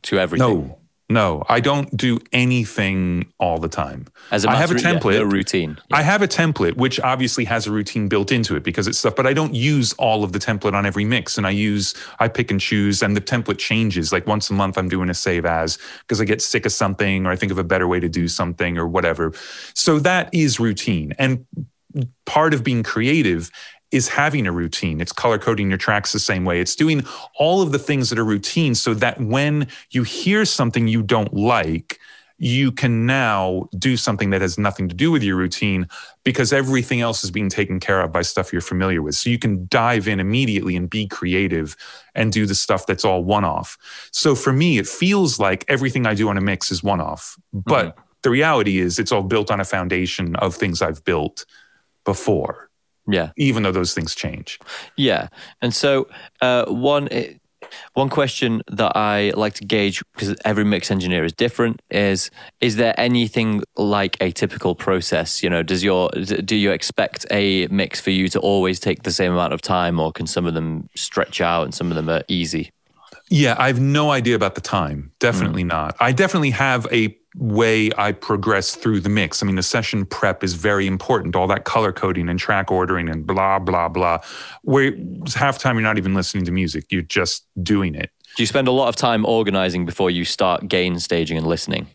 [0.02, 0.68] to everything.
[0.68, 0.78] No,
[1.10, 4.06] no, I don't do anything all the time.
[4.30, 5.78] As a I have a template, yeah, no routine.
[5.90, 5.98] Yeah.
[5.98, 9.14] I have a template which obviously has a routine built into it because it's stuff,
[9.14, 11.36] but I don't use all of the template on every mix.
[11.36, 14.12] And I use, I pick and choose, and the template changes.
[14.12, 17.26] Like once a month, I'm doing a save as because I get sick of something
[17.26, 19.32] or I think of a better way to do something or whatever.
[19.74, 21.12] So that is routine.
[21.18, 21.44] And
[22.26, 23.50] part of being creative
[23.94, 25.00] is having a routine.
[25.00, 26.60] It's color coding your tracks the same way.
[26.60, 27.06] It's doing
[27.38, 31.32] all of the things that are routine so that when you hear something you don't
[31.32, 32.00] like,
[32.38, 35.86] you can now do something that has nothing to do with your routine
[36.24, 39.14] because everything else is being taken care of by stuff you're familiar with.
[39.14, 41.76] So you can dive in immediately and be creative
[42.16, 43.78] and do the stuff that's all one off.
[44.10, 47.38] So for me, it feels like everything I do on a mix is one off.
[47.52, 48.00] But mm-hmm.
[48.22, 51.46] the reality is, it's all built on a foundation of things I've built
[52.04, 52.63] before.
[53.06, 53.30] Yeah.
[53.36, 54.58] Even though those things change.
[54.96, 55.28] Yeah.
[55.60, 56.08] And so
[56.40, 57.34] uh, one eh,
[57.94, 62.76] one question that I like to gauge because every mix engineer is different is is
[62.76, 68.00] there anything like a typical process you know does your do you expect a mix
[68.00, 70.88] for you to always take the same amount of time or can some of them
[70.94, 72.70] stretch out and some of them are easy
[73.30, 75.68] yeah I have no idea about the time definitely mm.
[75.68, 79.42] not I definitely have a way I progress through the mix.
[79.42, 83.08] I mean, the session prep is very important, all that color coding and track ordering
[83.08, 84.20] and blah, blah, blah.
[84.62, 84.94] Where
[85.34, 88.10] half time you're not even listening to music, you're just doing it.
[88.36, 91.88] Do you spend a lot of time organizing before you start gain staging and listening?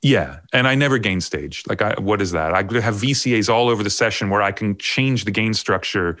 [0.00, 1.64] Yeah, and I never gain stage.
[1.66, 2.54] Like, I, what is that?
[2.54, 6.18] I have VCAs all over the session where I can change the gain structure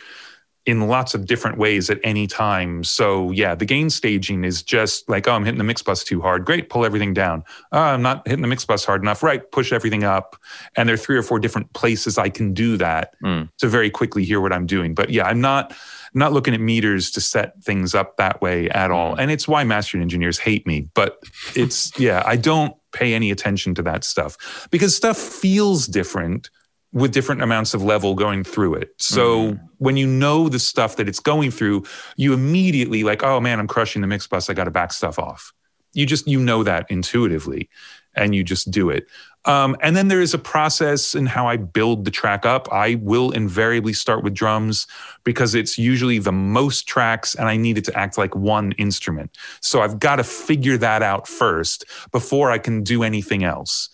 [0.68, 2.84] in lots of different ways at any time.
[2.84, 6.20] So yeah, the gain staging is just like, oh, I'm hitting the mix bus too
[6.20, 6.44] hard.
[6.44, 7.42] Great, pull everything down.
[7.72, 9.22] Oh, I'm not hitting the mix bus hard enough.
[9.22, 10.36] Right, push everything up.
[10.76, 13.48] And there are three or four different places I can do that mm.
[13.56, 14.94] to very quickly hear what I'm doing.
[14.94, 15.74] But yeah, I'm not
[16.12, 19.16] not looking at meters to set things up that way at all.
[19.16, 19.20] Mm.
[19.20, 20.86] And it's why mastering engineers hate me.
[20.92, 21.18] But
[21.56, 26.50] it's yeah, I don't pay any attention to that stuff because stuff feels different
[26.92, 28.94] with different amounts of level going through it.
[28.98, 29.60] So mm.
[29.76, 31.84] when you know the stuff that it's going through,
[32.16, 34.48] you immediately like, oh man, I'm crushing the mix bus.
[34.48, 35.52] I got to back stuff off.
[35.92, 37.68] You just you know that intuitively,
[38.14, 39.06] and you just do it.
[39.44, 42.70] Um, and then there is a process in how I build the track up.
[42.70, 44.86] I will invariably start with drums
[45.24, 49.36] because it's usually the most tracks and I need it to act like one instrument.
[49.62, 53.88] So I've got to figure that out first before I can do anything else.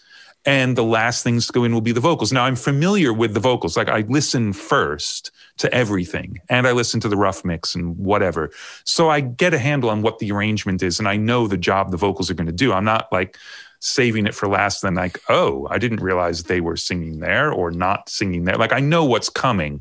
[0.46, 2.32] And the last things to go in will be the vocals.
[2.32, 3.76] Now I'm familiar with the vocals.
[3.76, 8.50] Like I listen first to everything and I listen to the rough mix and whatever.
[8.84, 11.90] So I get a handle on what the arrangement is and I know the job
[11.90, 12.72] the vocals are going to do.
[12.72, 13.38] I'm not like
[13.84, 17.70] saving it for last then like oh i didn't realize they were singing there or
[17.70, 19.78] not singing there like i know what's coming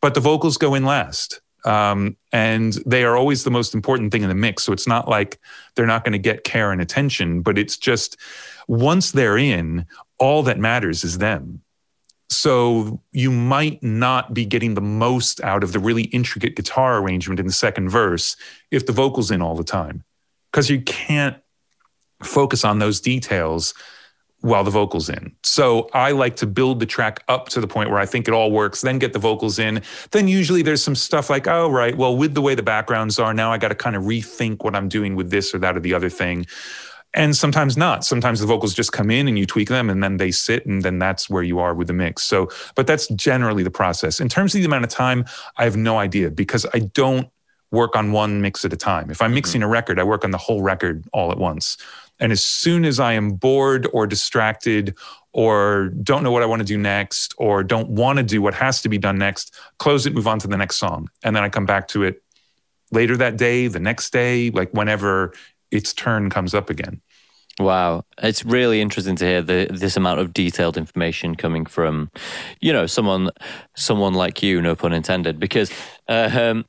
[0.00, 4.22] but the vocals go in last um, and they are always the most important thing
[4.22, 5.38] in the mix so it's not like
[5.76, 8.16] they're not going to get care and attention but it's just
[8.66, 9.86] once they're in
[10.18, 11.60] all that matters is them
[12.30, 17.38] so you might not be getting the most out of the really intricate guitar arrangement
[17.38, 18.36] in the second verse
[18.70, 20.02] if the vocals in all the time
[20.50, 21.36] because you can't
[22.22, 23.74] focus on those details
[24.44, 25.34] while the vocals in.
[25.42, 28.34] So I like to build the track up to the point where I think it
[28.34, 29.80] all works, then get the vocals in.
[30.10, 33.32] Then usually there's some stuff like, oh, right, well, with the way the backgrounds are,
[33.32, 35.80] now I got to kind of rethink what I'm doing with this or that or
[35.80, 36.44] the other thing.
[37.14, 38.04] And sometimes not.
[38.04, 40.82] Sometimes the vocals just come in and you tweak them and then they sit and
[40.82, 42.24] then that's where you are with the mix.
[42.24, 44.18] So, but that's generally the process.
[44.18, 45.24] In terms of the amount of time,
[45.56, 47.28] I have no idea because I don't
[47.70, 49.10] work on one mix at a time.
[49.10, 49.34] If I'm mm-hmm.
[49.34, 51.76] mixing a record, I work on the whole record all at once.
[52.20, 54.96] And as soon as I am bored or distracted
[55.32, 58.54] or don't know what I want to do next or don't want to do what
[58.54, 61.10] has to be done next, close it, move on to the next song.
[61.22, 62.22] And then I come back to it
[62.92, 65.32] later that day, the next day, like whenever
[65.72, 67.00] its turn comes up again.
[67.60, 72.10] Wow, it's really interesting to hear the, this amount of detailed information coming from,
[72.60, 73.30] you know, someone
[73.76, 75.38] someone like you, no pun intended.
[75.38, 75.70] Because
[76.08, 76.64] uh, um,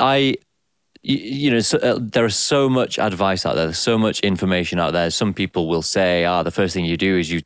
[0.00, 0.36] I
[1.02, 3.66] you, know, so, uh, there is so much advice out there.
[3.66, 5.10] There's so much information out there.
[5.10, 7.42] Some people will say, "Ah, the first thing you do is you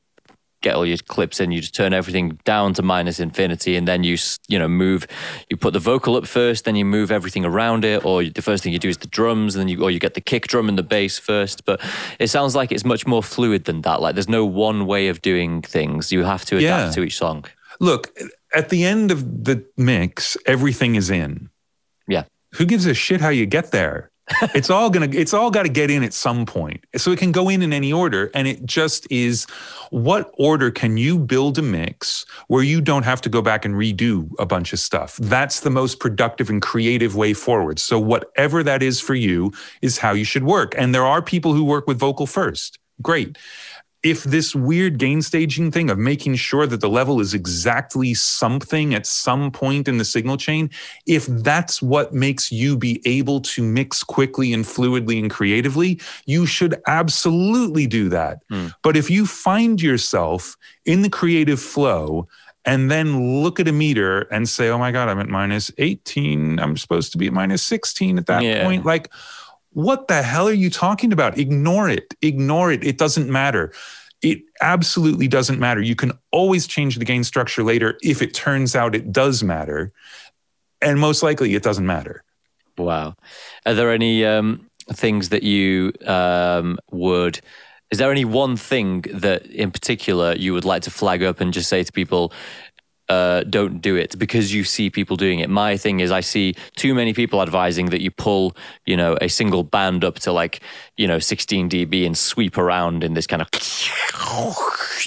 [0.61, 4.05] get all your clips in, you just turn everything down to minus infinity, and then
[4.05, 4.17] you
[4.49, 5.07] you know move.
[5.49, 8.63] You put the vocal up first, then you move everything around it, or the first
[8.63, 10.69] thing you do is the drums, and then you or you get the kick drum
[10.69, 11.65] and the bass first.
[11.65, 11.81] But
[12.19, 14.01] it sounds like it's much more fluid than that.
[14.01, 16.13] Like there's no one way of doing things.
[16.13, 16.91] You have to adapt yeah.
[16.93, 17.45] to each song.
[17.81, 18.17] Look,
[18.55, 21.51] at the end of the mix, everything is in.
[22.07, 22.25] Yeah
[22.55, 24.11] who gives a shit how you get there?
[24.55, 26.85] It's all gonna it's all got to get in at some point.
[26.97, 29.47] So it can go in in any order and it just is
[29.91, 33.75] what order can you build a mix where you don't have to go back and
[33.75, 35.17] redo a bunch of stuff?
[35.17, 37.79] That's the most productive and creative way forward.
[37.79, 39.53] So whatever that is for you
[39.83, 40.75] is how you should work.
[40.77, 42.79] And there are people who work with vocal first.
[43.01, 43.39] Great
[44.03, 48.95] if this weird gain staging thing of making sure that the level is exactly something
[48.95, 50.71] at some point in the signal chain,
[51.07, 56.47] if that's what makes you be able to mix quickly and fluidly and creatively, you
[56.47, 58.43] should absolutely do that.
[58.51, 58.73] Mm.
[58.83, 62.29] But if you find yourself in the creative flow,
[62.65, 66.59] and then look at a meter and say, oh my God, I'm at minus 18.
[66.59, 68.63] I'm supposed to be at minus 16 at that yeah.
[68.63, 68.85] point.
[68.85, 69.11] Like,
[69.79, 71.39] what the hell are you talking about?
[71.39, 72.13] Ignore it.
[72.21, 72.83] Ignore it.
[72.83, 73.73] It doesn't matter.
[74.23, 75.81] It absolutely doesn't matter.
[75.81, 79.93] You can always change the gain structure later if it turns out it does matter.
[80.83, 82.25] And most likely it doesn't matter.
[82.77, 83.15] Wow.
[83.67, 87.41] Are there any um, things that you um, would
[87.93, 91.55] is there any one thing that in particular you would like to flag up and
[91.55, 92.33] just say to people
[93.09, 95.49] uh, don't do it because you see people doing it.
[95.49, 98.57] My thing is, I see too many people advising that you pull,
[98.87, 100.61] you know, a single band up to like,
[100.97, 103.49] you know, 16 dB and sweep around in this kind of,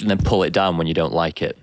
[0.00, 1.56] and then pull it down when you don't like it.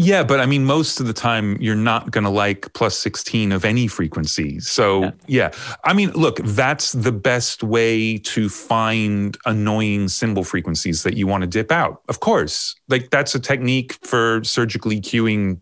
[0.00, 3.50] Yeah, but I mean, most of the time you're not going to like plus 16
[3.50, 4.60] of any frequency.
[4.60, 5.10] So, yeah.
[5.26, 5.50] yeah.
[5.82, 11.42] I mean, look, that's the best way to find annoying cymbal frequencies that you want
[11.42, 12.02] to dip out.
[12.08, 12.76] Of course.
[12.86, 15.58] Like, that's a technique for surgically cueing.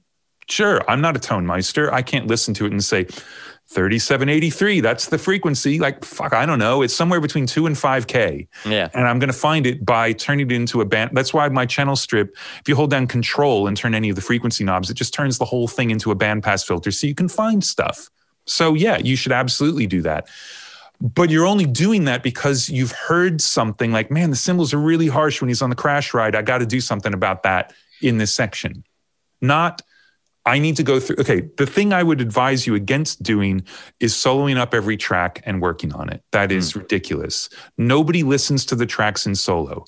[0.50, 1.90] Sure, I'm not a Tonmeister.
[1.90, 3.06] I can't listen to it and say,
[3.68, 5.78] 3783 that's the frequency.
[5.78, 6.82] Like fuck i don't know.
[6.82, 8.88] It's somewhere between 2 and 5k yeah.
[8.94, 11.10] And i'm going to find it by turning it into a band.
[11.14, 14.22] That's why my channel strip if you hold down control and turn any of the
[14.22, 17.28] frequency knobs it just turns the whole thing into a bandpass filter so you can
[17.28, 18.08] find stuff.
[18.46, 20.28] So yeah you should absolutely do that.
[20.98, 25.08] But you're only doing that because you've heard something like man the cymbals are really
[25.08, 26.36] harsh when he's on the crash ride.
[26.36, 28.84] I got to do something about that in this section.
[29.40, 29.82] Not
[30.46, 31.16] I need to go through.
[31.18, 33.64] Okay, the thing I would advise you against doing
[33.98, 36.22] is soloing up every track and working on it.
[36.30, 36.82] That is mm.
[36.82, 37.48] ridiculous.
[37.76, 39.84] Nobody listens to the tracks in solo.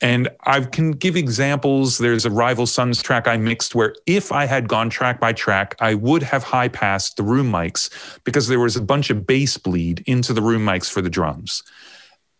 [0.00, 1.98] And I can give examples.
[1.98, 5.76] There's a Rival Sons track I mixed where if I had gone track by track,
[5.78, 7.88] I would have high passed the room mics
[8.24, 11.62] because there was a bunch of bass bleed into the room mics for the drums.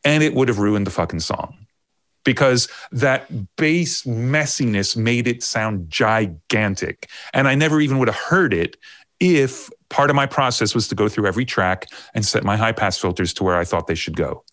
[0.05, 1.62] And it would have ruined the fucking song
[2.25, 7.11] because that bass messiness made it sound gigantic.
[7.33, 8.77] And I never even would have heard it
[9.21, 12.73] if part of my process was to go through every track and set my high
[12.73, 14.45] pass filters to where I thought they should go.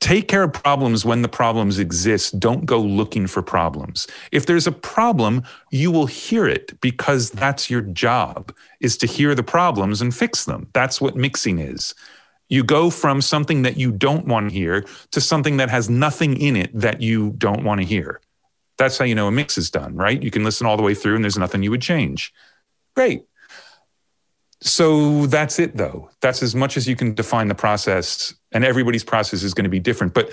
[0.00, 2.38] Take care of problems when the problems exist.
[2.38, 4.06] Don't go looking for problems.
[4.32, 9.34] If there's a problem, you will hear it because that's your job is to hear
[9.34, 10.68] the problems and fix them.
[10.72, 11.94] That's what mixing is.
[12.48, 16.36] You go from something that you don't want to hear to something that has nothing
[16.36, 18.20] in it that you don't want to hear.
[18.78, 20.22] That's how you know a mix is done, right?
[20.22, 22.32] You can listen all the way through and there's nothing you would change.
[22.94, 23.22] Great.
[24.62, 26.10] So that's it, though.
[26.20, 29.70] That's as much as you can define the process, and everybody's process is going to
[29.70, 30.14] be different.
[30.14, 30.30] But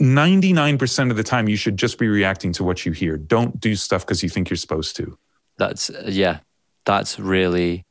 [0.00, 3.16] 99% of the time, you should just be reacting to what you hear.
[3.16, 5.18] Don't do stuff because you think you're supposed to.
[5.58, 6.40] That's, yeah,
[6.84, 7.84] that's really.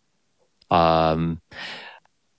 [0.71, 1.41] Um,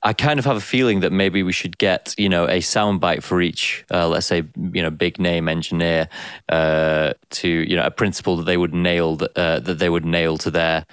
[0.02, 3.23] I kind of have a feeling that maybe we should get, you know, a soundbite
[3.23, 6.09] for each, uh, let's say, you know, big name engineer
[6.48, 10.39] uh, to, you know, a principle that they would nail uh, that they would nail
[10.39, 10.86] to their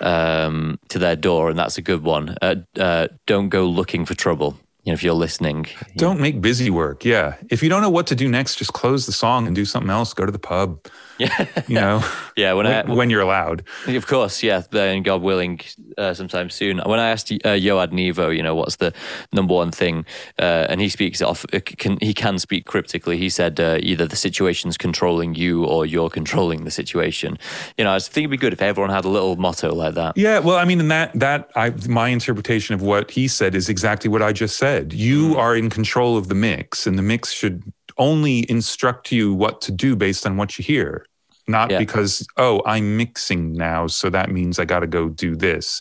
[0.00, 2.36] um, to their door, and that's a good one.
[2.40, 4.58] Uh, uh, don't go looking for trouble.
[4.88, 5.66] You know, if you're listening,
[5.96, 7.04] don't make busy work.
[7.04, 9.66] Yeah, if you don't know what to do next, just close the song and do
[9.66, 10.14] something else.
[10.14, 10.80] Go to the pub.
[11.18, 12.08] Yeah, you know.
[12.36, 13.64] yeah, when, when, I, when you're allowed.
[13.88, 14.62] Of course, yeah.
[14.70, 15.58] Then God willing,
[15.98, 16.78] uh, sometime soon.
[16.78, 18.94] When I asked uh, Yoad Nevo, you know, what's the
[19.32, 20.06] number one thing,
[20.38, 21.44] uh, and he speaks off.
[21.52, 23.16] Uh, can, he can speak cryptically.
[23.16, 27.36] He said uh, either the situation's controlling you or you're controlling the situation.
[27.76, 30.16] You know, I think it'd be good if everyone had a little motto like that.
[30.16, 33.68] Yeah, well, I mean, and that that I my interpretation of what he said is
[33.68, 34.77] exactly what I just said.
[34.92, 35.36] You mm.
[35.36, 37.62] are in control of the mix, and the mix should
[37.98, 41.04] only instruct you what to do based on what you hear
[41.48, 41.78] not yeah.
[41.78, 45.80] because oh i'm mixing now so that means i got to go do this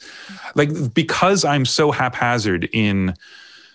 [0.56, 3.14] like because i'm so haphazard in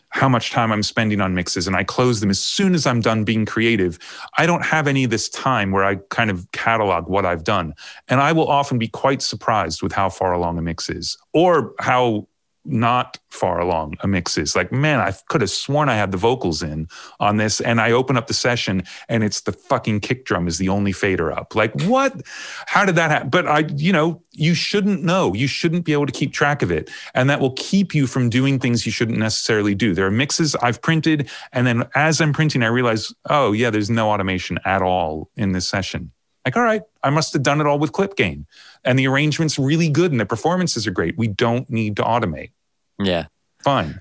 [0.08, 3.00] how much time i'm spending on mixes and i close them as soon as i'm
[3.00, 3.98] done being creative
[4.38, 7.74] i don't have any of this time where i kind of catalog what i've done
[8.08, 11.74] and i will often be quite surprised with how far along a mix is or
[11.78, 12.26] how
[12.64, 14.54] not far along a mix is.
[14.54, 16.88] Like man i could have sworn i had the vocals in
[17.20, 20.58] on this and i open up the session and it's the fucking kick drum is
[20.58, 21.54] the only fader up.
[21.54, 22.22] Like what?
[22.66, 25.34] How did that happen but i you know you shouldn't know.
[25.34, 28.30] You shouldn't be able to keep track of it and that will keep you from
[28.30, 29.94] doing things you shouldn't necessarily do.
[29.94, 33.90] There are mixes i've printed and then as i'm printing i realize oh yeah there's
[33.90, 36.12] no automation at all in this session
[36.44, 38.46] like all right i must have done it all with clip gain
[38.84, 41.16] and the arrangement's really good and the performances are great.
[41.16, 42.50] We don't need to automate.
[42.98, 43.26] Yeah.
[43.62, 44.00] Fine.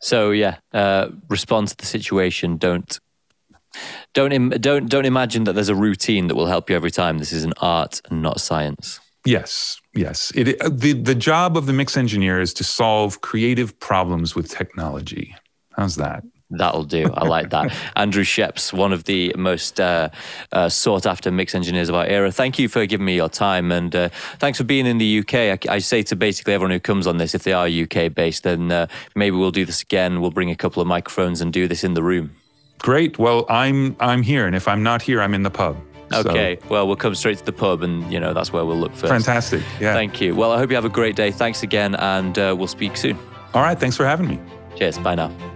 [0.00, 2.58] So yeah, uh, respond to the situation.
[2.58, 3.00] Don't
[4.14, 7.18] don't Im- don't don't imagine that there's a routine that will help you every time.
[7.18, 9.00] This is an art and not science.
[9.24, 10.30] Yes, yes.
[10.34, 15.34] It, the the job of the mix engineer is to solve creative problems with technology.
[15.72, 16.22] How's that?
[16.50, 17.10] That'll do.
[17.12, 17.76] I like that.
[17.96, 20.10] Andrew Scheps, one of the most uh,
[20.52, 22.30] uh, sought after mix engineers of our era.
[22.30, 24.08] Thank you for giving me your time and uh,
[24.38, 25.34] thanks for being in the UK.
[25.34, 28.44] I, I, say to basically everyone who comes on this, if they are UK based,
[28.44, 28.86] then uh,
[29.16, 30.20] maybe we'll do this again.
[30.20, 32.30] We'll bring a couple of microphones and do this in the room.
[32.78, 33.18] Great.
[33.18, 35.76] Well, I'm I'm here, and if I'm not here, I'm in the pub.
[36.12, 36.58] Okay.
[36.60, 36.68] So.
[36.68, 39.10] Well, we'll come straight to the pub, and you know that's where we'll look first.
[39.10, 39.62] Fantastic.
[39.80, 39.94] Yeah.
[39.94, 40.34] Thank you.
[40.34, 41.30] Well, I hope you have a great day.
[41.30, 43.18] Thanks again, and uh, we'll speak soon.
[43.54, 43.78] All right.
[43.78, 44.38] Thanks for having me.
[44.76, 44.98] Cheers.
[44.98, 45.55] Bye now.